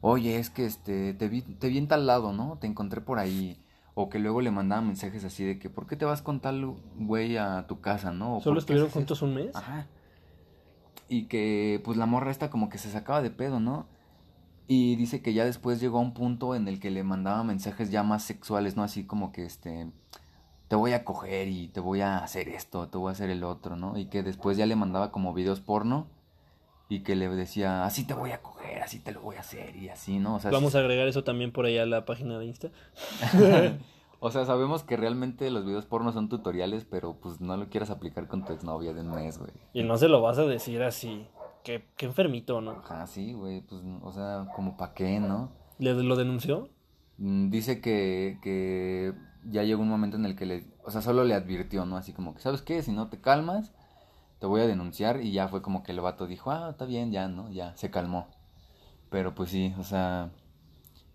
oye, 0.00 0.38
es 0.38 0.50
que 0.50 0.64
este, 0.66 1.14
te 1.14 1.28
vi, 1.28 1.42
te 1.42 1.68
vi 1.68 1.78
en 1.78 1.88
tal 1.88 2.06
lado, 2.06 2.32
¿no? 2.32 2.58
Te 2.58 2.66
encontré 2.66 3.00
por 3.00 3.18
ahí. 3.18 3.62
O 3.94 4.08
que 4.08 4.20
luego 4.20 4.40
le 4.40 4.52
mandaba 4.52 4.80
mensajes 4.80 5.24
así 5.24 5.44
de 5.44 5.58
que, 5.58 5.70
¿por 5.70 5.86
qué 5.88 5.96
te 5.96 6.04
vas 6.04 6.22
con 6.22 6.38
tal 6.40 6.64
güey 6.96 7.36
a 7.36 7.66
tu 7.66 7.80
casa, 7.80 8.12
no? 8.12 8.38
¿Solo 8.40 8.54
"¿Por 8.60 8.66
qué 8.66 8.74
estuvieron 8.74 8.86
haces 8.88 9.02
esto?". 9.02 9.14
juntos 9.16 9.22
un 9.22 9.34
mes? 9.34 9.56
Ajá. 9.56 9.86
Y 11.08 11.24
que 11.24 11.80
pues 11.84 11.96
la 11.96 12.06
morra 12.06 12.30
esta 12.30 12.50
como 12.50 12.68
que 12.68 12.78
se 12.78 12.90
sacaba 12.90 13.22
de 13.22 13.30
pedo, 13.30 13.60
¿no? 13.60 13.86
Y 14.66 14.96
dice 14.96 15.22
que 15.22 15.32
ya 15.32 15.44
después 15.44 15.80
llegó 15.80 15.98
a 15.98 16.02
un 16.02 16.12
punto 16.12 16.54
en 16.54 16.68
el 16.68 16.78
que 16.78 16.90
le 16.90 17.02
mandaba 17.02 17.42
mensajes 17.42 17.90
ya 17.90 18.02
más 18.02 18.22
sexuales, 18.22 18.76
¿no? 18.76 18.82
Así 18.82 19.04
como 19.04 19.32
que 19.32 19.44
este 19.46 19.90
te 20.68 20.76
voy 20.76 20.92
a 20.92 21.04
coger 21.04 21.48
y 21.48 21.68
te 21.68 21.80
voy 21.80 22.02
a 22.02 22.18
hacer 22.18 22.48
esto, 22.48 22.88
te 22.88 22.98
voy 22.98 23.08
a 23.08 23.12
hacer 23.12 23.30
el 23.30 23.42
otro, 23.42 23.76
¿no? 23.76 23.96
Y 23.98 24.06
que 24.06 24.22
después 24.22 24.58
ya 24.58 24.66
le 24.66 24.76
mandaba 24.76 25.10
como 25.10 25.32
videos 25.32 25.60
porno 25.60 26.06
y 26.90 27.00
que 27.00 27.16
le 27.16 27.28
decía, 27.30 27.84
así 27.84 28.04
te 28.04 28.12
voy 28.14 28.32
a 28.32 28.42
coger, 28.42 28.82
así 28.82 28.98
te 28.98 29.12
lo 29.12 29.22
voy 29.22 29.36
a 29.36 29.40
hacer 29.40 29.76
y 29.76 29.88
así, 29.88 30.18
¿no? 30.18 30.36
O 30.36 30.40
sea, 30.40 30.50
Vamos 30.50 30.74
a 30.74 30.80
agregar 30.80 31.08
eso 31.08 31.24
también 31.24 31.52
por 31.52 31.64
allá 31.64 31.82
a 31.82 31.86
la 31.86 32.04
página 32.04 32.38
de 32.38 32.46
Insta. 32.46 32.68
o 34.20 34.30
sea, 34.30 34.44
sabemos 34.44 34.82
que 34.82 34.96
realmente 34.96 35.50
los 35.50 35.64
videos 35.64 35.86
porno 35.86 36.12
son 36.12 36.28
tutoriales, 36.28 36.84
pero 36.84 37.14
pues 37.20 37.40
no 37.40 37.56
lo 37.56 37.68
quieras 37.68 37.90
aplicar 37.90 38.26
con 38.28 38.44
tu 38.44 38.52
exnovia 38.52 38.92
de 38.92 39.00
un 39.02 39.10
mes, 39.10 39.38
güey. 39.38 39.52
Y 39.72 39.84
no 39.84 39.96
se 39.96 40.08
lo 40.08 40.20
vas 40.20 40.38
a 40.38 40.46
decir 40.46 40.82
así. 40.82 41.26
Qué, 41.62 41.84
qué 41.96 42.06
enfermito, 42.06 42.60
¿no? 42.60 42.72
Ajá, 42.72 43.06
sí, 43.06 43.32
güey, 43.32 43.60
pues, 43.62 43.82
o 44.02 44.12
sea, 44.12 44.46
como 44.54 44.76
pa' 44.76 44.94
qué, 44.94 45.20
¿no? 45.20 45.50
¿Le, 45.78 45.94
¿Lo 45.94 46.16
denunció? 46.16 46.68
Mm, 47.18 47.50
Dice 47.50 47.80
que, 47.80 48.38
que 48.42 49.12
ya 49.44 49.62
llegó 49.62 49.82
un 49.82 49.88
momento 49.88 50.16
en 50.16 50.24
el 50.24 50.34
que 50.36 50.46
le, 50.46 50.66
o 50.84 50.90
sea, 50.90 51.02
solo 51.02 51.24
le 51.24 51.34
advirtió, 51.34 51.84
¿no? 51.84 51.96
Así 51.96 52.12
como 52.12 52.34
que, 52.34 52.40
¿sabes 52.40 52.62
qué? 52.62 52.82
Si 52.82 52.92
no 52.92 53.08
te 53.08 53.20
calmas, 53.20 53.72
te 54.38 54.46
voy 54.46 54.60
a 54.62 54.66
denunciar 54.66 55.20
y 55.20 55.32
ya 55.32 55.48
fue 55.48 55.62
como 55.62 55.82
que 55.82 55.92
el 55.92 56.00
vato 56.00 56.26
dijo, 56.26 56.50
ah, 56.50 56.68
está 56.70 56.84
bien, 56.86 57.12
ya, 57.12 57.28
¿no? 57.28 57.50
Ya, 57.50 57.76
se 57.76 57.90
calmó. 57.90 58.28
Pero 59.10 59.34
pues 59.34 59.50
sí, 59.50 59.74
o 59.78 59.84
sea, 59.84 60.30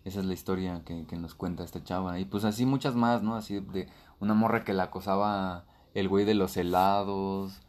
esa 0.04 0.20
es 0.20 0.26
la 0.26 0.34
historia 0.34 0.82
que, 0.84 1.06
que 1.06 1.16
nos 1.16 1.34
cuenta 1.34 1.64
esta 1.64 1.82
chava. 1.82 2.18
Y 2.18 2.24
pues 2.24 2.44
así 2.44 2.66
muchas 2.66 2.94
más, 2.94 3.22
¿no? 3.22 3.36
Así 3.36 3.60
de 3.60 3.88
una 4.20 4.34
morra 4.34 4.64
que 4.64 4.72
la 4.74 4.84
acosaba 4.84 5.64
el 5.94 6.08
güey 6.08 6.24
de 6.24 6.34
los 6.34 6.56
helados. 6.56 7.60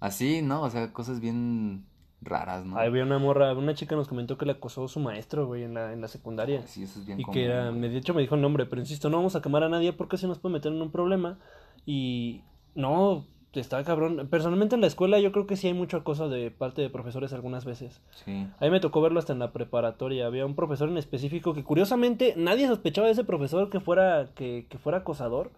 Así, 0.00 0.42
¿no? 0.42 0.62
O 0.62 0.70
sea, 0.70 0.92
cosas 0.92 1.20
bien, 1.20 1.86
raras, 2.22 2.64
¿no? 2.64 2.76
Había 2.78 3.02
una 3.04 3.18
morra, 3.18 3.52
una 3.54 3.74
chica 3.74 3.96
nos 3.96 4.08
comentó 4.08 4.38
que 4.38 4.46
le 4.46 4.52
acosó 4.52 4.88
su 4.88 5.00
maestro, 5.00 5.46
güey, 5.46 5.64
en 5.64 5.74
la, 5.74 5.92
en 5.92 6.00
la 6.00 6.08
secundaria. 6.08 6.66
Sí, 6.66 6.82
eso 6.84 7.00
es 7.00 7.06
bien 7.06 7.20
Y 7.20 7.24
común, 7.24 7.34
que 7.34 7.44
era, 7.44 7.70
güey. 7.70 7.88
de 7.90 7.96
hecho 7.98 8.14
me 8.14 8.22
dijo 8.22 8.34
el 8.34 8.40
nombre, 8.40 8.66
pero 8.66 8.80
insisto, 8.80 9.10
no 9.10 9.18
vamos 9.18 9.36
a 9.36 9.42
quemar 9.42 9.62
a 9.64 9.68
nadie 9.68 9.92
porque 9.92 10.16
se 10.16 10.26
nos 10.26 10.38
puede 10.38 10.54
meter 10.54 10.72
en 10.72 10.80
un 10.82 10.90
problema. 10.90 11.38
Y 11.84 12.44
no, 12.74 13.26
está 13.60 13.82
cabrón. 13.84 14.28
Personalmente 14.30 14.74
en 14.74 14.80
la 14.80 14.86
escuela 14.86 15.18
yo 15.20 15.32
creo 15.32 15.46
que 15.46 15.56
sí 15.56 15.66
hay 15.66 15.74
mucho 15.74 15.98
acoso 15.98 16.28
de 16.28 16.50
parte 16.50 16.80
de 16.82 16.90
profesores 16.90 17.32
algunas 17.32 17.64
veces. 17.64 18.00
Sí. 18.24 18.46
A 18.58 18.64
mí 18.64 18.70
me 18.70 18.80
tocó 18.80 19.00
verlo 19.00 19.18
hasta 19.18 19.32
en 19.32 19.38
la 19.38 19.52
preparatoria. 19.52 20.26
Había 20.26 20.46
un 20.46 20.54
profesor 20.54 20.88
en 20.88 20.96
específico 20.96 21.52
que 21.54 21.64
curiosamente 21.64 22.34
nadie 22.36 22.66
sospechaba 22.66 23.06
de 23.06 23.12
ese 23.12 23.24
profesor 23.24 23.68
que 23.70 23.80
fuera, 23.80 24.28
que, 24.34 24.66
que 24.68 24.78
fuera 24.78 24.98
acosador. 24.98 25.50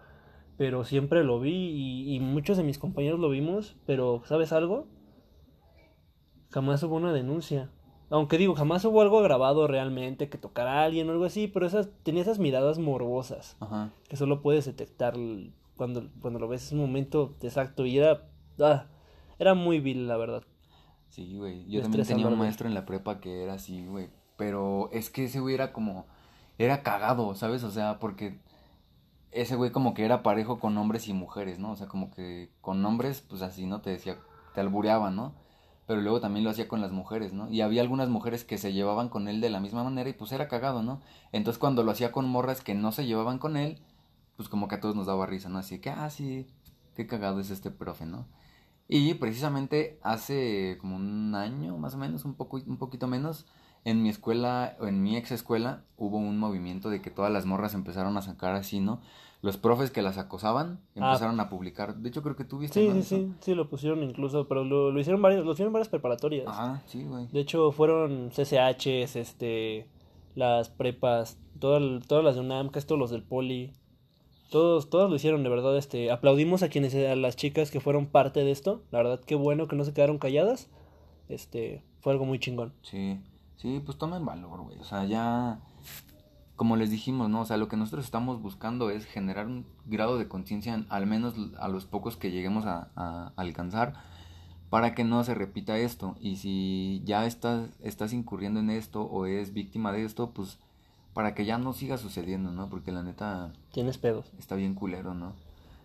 Pero 0.57 0.85
siempre 0.85 1.25
lo 1.25 1.41
vi 1.41 1.53
y, 1.53 2.15
y 2.15 2.21
muchos 2.21 2.57
de 2.57 2.63
mis 2.63 2.79
compañeros 2.79 3.19
lo 3.19 3.29
vimos. 3.29 3.77
Pero, 3.87 4.23
¿sabes 4.25 4.53
algo? 4.53 4.87
Jamás 6.51 6.83
hubo 6.85 6.97
una 6.97 7.13
denuncia. 7.13 7.71
Aunque 8.11 8.39
digo, 8.39 8.55
jamás 8.55 8.85
hubo 8.85 9.01
algo 9.01 9.21
grabado 9.23 9.67
realmente 9.67 10.29
que 10.29 10.39
tocara 10.39 10.81
a 10.81 10.85
alguien 10.85 11.09
o 11.09 11.13
algo 11.13 11.25
así. 11.25 11.49
Pero 11.49 11.67
esas, 11.67 11.89
tenía 12.05 12.23
esas 12.23 12.39
miradas 12.39 12.79
morbosas 12.79 13.57
Ajá. 13.61 13.91
que 14.09 14.17
solo 14.17 14.43
puedes 14.43 14.65
detectar 14.67 15.15
cuando, 15.77 16.11
cuando 16.21 16.39
lo 16.39 16.49
ves. 16.49 16.65
Es 16.65 16.73
un 16.73 16.79
momento 16.79 17.37
exacto 17.43 17.87
y 17.87 17.99
era... 17.99 18.29
ah, 18.61 18.87
era 19.39 19.55
muy 19.55 19.81
vil, 19.81 20.07
la 20.07 20.17
verdad. 20.17 20.43
Sí, 21.09 21.37
güey. 21.37 21.65
Yo 21.69 21.83
también 21.83 22.07
tenía 22.07 22.27
un 22.27 22.39
maestro 22.39 22.67
en 22.67 22.75
la 22.75 22.87
prepa 22.87 23.21
que 23.21 23.43
era 23.43 23.55
así, 23.55 23.87
güey. 23.87 24.11
Pero 24.37 24.91
es 24.93 25.11
que 25.11 25.25
ese 25.25 25.41
güey 25.41 25.55
era 25.55 25.73
como. 25.73 26.07
Era 26.59 26.83
cagado, 26.83 27.35
¿sabes? 27.35 27.63
O 27.65 27.71
sea, 27.71 27.99
porque 27.99 28.41
ese 29.31 29.57
güey 29.57 29.71
como 29.73 29.95
que 29.95 30.05
era 30.05 30.23
parejo 30.23 30.59
con 30.59 30.77
hombres 30.79 31.09
y 31.09 31.13
mujeres, 31.13 31.59
¿no? 31.59 31.73
O 31.73 31.77
sea, 31.77 31.89
como 31.89 32.11
que 32.11 32.51
con 32.61 32.85
hombres, 32.85 33.25
pues 33.29 33.43
así, 33.43 33.67
¿no? 33.67 33.81
Te 33.81 33.91
decía, 33.91 34.19
te 34.55 34.61
albureaba, 34.61 35.11
¿no? 35.11 35.35
Pero 35.87 36.01
luego 36.01 36.21
también 36.21 36.45
lo 36.45 36.51
hacía 36.51 36.69
con 36.69 36.81
las 36.81 36.93
mujeres, 36.93 37.33
¿no? 37.33 37.51
Y 37.51 37.61
había 37.61 37.83
algunas 37.83 38.09
mujeres 38.09 38.45
que 38.45 38.59
se 38.59 38.73
llevaban 38.73 39.09
con 39.09 39.29
él 39.29 39.41
de 39.41 39.51
la 39.51 39.61
misma 39.61 39.85
manera 39.85 40.09
y 40.09 40.15
pues 40.15 40.33
era 40.33 40.49
cagado, 40.49 40.83
¿no? 40.83 41.01
Entonces 41.33 41.59
cuando 41.59 41.83
lo 41.83 41.91
hacía 41.91 42.13
con 42.13 42.29
morras 42.29 42.63
que 42.63 42.75
no 42.75 42.93
se 42.93 43.07
llevaban 43.07 43.39
con 43.39 43.57
él, 43.57 43.81
pues 44.37 44.49
como 44.49 44.69
que 44.69 44.75
a 44.77 44.81
todos 44.81 44.97
nos 44.97 45.07
daba 45.07 45.27
risa, 45.27 45.49
¿no? 45.49 45.59
Así 45.59 45.79
que, 45.81 45.91
ah, 45.91 46.11
sí, 46.11 46.47
qué 46.95 47.07
cagado 47.07 47.41
es 47.41 47.51
este 47.51 47.71
profe, 47.71 48.07
¿no? 48.07 48.27
Y 48.89 49.15
precisamente 49.15 49.99
hace 50.03 50.77
como 50.81 50.97
un 50.97 51.35
año, 51.35 51.79
más 51.79 51.95
o 51.95 51.99
menos, 51.99 52.25
un 52.25 52.35
poco, 52.35 52.59
un 52.67 52.77
poquito 52.77 53.07
menos, 53.07 53.47
en 53.85 54.03
mi 54.03 54.09
escuela, 54.09 54.77
o 54.81 54.87
en 54.87 55.03
mi 55.03 55.17
ex 55.17 55.31
escuela, 55.33 55.85
hubo 55.97 56.17
un 56.19 56.39
movimiento 56.39 56.91
de 56.91 57.01
que 57.03 57.11
todas 57.11 57.31
las 57.33 57.45
morras 57.47 57.75
empezaron 57.75 58.17
a 58.17 58.23
sacar 58.23 58.55
así, 58.55 58.81
¿no? 58.81 59.01
Los 59.43 59.59
profes 59.59 59.91
que 59.91 60.01
las 60.01 60.17
acosaban 60.17 60.81
Ah. 60.97 61.09
empezaron 61.13 61.39
a 61.41 61.51
publicar. 61.51 61.97
De 61.97 62.09
hecho, 62.09 62.23
creo 62.23 62.35
que 62.37 62.45
tú 62.45 62.59
viste, 62.59 62.81
Sí, 62.81 62.91
sí, 62.93 62.99
Eso. 62.99 63.17
sí, 63.17 63.33
sí, 63.41 63.55
lo 63.55 63.69
pusieron 63.69 64.03
incluso, 64.03 64.49
pero 64.49 64.65
lo, 64.65 64.91
lo 64.91 64.99
hicieron 65.01 65.21
varios, 65.21 65.45
lo 65.45 65.53
hicieron 65.53 65.73
varias 65.73 65.89
preparatorias. 65.91 66.47
Ajá, 66.49 66.83
sí, 66.87 67.05
güey. 67.05 67.27
De 67.29 67.41
hecho, 67.41 67.71
fueron 67.73 68.31
CCHs, 68.31 69.17
este, 69.17 69.87
las 70.35 70.71
prepas, 70.71 71.39
todas, 71.59 72.07
todas 72.07 72.25
las 72.25 72.37
de 72.37 72.41
UNAM, 72.41 72.69
casi 72.71 72.87
todos 72.87 72.99
los 72.99 73.11
del 73.11 73.23
Poli. 73.23 73.73
Todos, 74.51 74.89
todos 74.89 75.11
lo 75.11 75.17
hicieron, 75.17 75.43
de 75.43 75.49
verdad, 75.49 75.77
este, 75.77 76.11
aplaudimos 76.13 76.63
a 76.63 76.69
quienes, 76.69 76.95
a 76.95 77.17
las 77.17 77.35
chicas 77.37 77.71
que 77.71 77.81
fueron 77.81 78.07
parte 78.07 78.41
de 78.45 78.51
esto. 78.53 78.83
La 78.93 78.99
verdad, 78.99 79.21
qué 79.21 79.35
bueno 79.35 79.67
que 79.67 79.75
no 79.77 79.85
se 79.85 79.93
quedaron 79.93 80.19
calladas. 80.19 80.69
Este, 81.29 81.83
fue 82.01 82.13
algo 82.13 82.25
muy 82.25 82.39
chingón. 82.39 82.73
Sí, 82.83 83.19
sí, 83.57 83.81
pues 83.85 83.99
tomen 83.99 84.25
valor, 84.25 84.61
güey. 84.63 84.79
O 84.79 84.85
sea, 84.85 85.07
ya, 85.07 85.61
como 86.55 86.77
les 86.77 86.91
dijimos, 86.91 87.29
¿no? 87.31 87.41
O 87.41 87.47
sea, 87.47 87.57
lo 87.57 87.67
que 87.69 87.77
nosotros 87.77 88.05
estamos 88.05 88.41
buscando 88.43 88.91
es 88.91 89.07
generar 89.07 89.47
un 89.47 89.67
grado 89.87 90.19
de 90.19 90.29
conciencia, 90.29 90.75
en- 90.75 90.87
al 90.89 91.07
menos 91.07 91.35
a 91.59 91.67
los 91.69 91.87
pocos 91.87 92.17
que 92.17 92.31
lleguemos 92.31 92.65
a, 92.67 93.33
alcanzar, 93.37 93.95
para 94.71 94.95
que 94.95 95.03
no 95.03 95.25
se 95.25 95.35
repita 95.35 95.79
esto. 95.79 96.15
Y 96.21 96.37
si 96.37 97.03
ya 97.05 97.27
estás, 97.27 97.71
estás 97.83 98.13
incurriendo 98.13 98.61
en 98.61 98.71
esto 98.71 99.03
o 99.03 99.27
eres 99.27 99.53
víctima 99.53 99.91
de 99.91 100.05
esto, 100.05 100.31
pues 100.31 100.59
para 101.15 101.35
que 101.35 101.45
ya 101.45 101.57
no 101.59 101.73
siga 101.73 101.97
sucediendo, 101.97 102.51
¿no? 102.53 102.69
Porque 102.69 102.93
la 102.93 103.03
neta 103.03 103.53
Tienes 103.73 103.99
pedos. 103.99 104.27
está 104.39 104.57
bien 104.57 104.75
culero, 104.75 105.15
¿no? 105.15 105.33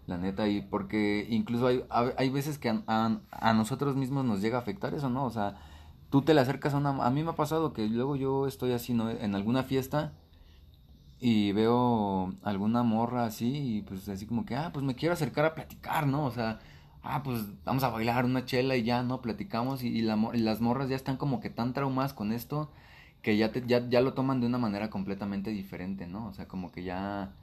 La 0.07 0.17
neta, 0.17 0.47
y 0.47 0.61
porque 0.61 1.27
incluso 1.29 1.67
hay, 1.67 1.83
hay 2.17 2.29
veces 2.31 2.57
que 2.57 2.69
a, 2.69 2.81
a- 2.87 3.19
a 3.31 3.53
nosotros 3.53 3.95
mismos 3.95 4.25
nos 4.25 4.41
llega 4.41 4.57
a 4.57 4.61
afectar 4.61 4.93
eso, 4.95 5.09
¿no? 5.09 5.23
O 5.25 5.29
sea, 5.29 5.57
tú 6.09 6.23
te 6.23 6.33
le 6.33 6.41
acercas 6.41 6.73
a 6.73 6.77
una... 6.77 6.89
A 7.05 7.11
mí 7.11 7.23
me 7.23 7.29
ha 7.29 7.35
pasado 7.35 7.73
que 7.73 7.87
luego 7.87 8.15
yo 8.15 8.47
estoy 8.47 8.71
así, 8.71 8.93
¿no? 8.95 9.09
En 9.11 9.35
alguna 9.35 9.61
fiesta 9.63 10.13
y 11.19 11.51
veo 11.51 12.33
alguna 12.43 12.81
morra 12.83 13.25
así 13.25 13.77
y 13.77 13.81
pues 13.81 14.07
así 14.09 14.25
como 14.25 14.45
que, 14.45 14.55
ah, 14.55 14.71
pues 14.73 14.85
me 14.85 14.95
quiero 14.95 15.13
acercar 15.13 15.45
a 15.45 15.53
platicar, 15.53 16.07
¿no? 16.07 16.25
O 16.25 16.31
sea, 16.31 16.59
ah, 17.03 17.21
pues 17.23 17.41
vamos 17.65 17.83
a 17.83 17.89
bailar 17.89 18.25
una 18.25 18.45
chela 18.45 18.77
y 18.77 18.83
ya, 18.83 19.03
¿no? 19.03 19.21
Platicamos 19.21 19.83
y, 19.83 19.89
y 19.89 20.01
la 20.01 20.17
y 20.33 20.37
las 20.39 20.61
morras 20.61 20.89
ya 20.89 20.95
están 20.95 21.17
como 21.17 21.41
que 21.41 21.49
tan 21.49 21.73
traumadas 21.73 22.13
con 22.13 22.31
esto 22.31 22.71
que 23.21 23.37
ya, 23.37 23.51
te, 23.51 23.63
ya, 23.65 23.87
ya 23.89 24.01
lo 24.01 24.13
toman 24.13 24.39
de 24.41 24.47
una 24.47 24.57
manera 24.57 24.89
completamente 24.89 25.49
diferente, 25.51 26.07
¿no? 26.07 26.27
O 26.27 26.33
sea, 26.33 26.47
como 26.47 26.71
que 26.71 26.83
ya... 26.83 27.33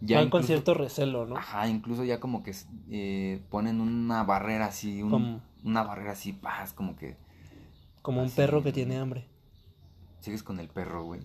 Ya 0.00 0.18
Van 0.18 0.28
con 0.30 0.42
cierto 0.44 0.74
recelo, 0.74 1.24
¿no? 1.24 1.36
Ajá, 1.36 1.66
incluso 1.68 2.04
ya 2.04 2.20
como 2.20 2.42
que 2.42 2.52
eh, 2.90 3.40
ponen 3.48 3.80
una 3.80 4.22
barrera 4.24 4.66
así, 4.66 5.02
un- 5.02 5.40
una 5.64 5.82
barrera 5.82 6.12
así, 6.12 6.32
paz, 6.34 6.72
como 6.74 6.94
que 6.96 7.16
Como 8.02 8.22
un 8.22 8.30
perro 8.30 8.62
que 8.62 8.70
tiene 8.72 8.98
hambre. 8.98 9.26
sigues 10.20 10.42
con 10.42 10.60
el 10.60 10.68
perro, 10.68 11.04
güey. 11.04 11.22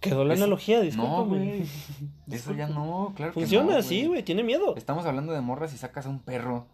Quedó 0.00 0.24
la 0.24 0.34
Eso- 0.34 0.44
analogía, 0.44 0.78
No, 0.78 0.84
discúlpame. 0.84 1.26
güey. 1.46 1.66
Eso 2.30 2.52
ya 2.52 2.68
no, 2.68 3.12
claro 3.16 3.32
que 3.32 3.40
Funciona 3.40 3.72
no, 3.72 3.78
así, 3.78 4.06
güey, 4.06 4.22
tiene 4.22 4.44
miedo. 4.44 4.76
Estamos 4.76 5.04
hablando 5.06 5.32
de 5.32 5.40
morras 5.40 5.74
y 5.74 5.78
sacas 5.78 6.06
a 6.06 6.10
un 6.10 6.20
perro. 6.20 6.66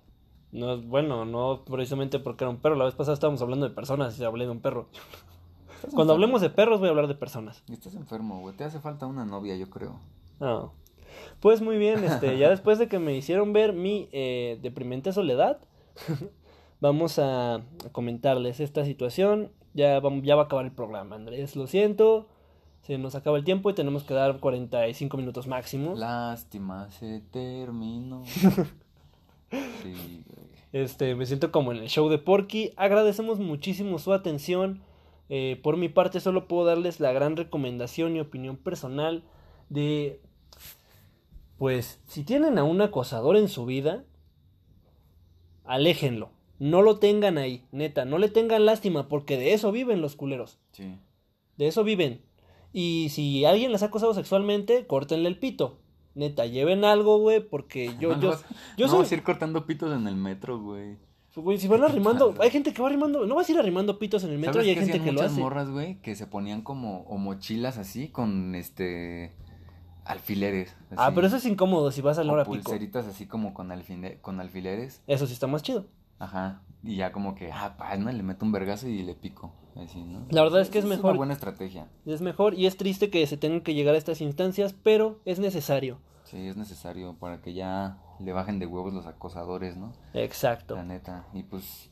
No, 0.51 0.83
bueno, 0.83 1.25
no 1.25 1.65
precisamente 1.65 2.19
porque 2.19 2.45
era 2.45 2.51
un 2.51 2.59
perro. 2.59 2.75
La 2.77 2.85
vez 2.85 2.95
pasada 2.95 3.15
estábamos 3.15 3.41
hablando 3.41 3.67
de 3.67 3.75
personas 3.75 4.19
y 4.19 4.25
hablé 4.25 4.45
de 4.45 4.51
un 4.51 4.61
perro. 4.61 4.89
Cuando 5.95 6.13
hablemos 6.13 6.41
de 6.41 6.51
perros 6.51 6.81
voy 6.81 6.89
a 6.89 6.91
hablar 6.91 7.09
de 7.09 7.15
personas. 7.15 7.63
Estás 7.71 7.95
enfermo, 7.95 8.41
güey. 8.41 8.57
Te 8.57 8.65
hace 8.65 8.81
falta 8.81 9.07
una 9.07 9.25
novia, 9.25 9.57
yo 9.57 9.69
creo. 9.71 9.99
Ah. 10.41 10.69
Pues 11.41 11.61
muy 11.61 11.77
bien, 11.77 12.05
este, 12.05 12.39
ya 12.39 12.49
después 12.49 12.79
de 12.79 12.89
que 12.89 12.99
me 12.99 13.15
hicieron 13.17 13.53
ver 13.53 13.73
mi 13.73 14.09
eh, 14.13 14.59
deprimente 14.63 15.13
soledad, 15.13 15.59
vamos 16.81 17.19
a, 17.19 17.57
a 17.57 17.63
comentarles 17.93 18.61
esta 18.61 18.85
situación. 18.85 19.51
Ya, 19.75 20.01
vamos, 20.01 20.25
ya 20.25 20.37
va 20.37 20.43
a 20.43 20.45
acabar 20.47 20.65
el 20.65 20.73
programa, 20.73 21.17
Andrés, 21.17 21.57
lo 21.57 21.67
siento. 21.67 22.29
Se 22.83 22.99
nos 22.99 23.15
acaba 23.15 23.39
el 23.39 23.45
tiempo 23.45 23.71
y 23.71 23.75
tenemos 23.75 24.03
que 24.03 24.15
dar 24.15 24.41
45 24.41 25.17
minutos 25.17 25.47
máximo. 25.47 25.95
Lástima, 25.95 26.91
se 26.91 27.21
terminó. 27.31 28.25
Sí, 29.83 30.25
güey. 30.27 30.47
Este, 30.73 31.15
me 31.15 31.27
siento 31.27 31.53
como 31.53 31.73
en 31.73 31.79
el 31.79 31.89
show 31.89 32.09
de 32.09 32.17
Porky. 32.17 32.73
Agradecemos 32.77 33.39
muchísimo 33.39 33.99
su 33.99 34.15
atención. 34.15 34.81
Eh, 35.35 35.59
por 35.63 35.79
mi 35.79 35.89
parte, 35.89 36.21
solo 36.21 36.47
puedo 36.47 36.67
darles 36.67 37.01
la 37.01 37.11
gran 37.11 37.39
recomendación 37.39 38.15
y 38.15 38.21
opinión 38.21 38.59
personal 38.59 39.25
de, 39.71 40.21
pues, 41.57 42.03
si 42.07 42.23
tienen 42.23 42.59
a 42.59 42.65
un 42.65 42.83
acosador 42.83 43.39
en 43.39 43.49
su 43.49 43.65
vida, 43.65 44.05
aléjenlo. 45.65 46.33
No 46.59 46.83
lo 46.83 46.99
tengan 46.99 47.39
ahí, 47.39 47.65
neta, 47.73 48.05
no 48.05 48.19
le 48.19 48.29
tengan 48.29 48.67
lástima, 48.67 49.09
porque 49.09 49.39
de 49.39 49.55
eso 49.55 49.73
viven 49.73 50.03
los 50.03 50.17
culeros. 50.17 50.59
Sí. 50.73 50.99
De 51.57 51.67
eso 51.67 51.83
viven. 51.83 52.21
Y 52.75 53.09
si 53.09 53.47
alguien 53.47 53.73
les 53.73 53.83
ha 53.83 53.87
acosado 53.87 54.13
sexualmente, 54.13 54.87
córtenle 54.87 55.31
el 55.31 55.39
pito. 55.39 55.79
Neta, 56.15 56.45
lleven 56.45 56.85
algo, 56.85 57.17
güey, 57.17 57.41
porque 57.41 57.97
yo, 57.99 58.11
no, 58.17 58.21
yo, 58.21 58.33
yo 58.77 58.85
no 58.85 58.93
soy... 58.93 58.99
vas 58.99 59.13
a 59.13 59.15
ir 59.15 59.23
cortando 59.23 59.65
pitos 59.65 59.97
en 59.97 60.07
el 60.07 60.15
metro, 60.17 60.61
güey. 60.61 60.99
Güey, 61.35 61.59
si 61.59 61.67
van 61.69 61.83
arrimando, 61.83 62.35
hay 62.41 62.51
gente 62.51 62.73
que 62.75 62.83
va 62.83 62.89
arrimando, 62.89 63.27
no 63.27 63.35
vas 63.37 63.49
a 63.49 63.53
ir 63.53 63.59
arrimando 63.59 63.99
pitos 63.99 64.23
en 64.25 64.31
el 64.33 64.39
metro 64.39 64.55
¿Sabes 64.55 64.67
y 64.67 64.71
hay 64.71 64.77
gente 64.77 65.01
que 65.01 65.07
lo 65.07 65.13
muchas 65.15 65.33
hace. 65.33 65.41
morras, 65.41 65.71
güey? 65.71 65.95
Que 66.03 66.15
se 66.15 66.27
ponían 66.27 66.61
como 66.63 67.03
o 67.03 67.17
mochilas 67.17 67.79
así 67.79 68.09
con 68.09 68.55
este 68.55 69.33
alfileres. 70.05 70.75
Ah, 70.97 71.13
pero 71.15 71.27
eso 71.27 71.37
es 71.37 71.47
incómodo 71.47 71.91
si 71.91 72.01
vas 72.01 72.19
a 72.19 72.25
la 72.25 72.33
hora 72.33 72.45
pico. 72.45 72.55
pulseritas 72.57 73.07
así 73.07 73.27
como 73.27 73.55
con, 73.55 73.69
alfine- 73.71 74.21
con 74.21 74.41
alfileres. 74.41 75.01
Eso 75.07 75.27
sí 75.27 75.33
está 75.33 75.47
más 75.47 75.63
chido. 75.63 75.87
Ajá. 76.19 76.63
Y 76.83 76.97
ya 76.97 77.13
como 77.13 77.35
que, 77.35 77.51
ah, 77.53 77.77
pa, 77.79 77.97
no, 77.97 78.11
le 78.11 78.23
meto 78.23 78.45
un 78.45 78.53
vergazo 78.53 78.89
y 78.89 79.03
le 79.03 79.15
pico. 79.15 79.53
Así, 79.77 80.03
¿no? 80.03 80.27
La 80.31 80.43
verdad 80.43 80.61
es 80.61 80.69
que 80.69 80.79
es 80.81 80.85
Esa 80.85 80.95
mejor. 80.97 81.11
una 81.13 81.17
buena 81.19 81.33
estrategia. 81.33 81.87
Es 82.05 82.21
mejor 82.21 82.55
y 82.55 82.67
es 82.67 82.77
triste 82.77 83.09
que 83.09 83.27
se 83.27 83.37
tengan 83.39 83.63
que 83.63 83.73
llegar 83.75 83.95
a 83.95 83.99
estas 83.99 84.21
instancias, 84.21 84.75
pero 84.83 85.21
es 85.25 85.39
necesario. 85.39 85.99
Sí, 86.33 86.49
es 86.49 86.57
necesario 86.57 87.13
para 87.13 87.43
que 87.43 87.53
ya 87.53 87.99
le 88.19 88.33
bajen 88.33 88.59
de 88.59 88.65
huevos 88.65 88.95
los 88.95 89.05
acosadores, 89.05 89.77
¿no? 89.77 89.93
Exacto. 90.15 90.77
La 90.77 90.83
neta. 90.83 91.27
Y 91.35 91.43
pues, 91.43 91.91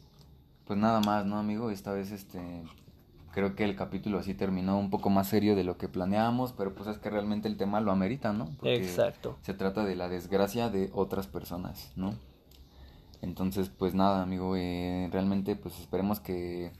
pues 0.64 0.78
nada 0.78 1.00
más, 1.00 1.26
¿no, 1.26 1.36
amigo? 1.36 1.70
Esta 1.70 1.92
vez, 1.92 2.10
este, 2.10 2.62
creo 3.32 3.54
que 3.54 3.64
el 3.64 3.76
capítulo 3.76 4.18
así 4.18 4.32
terminó 4.32 4.78
un 4.78 4.88
poco 4.88 5.10
más 5.10 5.28
serio 5.28 5.56
de 5.56 5.64
lo 5.64 5.76
que 5.76 5.88
planeábamos, 5.88 6.54
pero 6.54 6.74
pues 6.74 6.88
es 6.88 6.96
que 6.96 7.10
realmente 7.10 7.48
el 7.48 7.58
tema 7.58 7.82
lo 7.82 7.92
amerita, 7.92 8.32
¿no? 8.32 8.46
Porque 8.56 8.76
Exacto. 8.76 9.36
se 9.42 9.52
trata 9.52 9.84
de 9.84 9.94
la 9.94 10.08
desgracia 10.08 10.70
de 10.70 10.88
otras 10.94 11.26
personas, 11.26 11.92
¿no? 11.94 12.14
Entonces, 13.20 13.68
pues 13.68 13.92
nada, 13.92 14.22
amigo, 14.22 14.56
eh, 14.56 15.10
realmente 15.12 15.54
pues 15.54 15.78
esperemos 15.78 16.18
que 16.18 16.72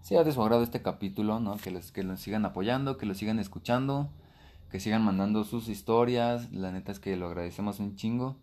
sea 0.00 0.22
de 0.22 0.30
su 0.30 0.40
agrado 0.42 0.62
este 0.62 0.80
capítulo, 0.80 1.40
¿no? 1.40 1.56
Que 1.56 1.72
los, 1.72 1.90
que 1.90 2.04
los 2.04 2.20
sigan 2.20 2.44
apoyando, 2.44 2.98
que 2.98 3.06
los 3.06 3.18
sigan 3.18 3.40
escuchando, 3.40 4.10
que 4.70 4.80
sigan 4.80 5.04
mandando 5.04 5.44
sus 5.44 5.68
historias, 5.68 6.52
la 6.52 6.72
neta 6.72 6.92
es 6.92 7.00
que 7.00 7.16
lo 7.16 7.26
agradecemos 7.26 7.80
un 7.80 7.96
chingo. 7.96 8.36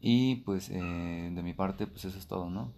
Y 0.00 0.36
pues 0.36 0.70
eh, 0.70 1.30
de 1.34 1.42
mi 1.42 1.52
parte, 1.54 1.86
pues 1.86 2.04
eso 2.04 2.18
es 2.18 2.26
todo, 2.26 2.48
¿no? 2.50 2.72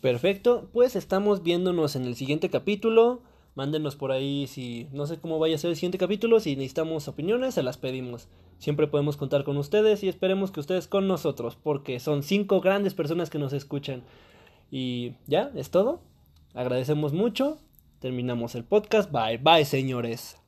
Perfecto, 0.00 0.68
pues 0.72 0.96
estamos 0.96 1.44
viéndonos 1.44 1.94
en 1.94 2.04
el 2.04 2.16
siguiente 2.16 2.50
capítulo. 2.50 3.22
Mándenos 3.54 3.96
por 3.96 4.12
ahí 4.12 4.46
si 4.46 4.88
no 4.92 5.06
sé 5.06 5.20
cómo 5.20 5.38
vaya 5.38 5.54
a 5.54 5.58
ser 5.58 5.70
el 5.70 5.76
siguiente 5.76 5.98
capítulo, 5.98 6.40
si 6.40 6.56
necesitamos 6.56 7.06
opiniones, 7.06 7.54
se 7.54 7.62
las 7.62 7.76
pedimos. 7.76 8.26
Siempre 8.58 8.86
podemos 8.86 9.16
contar 9.16 9.44
con 9.44 9.56
ustedes 9.58 10.02
y 10.02 10.08
esperemos 10.08 10.50
que 10.50 10.60
ustedes 10.60 10.88
con 10.88 11.06
nosotros, 11.06 11.56
porque 11.56 12.00
son 12.00 12.22
cinco 12.22 12.60
grandes 12.60 12.94
personas 12.94 13.30
que 13.30 13.38
nos 13.38 13.52
escuchan. 13.52 14.02
Y 14.70 15.14
ya, 15.26 15.52
es 15.54 15.70
todo. 15.70 16.00
Agradecemos 16.54 17.12
mucho. 17.12 17.58
Terminamos 18.00 18.54
el 18.54 18.64
podcast. 18.64 19.12
Bye, 19.12 19.38
bye, 19.38 19.64
señores. 19.64 20.41